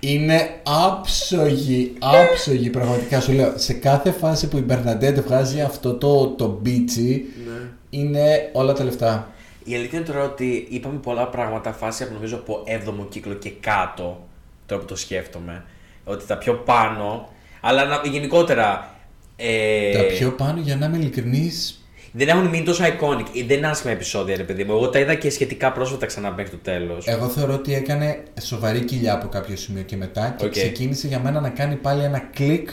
είναι 0.00 0.50
άψογη, 0.62 1.92
άψογη 1.98 2.70
πραγματικά 2.70 3.20
σου 3.20 3.32
λέω. 3.32 3.52
Σε 3.56 3.72
κάθε 3.72 4.10
φάση 4.10 4.48
που 4.48 4.56
η 4.56 4.64
Bernadette 4.68 5.22
βγάζει 5.26 5.60
αυτό 5.60 5.94
το, 5.94 6.26
το 6.28 6.58
μπίτσι, 6.62 7.24
Ναι. 7.46 7.66
είναι 7.90 8.50
όλα 8.52 8.72
τα 8.72 8.84
λεφτά. 8.84 9.30
Η 9.64 9.74
αλήθεια 9.74 9.98
είναι 9.98 10.08
τώρα 10.08 10.22
ότι 10.24 10.66
είπαμε 10.70 10.98
πολλά 10.98 11.26
πράγματα 11.28 11.72
φάση 11.72 12.02
από 12.02 12.12
νομίζω 12.14 12.36
από 12.36 12.64
7ο 12.66 13.06
κύκλο 13.08 13.34
και 13.34 13.50
κάτω. 13.60 14.26
Τώρα 14.66 14.80
που 14.80 14.86
το 14.88 14.96
σκέφτομαι. 14.96 15.64
Ότι 16.04 16.26
τα 16.26 16.38
πιο 16.38 16.54
πάνω. 16.54 17.28
Αλλά 17.60 17.84
να- 17.84 18.00
γενικότερα. 18.04 18.90
Ε, 19.36 19.92
Τα 19.96 20.02
πιο 20.02 20.30
πάνω, 20.32 20.60
για 20.60 20.76
να 20.76 20.86
είμαι 20.86 20.96
ειλικρινής, 20.96 21.85
Δεν 22.18 22.28
έχουν 22.28 22.46
μείνει 22.46 22.64
τόσο 22.64 22.84
iconic. 22.84 23.26
Ε, 23.36 23.44
Δεν 23.46 23.56
είναι 23.56 23.66
άσχημα 23.66 23.92
επεισόδια, 23.92 24.36
ρε 24.36 24.42
παιδί 24.42 24.64
μου. 24.64 24.72
Εγώ 24.72 24.88
τα 24.88 24.98
είδα 24.98 25.14
και 25.14 25.30
σχετικά 25.30 25.72
πρόσφατα 25.72 26.06
ξανά 26.06 26.30
μέχρι 26.30 26.50
το 26.50 26.56
τέλος. 26.62 27.06
εγώ 27.06 27.28
θεωρώ 27.28 27.54
ότι 27.54 27.74
έκανε 27.74 28.22
σοβαρή 28.40 28.84
κοιλιά 28.84 29.14
από 29.14 29.28
κάποιο 29.28 29.56
σημείο 29.56 29.82
και 29.82 29.96
μετά 29.96 30.34
και 30.38 30.44
Οκ. 30.44 30.50
ξεκίνησε 30.50 31.06
για 31.06 31.18
μένα 31.20 31.40
να 31.40 31.48
κάνει 31.48 31.74
πάλι 31.76 32.02
ένα 32.04 32.18
κλικ 32.18 32.68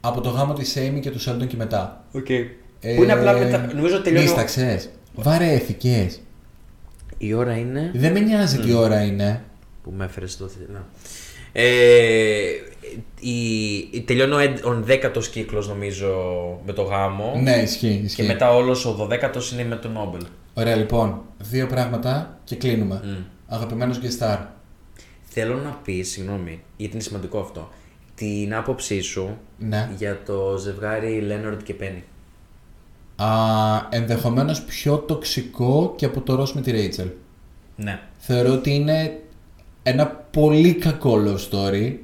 από 0.00 0.20
το 0.20 0.28
γάμο 0.28 0.52
της 0.52 0.76
Amy 0.78 0.98
και 1.00 1.10
του 1.10 1.20
Sheldon 1.20 1.46
και 1.46 1.56
μετά. 1.56 2.04
Okay. 2.14 2.44
Που 2.96 3.02
είναι 3.02 3.12
απλά 3.12 3.32
μετά. 3.32 3.70
Νομίζω 3.74 4.00
τελειώνει. 4.00 4.24
ο- 4.26 4.28
Νύσταξες, 4.30 4.88
βαρέθηκες. 5.14 6.20
Η 7.18 7.32
ώρα 7.32 7.56
είναι. 7.56 7.90
Δεν 7.94 8.12
με 8.12 8.20
νοιάζει 8.20 8.58
τι 8.58 8.72
ώρα 8.72 9.02
είναι. 9.02 9.42
Που 9.82 9.92
με 9.96 10.04
έφερες 10.04 10.32
στο 10.32 10.46
θετικό. 10.48 10.78
Ε, 11.52 12.50
η, 13.20 13.76
η, 13.90 14.00
τελειώνει 14.06 14.32
ο, 14.34 14.38
έντ- 14.38 14.64
ο 14.64 14.84
10ο 14.86 15.24
κύκλος 15.30 15.68
νομίζω 15.68 16.08
με 16.66 16.72
το 16.72 16.82
γάμο. 16.82 17.32
Ναι, 17.42 17.56
ισχύει, 17.56 18.00
ισχύει. 18.04 18.22
Και 18.22 18.28
μετά 18.28 18.54
όλος 18.54 18.84
ο 18.84 19.08
12ο 19.10 19.52
είναι 19.52 19.64
με 19.64 19.76
τον 19.76 19.92
Νόμπελ. 19.92 20.22
Ωραία, 20.54 20.76
λοιπόν, 20.76 21.20
δύο 21.38 21.66
πράγματα 21.66 22.38
και 22.44 22.56
κλείνουμε. 22.56 23.00
Μμ. 23.04 23.22
Αγαπημένος 23.48 24.00
guest 24.02 24.22
star. 24.24 24.38
Θέλω 25.22 25.56
να 25.56 25.78
πεις, 25.84 26.10
συγγνώμη, 26.10 26.62
γιατί 26.76 26.92
είναι 26.94 27.02
σημαντικό 27.02 27.38
αυτό, 27.38 27.68
την 28.14 28.54
άποψή 28.54 29.00
σου 29.00 29.36
Ναι. 29.58 29.90
για 29.96 30.22
το 30.26 30.56
ζευγάρι 30.58 31.20
Λένορντ 31.20 31.60
και 31.62 31.74
Πένι. 31.74 32.04
Α, 33.16 33.26
ενδεχομένως 33.90 34.62
πιο 34.62 34.98
τοξικό 34.98 35.92
και 35.96 36.04
από 36.06 36.20
το 36.20 36.42
Ross 36.42 36.50
με 36.52 36.60
τη 36.60 36.72
Rachel. 36.74 37.10
Ναι. 37.76 38.00
Θεωρώ 38.18 38.52
ότι 38.52 38.74
είναι 38.74 39.20
ένα 39.82 40.06
πολύ 40.06 40.74
κακό 40.74 41.22
love 41.26 41.50
story. 41.50 41.94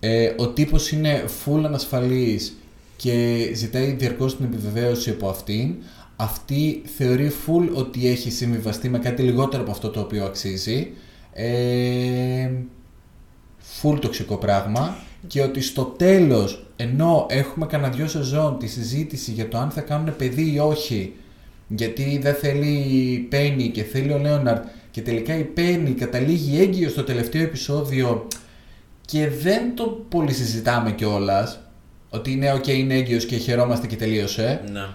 Ε, 0.00 0.32
ο 0.36 0.48
τύπος 0.48 0.92
είναι 0.92 1.24
full 1.44 1.62
ανασφαλής 1.64 2.56
και 2.96 3.48
ζητάει 3.54 3.92
διαρκώς 3.92 4.36
την 4.36 4.44
επιβεβαίωση 4.44 5.10
από 5.10 5.28
αυτήν. 5.28 5.74
Αυτή 6.16 6.82
θεωρεί 6.96 7.32
full 7.46 7.68
ότι 7.74 8.08
έχει 8.08 8.30
συμβιβαστεί 8.30 8.88
με 8.88 8.98
κάτι 8.98 9.22
λιγότερο 9.22 9.62
από 9.62 9.70
αυτό 9.70 9.88
το 9.88 10.00
οποίο 10.00 10.24
αξίζει. 10.24 10.90
Ε, 11.32 12.50
full 13.82 13.98
τοξικό 14.00 14.36
πράγμα 14.36 14.96
και 15.26 15.42
ότι 15.42 15.60
στο 15.60 15.84
τέλος 15.84 16.66
ενώ 16.76 17.26
έχουμε 17.28 17.66
κανένα 17.66 17.92
δυο 17.94 18.08
σεζόν 18.08 18.58
τη 18.58 18.66
συζήτηση 18.66 19.30
για 19.30 19.48
το 19.48 19.58
αν 19.58 19.70
θα 19.70 19.80
κάνουν 19.80 20.16
παιδί 20.16 20.52
ή 20.52 20.58
όχι 20.58 21.12
γιατί 21.68 22.18
δεν 22.22 22.34
θέλει 22.34 22.68
η 22.68 23.18
Πέννη 23.18 23.68
και 23.68 23.82
θέλει 23.82 24.12
ο 24.12 24.18
Λέοναρντ 24.18 24.64
και 24.90 25.00
τελικά 25.00 25.38
η 25.38 25.44
Πέννη 25.44 25.90
καταλήγει 25.90 26.60
έγκυο 26.60 26.88
στο 26.88 27.04
τελευταίο 27.04 27.42
επεισόδιο 27.42 28.26
και 29.00 29.28
δεν 29.28 29.74
το 29.74 29.84
πολύ 30.08 30.32
συζητάμε 30.32 30.92
κιόλας. 30.92 31.60
Ότι 32.10 32.30
είναι 32.32 32.54
ok, 32.54 32.68
είναι 32.68 32.94
έγκυος 32.94 33.24
και 33.24 33.36
χαιρόμαστε 33.36 33.86
και 33.86 33.96
τελείωσε. 33.96 34.60
Ναι. 34.72 34.86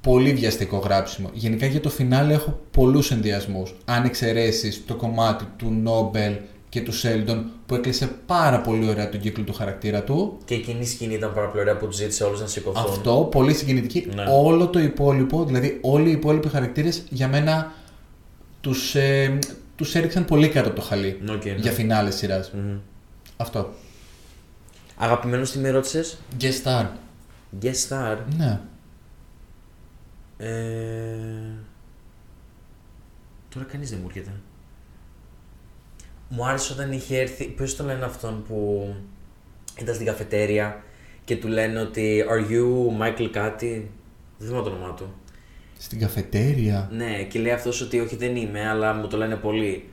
Πολύ 0.00 0.32
βιαστικό 0.32 0.76
γράψιμο. 0.76 1.30
Γενικά 1.32 1.66
για 1.66 1.80
το 1.80 1.90
φινάλε 1.90 2.32
έχω 2.32 2.60
πολλούς 2.70 3.10
ενδιασμούς. 3.10 3.74
Αν 3.84 4.04
εξαιρέσεις 4.04 4.82
το 4.86 4.94
κομμάτι 4.94 5.44
του 5.56 5.70
Νόμπελ 5.82 6.32
και 6.68 6.80
του 6.80 6.92
Σέλντον 6.92 7.50
που 7.66 7.74
έκλεισε 7.74 8.10
πάρα 8.26 8.60
πολύ 8.60 8.88
ωραία 8.88 9.08
τον 9.08 9.20
κύκλο 9.20 9.44
του 9.44 9.52
χαρακτήρα 9.52 10.02
του. 10.02 10.38
Και 10.44 10.54
εκείνη 10.54 10.80
η 10.80 10.86
σκηνή 10.86 11.14
ήταν 11.14 11.32
πάρα 11.34 11.46
πολύ 11.46 11.60
ωραία 11.60 11.76
που 11.76 11.86
τους 11.86 11.96
ζήτησε 11.96 12.24
όλους 12.24 12.40
να 12.40 12.46
σηκωθούν. 12.46 12.82
Αυτό, 12.82 13.28
πολύ 13.30 13.54
συγκινητική. 13.54 14.08
Ναι. 14.14 14.24
Όλο 14.30 14.66
το 14.68 14.78
υπόλοιπο, 14.78 15.44
δηλαδή 15.44 15.78
όλοι 15.80 16.08
οι 16.08 16.12
υπόλοιποι 16.12 16.48
χαρακτήρες 16.48 17.02
για 17.08 17.28
μένα 17.28 17.72
τους, 18.60 18.94
ε, 18.94 19.38
τους 19.76 19.94
έριξαν 19.94 20.24
πολύ 20.24 20.48
κάτω 20.48 20.68
από 20.68 20.76
το 20.76 20.82
χαλί 20.82 21.20
Οκ, 21.30 21.44
ναι. 21.44 21.52
για 21.52 21.72
φινάλες 21.72 22.14
σειράς. 22.14 22.50
Μμμ. 22.50 22.78
Αυτό. 23.36 23.72
Αγαπημένος 24.96 25.50
τι 25.50 25.58
με 25.58 25.70
ρώτησες; 25.70 26.18
Guest 26.40 26.64
star. 26.64 26.86
Guest 27.62 27.88
star. 27.88 28.16
Ναι. 28.36 28.60
Ε... 30.36 30.56
Τώρα 33.48 33.66
κανείς 33.66 33.90
δεν 33.90 33.98
μου 34.02 34.06
έρχεται. 34.08 34.32
Μου 36.28 36.46
άρεσε 36.46 36.72
όταν 36.72 36.92
είχε 36.92 37.18
έρθει. 37.18 37.44
Πώς 37.44 37.74
το 37.76 37.84
λένε 37.84 38.04
αυτόν 38.04 38.44
που 38.48 38.88
ήταν 39.80 39.94
στην 39.94 40.06
καφετέρια 40.06 40.82
και 41.24 41.36
του 41.36 41.48
λένε 41.48 41.80
ότι 41.80 42.24
Are 42.30 42.50
you 42.50 42.66
Michael 43.02 43.28
κάτι. 43.32 43.90
Δεν 44.38 44.48
θυμάμαι 44.48 44.68
το 44.68 44.74
όνομά 44.74 44.94
του. 44.94 45.14
Στην 45.78 45.98
καφετέρια. 45.98 46.88
Ναι, 46.92 47.22
και 47.28 47.38
λέει 47.38 47.52
αυτός 47.52 47.80
ότι 47.80 48.00
όχι 48.00 48.16
δεν 48.16 48.36
είμαι, 48.36 48.68
αλλά 48.68 48.94
μου 48.94 49.06
το 49.06 49.16
λένε 49.16 49.34
πολύ. 49.34 49.88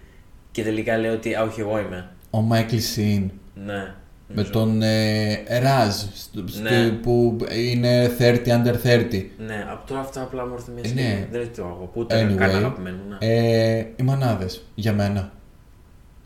Και 0.51 0.63
τελικά 0.63 0.97
λέει 0.97 1.11
ότι 1.11 1.35
Α, 1.35 1.41
όχι, 1.43 1.59
εγώ 1.59 1.79
είμαι. 1.79 2.09
Ο 2.29 2.41
Μάικλ 2.41 2.77
Σιν. 2.77 3.31
Ναι. 3.65 3.93
Με 4.27 4.35
νομίζω. 4.35 4.51
τον 4.51 4.81
ε, 4.81 5.59
Ραζ 5.59 5.95
στο- 5.95 6.43
στο- 6.47 6.61
Ναι. 6.61 6.89
που 6.89 7.37
είναι 7.71 8.11
30 8.19 8.41
under 8.45 8.75
30. 8.83 9.29
Ναι, 9.37 9.65
από 9.71 9.87
τώρα 9.87 9.99
αυτά 9.99 10.21
απλά 10.21 10.45
μου 10.47 10.53
έρθει 10.53 10.71
μια 10.71 10.81
Ε, 10.85 10.87
σκηνή. 10.87 11.01
ναι. 11.03 11.27
Δεν 11.31 11.41
είναι 11.41 11.49
το 11.55 11.61
εγώ. 11.61 11.89
Που 11.93 11.99
ούτε 11.99 12.21
Anyway, 12.25 12.35
καν 12.35 12.55
αγαπημένο. 12.55 12.97
Ναι. 13.09 13.17
Ε, 13.19 13.85
οι 13.95 14.03
μανάδε 14.03 14.45
για 14.75 14.93
μένα. 14.93 15.31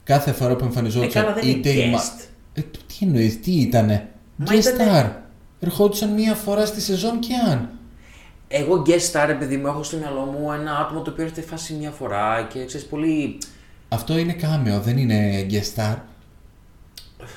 Κάθε 0.03 0.31
φορά 0.31 0.55
που 0.55 0.63
Ε, 0.63 0.67
εμφανιζόταν 0.67 1.09
καλά, 1.11 1.33
δεν 1.33 1.47
είναι 1.47 1.69
η 1.69 1.89
μα- 1.89 1.99
guest. 1.99 2.23
Ε, 2.53 2.61
τι 2.61 3.05
εννοείς, 3.05 3.39
τι 3.41 3.51
ήτανε; 3.51 4.07
Μα 4.35 4.45
Guest 4.45 4.57
ήτανε- 4.73 5.05
star. 5.05 5.09
Ερχόντουσαν 5.59 6.09
μία 6.13 6.33
φορά 6.33 6.65
στη 6.65 6.81
σεζόν 6.81 7.19
και 7.19 7.33
αν. 7.49 7.69
Εγώ 8.51 8.83
guest 8.85 9.11
star, 9.11 9.29
επειδή 9.29 9.57
μου 9.57 9.67
έχω 9.67 9.83
στο 9.83 9.97
μυαλό 9.97 10.19
μου 10.21 10.51
ένα 10.51 10.77
άτομο 10.77 11.01
το 11.01 11.11
οποίο 11.11 11.23
έρχεται 11.23 11.47
φάση 11.47 11.73
μια 11.73 11.91
φορά 11.91 12.47
και 12.53 12.65
ξέρεις 12.65 12.85
πολύ. 12.85 13.37
Αυτό 13.89 14.17
είναι 14.17 14.33
κάμεο, 14.33 14.79
δεν 14.79 14.97
είναι 14.97 15.45
guest 15.49 15.79
star. 15.79 15.95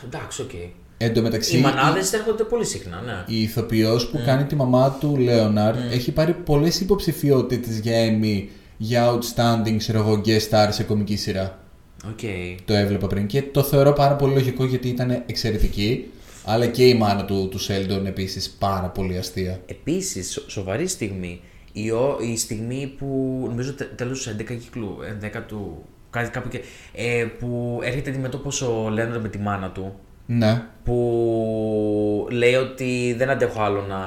Εντάξει, 0.05 0.43
οκ. 0.43 0.51
Εν 0.97 1.15
τω 1.15 1.23
μεταξύ, 1.23 1.57
Οι 1.57 1.61
μανάδες 1.61 2.13
έρχονται 2.13 2.43
πολύ 2.43 2.65
συχνά, 2.65 3.03
ναι. 3.07 3.25
η 3.27 3.43
ηθοποιός 3.43 4.09
που 4.09 4.23
κάνει 4.25 4.45
τη 4.45 4.55
μαμά 4.55 4.97
του 5.01 5.17
Λέοναρντ 5.17 5.93
έχει 5.93 6.13
πάρει 6.13 6.33
πολλές 6.33 6.81
υποψηφιότητες 6.81 7.79
για 7.79 7.95
Emmy 8.09 8.47
για 8.77 9.13
outstanding 9.13 9.77
ξέρω 9.77 9.99
εγώ, 9.99 10.21
guest 10.25 10.49
star 10.51 10.69
σε 10.71 10.83
κομική 10.83 11.17
σειρά. 11.17 11.59
Οκ. 12.07 12.21
Το 12.65 12.75
έβλεπα 12.75 13.07
πριν 13.07 13.27
και 13.27 13.43
το 13.43 13.63
θεωρώ 13.63 13.93
πάρα 13.93 14.15
πολύ 14.15 14.33
λογικό 14.33 14.65
γιατί 14.65 14.89
ήταν 14.89 15.23
εξαιρετική. 15.27 16.11
Αλλά 16.45 16.67
και 16.67 16.87
η 16.89 16.95
μάνα 16.95 17.25
του, 17.25 17.49
του 17.51 17.59
Σέλντον 17.59 18.07
επίσης 18.07 18.51
πάρα 18.51 18.89
πολύ 18.89 19.19
αστεία. 19.19 19.61
Επίσης, 19.67 20.45
σοβαρή 20.47 20.87
στιγμή. 20.87 21.41
Η, 21.73 21.91
ο- 21.91 22.19
η 22.21 22.37
στιγμή 22.37 22.95
που 22.99 23.07
νομίζω 23.49 23.75
τέλος 23.97 24.23
τους 24.23 24.35
11 24.35 24.45
κύκλου, 24.59 24.97
11 25.23 25.43
του. 25.47 25.85
Κάτι 26.11 26.31
κάπου 26.31 26.49
και. 26.49 26.61
Ε, 26.93 27.25
που 27.39 27.81
έρχεται 27.83 28.11
αντιμετώπιση 28.11 28.65
ο 28.65 28.89
Λέοναρντ 28.91 29.23
με 29.23 29.29
τη 29.29 29.39
μάνα 29.39 29.71
του. 29.71 29.95
Ναι. 30.27 30.63
που 30.85 32.27
λέει 32.31 32.55
ότι 32.55 33.15
δεν 33.19 33.31
αντέχω 33.31 33.63
άλλο 33.63 33.81
να, 33.89 33.99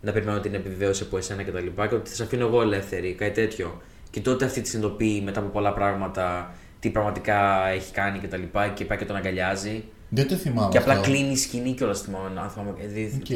να 0.00 0.12
περιμένω 0.12 0.40
την 0.40 0.54
επιβεβαίωση 0.54 1.02
από 1.02 1.16
εσένα 1.16 1.42
και 1.42 1.50
τα 1.50 1.60
λοιπά 1.60 1.86
και 1.86 1.94
ότι 1.94 2.08
θα 2.10 2.14
σε 2.14 2.22
αφήνω 2.22 2.46
εγώ 2.46 2.62
ελεύθερη, 2.62 3.12
κάτι 3.12 3.32
τέτοιο. 3.32 3.80
Και 4.10 4.20
τότε 4.20 4.44
αυτή 4.44 4.60
τη 4.60 4.68
συνειδητοποιεί 4.68 5.22
μετά 5.24 5.40
από 5.40 5.48
πολλά 5.48 5.72
πράγματα 5.72 6.54
τι 6.80 6.90
πραγματικά 6.90 7.68
έχει 7.68 7.92
κάνει 7.92 8.18
και 8.18 8.26
τα 8.26 8.36
λοιπά 8.36 8.68
και 8.68 8.84
πάει 8.84 8.98
και 8.98 9.04
τον 9.04 9.16
αγκαλιάζει. 9.16 9.84
Δεν 10.08 10.28
το 10.28 10.34
θυμάμαι 10.34 10.68
Και 10.70 10.78
απλά 10.78 10.92
αυτό. 10.92 11.10
κλείνει 11.10 11.30
η 11.32 11.36
σκηνή 11.36 11.72
κιόλας 11.72 12.00
θυμάμαι. 12.00 12.40
αν 12.40 12.48
θυμάμαι, 12.48 12.74
ε, 12.82 12.86
δι- 12.86 13.14
Οκ. 13.14 13.30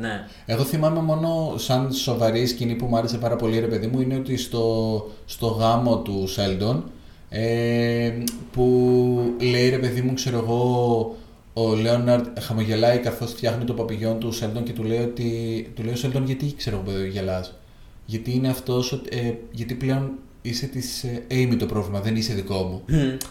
Ναι. 0.00 0.26
Εγώ 0.46 0.64
θυμάμαι 0.64 1.00
μόνο 1.00 1.54
σαν 1.56 1.92
σοβαρή 1.92 2.46
σκηνή 2.46 2.74
που 2.74 2.86
μου 2.86 2.96
άρεσε 2.96 3.18
πάρα 3.18 3.36
πολύ 3.36 3.58
ρε 3.60 3.66
παιδί 3.66 3.86
μου 3.86 4.00
είναι 4.00 4.14
ότι 4.14 4.36
στο, 4.36 5.10
στο 5.26 5.46
γάμο 5.46 5.98
του 5.98 6.26
Σέλντον 6.26 6.84
ε, 7.28 8.12
που 8.52 9.34
λέει 9.40 9.68
ρε 9.68 9.78
παιδί 9.78 10.00
μου 10.00 10.14
ξέρω 10.14 10.38
εγώ 10.38 11.16
ο 11.52 11.74
Λέοναρντ 11.74 12.26
χαμογελάει 12.40 12.98
καθώς 12.98 13.30
φτιάχνει 13.30 13.64
το 13.64 13.72
παπιγιόν 13.72 14.18
του 14.18 14.32
Σέλντον 14.32 14.62
και 14.62 14.72
του 14.72 14.82
λέει 14.82 14.98
ότι 14.98 15.70
του 15.76 15.82
λέει 15.82 15.92
ο 15.92 15.96
Σέλντον 15.96 16.24
γιατί 16.24 16.54
ξέρω 16.56 16.76
εγώ 16.76 16.84
παιδί 16.92 17.08
γελάς; 17.08 17.58
Γιατί 18.06 18.34
είναι 18.34 18.48
αυτός 18.48 18.92
ότι- 18.92 19.16
ε, 19.16 19.32
γιατί 19.50 19.74
πλέον 19.74 20.10
είσαι 20.42 20.66
της 20.66 21.02
ε, 21.04 21.22
Amy 21.30 21.56
το 21.58 21.66
πρόβλημα 21.66 22.00
δεν 22.00 22.16
είσαι 22.16 22.34
δικό 22.34 22.54
μου 22.62 22.82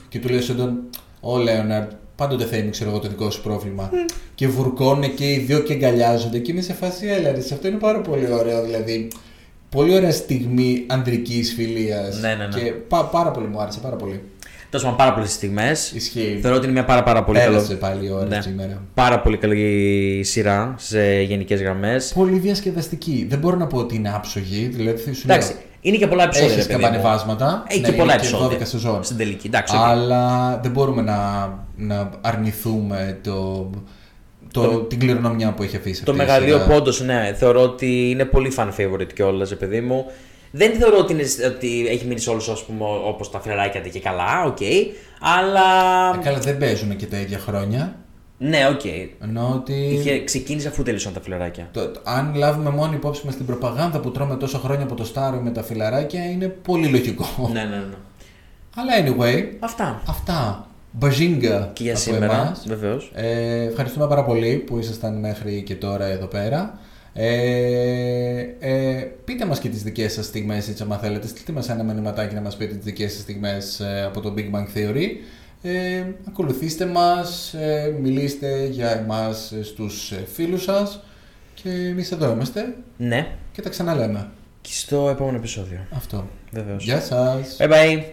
και 0.10 0.20
του 0.20 0.30
λέει 0.30 0.38
ο 0.40 0.42
Σέλντον 0.42 0.80
ο 1.20 1.38
Λέοναρντ 1.38 1.92
πάντοτε 2.22 2.46
θα 2.46 2.58
είναι 2.58 2.70
ξέρω 2.70 2.90
εγώ 2.90 3.00
το 3.00 3.08
δικό 3.08 3.30
σου 3.30 3.42
πρόβλημα 3.42 3.90
και 4.36 4.48
βουρκώνε 4.48 5.08
και 5.08 5.32
οι 5.32 5.38
δύο 5.38 5.60
και 5.60 5.74
αγκαλιάζονται 5.74 6.40
και 6.40 6.52
είμαι 6.52 6.62
σε 6.62 6.74
φάση 6.74 7.08
έλα 7.08 7.32
ρε, 7.32 7.38
αυτό 7.38 7.68
είναι 7.68 7.78
πάρα 7.78 8.02
πολύ 8.02 8.32
ωραίο 8.32 8.64
δηλαδή 8.64 9.08
πολύ 9.70 9.96
ωραία 9.96 10.12
στιγμή 10.12 10.84
ανδρικής 10.88 11.54
φιλίας 11.54 12.20
Ναι, 12.22 12.36
ναι, 12.36 12.48
ναι. 12.48 12.60
και 12.62 12.72
πά- 12.72 13.12
πάρα 13.12 13.32
πολύ 13.32 13.48
μου 13.48 13.62
άρεσε 13.62 13.80
πάρα 13.80 13.96
πολύ 13.96 14.22
Τόσο 14.70 14.84
πάντων, 14.84 14.98
πάρα 15.00 15.14
πολλές 15.14 15.32
στιγμές. 15.32 15.92
ισχύει 15.92 16.40
Θεωρώ 16.42 16.56
ότι 16.58 16.66
είναι 16.66 16.74
μια 16.74 16.86
πάρα, 16.86 17.04
πάρα 17.04 17.24
πολύ 17.24 17.38
Πέρασε 17.40 17.68
καλό. 17.68 17.80
πάλι 17.80 18.06
η 18.06 18.12
ώρα 18.12 18.26
Ναι. 18.26 18.42
σήμερα 18.42 18.82
Πάρα 18.94 19.20
πολύ 19.22 19.38
καλή 19.38 20.22
σειρά 20.24 20.76
σε 20.78 21.22
γενικές 21.22 21.62
γραμμές. 21.62 22.12
πολύ 22.16 22.38
διασκεδαστική 22.38 23.26
δεν 23.30 23.40
μπορώ 23.40 23.56
να 23.58 23.68
πω 23.68 23.78
ότι 23.78 23.96
είναι 23.96 24.12
άψογη 24.16 24.66
δηλαδή 24.74 25.02
θα 25.02 25.14
σου 25.14 25.22
Εντάξει, 25.24 25.50
λέω 25.52 25.62
είναι 25.82 25.98
και 25.98 26.08
πολλά 26.08 26.24
επεισόδια. 26.24 26.54
έχεις 26.54 26.66
ρε 26.68 26.72
παιδί 26.74 26.84
μου. 26.84 26.90
κατεβάσματα 26.92 27.64
Έχει 27.68 27.80
ναι, 27.80 27.88
και 27.90 27.94
πολλά 27.94 28.14
είναι 28.14 28.22
επεισόδια. 28.22 28.58
12 28.58 28.62
σεζόν 28.64 29.04
Στην 29.04 29.18
τελική. 29.18 29.48
Εντάξει, 29.48 29.76
οκ. 29.76 29.82
αλλά 29.84 30.60
δεν 30.64 30.72
μπορούμε 30.72 31.02
να, 31.02 31.50
να 31.76 32.10
αρνηθούμε 32.22 33.20
το, 33.24 33.70
το, 34.54 34.78
την 34.80 35.00
κληρονομιά 35.00 35.52
που 35.54 35.64
έχει 35.64 35.76
αφήσει 35.76 36.04
Το 36.04 36.12
αυτή 36.12 36.24
η 36.24 36.26
μεγαλείο 36.26 36.58
σειρά. 36.60 36.74
πόντος, 36.74 37.02
ναι, 37.02 37.36
θεωρώ 37.38 37.62
ότι 37.62 38.10
είναι 38.10 38.26
πολύ 38.26 38.54
fan 38.58 38.68
favorite 38.78 39.14
κιόλας, 39.14 39.56
παιδί 39.58 39.82
μου. 39.82 40.06
Δεν 40.52 40.74
θεωρώ 40.74 40.98
ότι, 40.98 41.14
είναι, 41.14 41.24
ότι 41.48 41.88
έχει 41.88 42.06
μείνει 42.06 42.20
σε 42.20 42.30
όλους 42.30 42.50
όπως 43.08 43.32
τα 43.32 43.40
Φιλαράκια 43.40 43.80
και 43.80 44.00
καλά, 44.00 44.44
οκ. 44.46 44.58
αλλά. 45.22 45.62
Ε, 46.20 46.24
καλά 46.24 46.40
δεν 46.40 46.58
παίζουν 46.58 46.96
και 46.96 47.06
τα 47.06 47.18
ίδια 47.18 47.40
χρόνια 47.40 47.96
Ναι, 48.44 48.68
οκ. 48.68 48.86
ενώ 49.24 49.52
ότι 49.56 49.74
Είχε 49.74 50.24
ξεκίνησε 50.24 50.68
αφού 50.68 50.84
τέλειωσαν 50.84 51.14
τα 51.14 51.22
φιλαράκια. 51.22 51.70
Το, 51.72 51.88
το- 51.90 52.02
αν 52.04 52.34
λάβουμε 52.36 52.70
μόνο 52.70 52.94
υπόψη 52.94 53.26
μας 53.26 53.36
την 53.36 53.46
προπαγάνδα 53.46 54.00
που 54.00 54.12
τρώμε 54.12 54.36
τόσα 54.36 54.58
χρόνια 54.60 54.84
από 54.84 54.96
το 54.96 55.06
Star 55.06 55.40
με 55.42 55.52
τα 55.52 55.64
φιλαράκια 55.64 56.30
είναι 56.30 56.48
πολύ 56.48 56.88
λογικό. 56.88 57.26
ναι, 57.54 57.60
ναι, 57.64 57.76
ναι. 57.76 57.96
Αλλά 58.76 58.92
anyway, 59.06 59.46
Αυτά. 59.60 60.02
αυτά. 60.08 60.66
Bazinga 60.92 61.70
Και 61.74 61.84
για 61.84 61.92
από 61.92 62.02
σήμερα, 62.02 62.34
εμάς. 62.34 62.64
βεβαίως. 62.68 63.12
Ε, 63.16 63.62
ευχαριστούμε 63.64 64.08
πάρα 64.08 64.24
πολύ 64.24 64.56
που 64.56 64.78
ήσασταν 64.78 65.20
μέχρι 65.20 65.62
και 65.62 65.76
τώρα 65.76 66.06
εδώ 66.06 66.26
πέρα. 66.26 66.80
Ε, 67.14 68.46
ε, 68.60 69.08
πείτε 69.26 69.46
μας 69.46 69.60
και 69.60 69.70
τις 69.70 69.84
δικές 69.84 70.14
σας 70.14 70.26
στιγμές 70.26 70.68
έτσι 70.70 70.84
άμα 70.84 70.98
θέλετε. 70.98 71.28
Στείλτε 71.28 71.52
μας 71.52 71.70
ένα 71.70 71.84
μηνυματάκι 71.84 72.36
να 72.36 72.42
μας 72.42 72.56
πείτε 72.58 72.74
τις 72.76 72.84
δικές 72.86 73.12
σας 73.12 73.22
στιγμές 73.22 73.80
ε, 73.80 74.04
από 74.06 74.22
το 74.22 74.34
Big 74.38 74.56
Bang 74.56 74.78
Theory. 74.78 75.06
Ε, 75.62 76.04
ακολουθήστε 76.28 76.86
μας, 76.86 77.54
ε, 77.54 77.96
μιλήστε 78.02 78.66
για 78.66 78.90
εμάς 78.92 79.52
ε, 79.52 79.64
στους 79.64 80.12
ε, 80.12 80.26
φίλους 80.34 80.64
σας 80.64 81.04
και 81.54 81.70
εμείς 81.70 82.12
εδώ 82.12 82.32
είμαστε 82.32 82.76
Ναι. 82.98 83.28
και 83.52 83.62
τα 83.62 83.70
ξαναλέμε. 83.70 84.30
Και 84.62 84.72
στο 84.74 85.10
επόμενο 85.10 85.38
επεισόδιο. 85.38 85.80
Αυτό. 85.96 86.28
Βεβαίως. 86.52 86.84
Γεια 86.84 87.02
σας. 87.02 87.58
Bye 87.60 87.70
bye. 87.70 88.04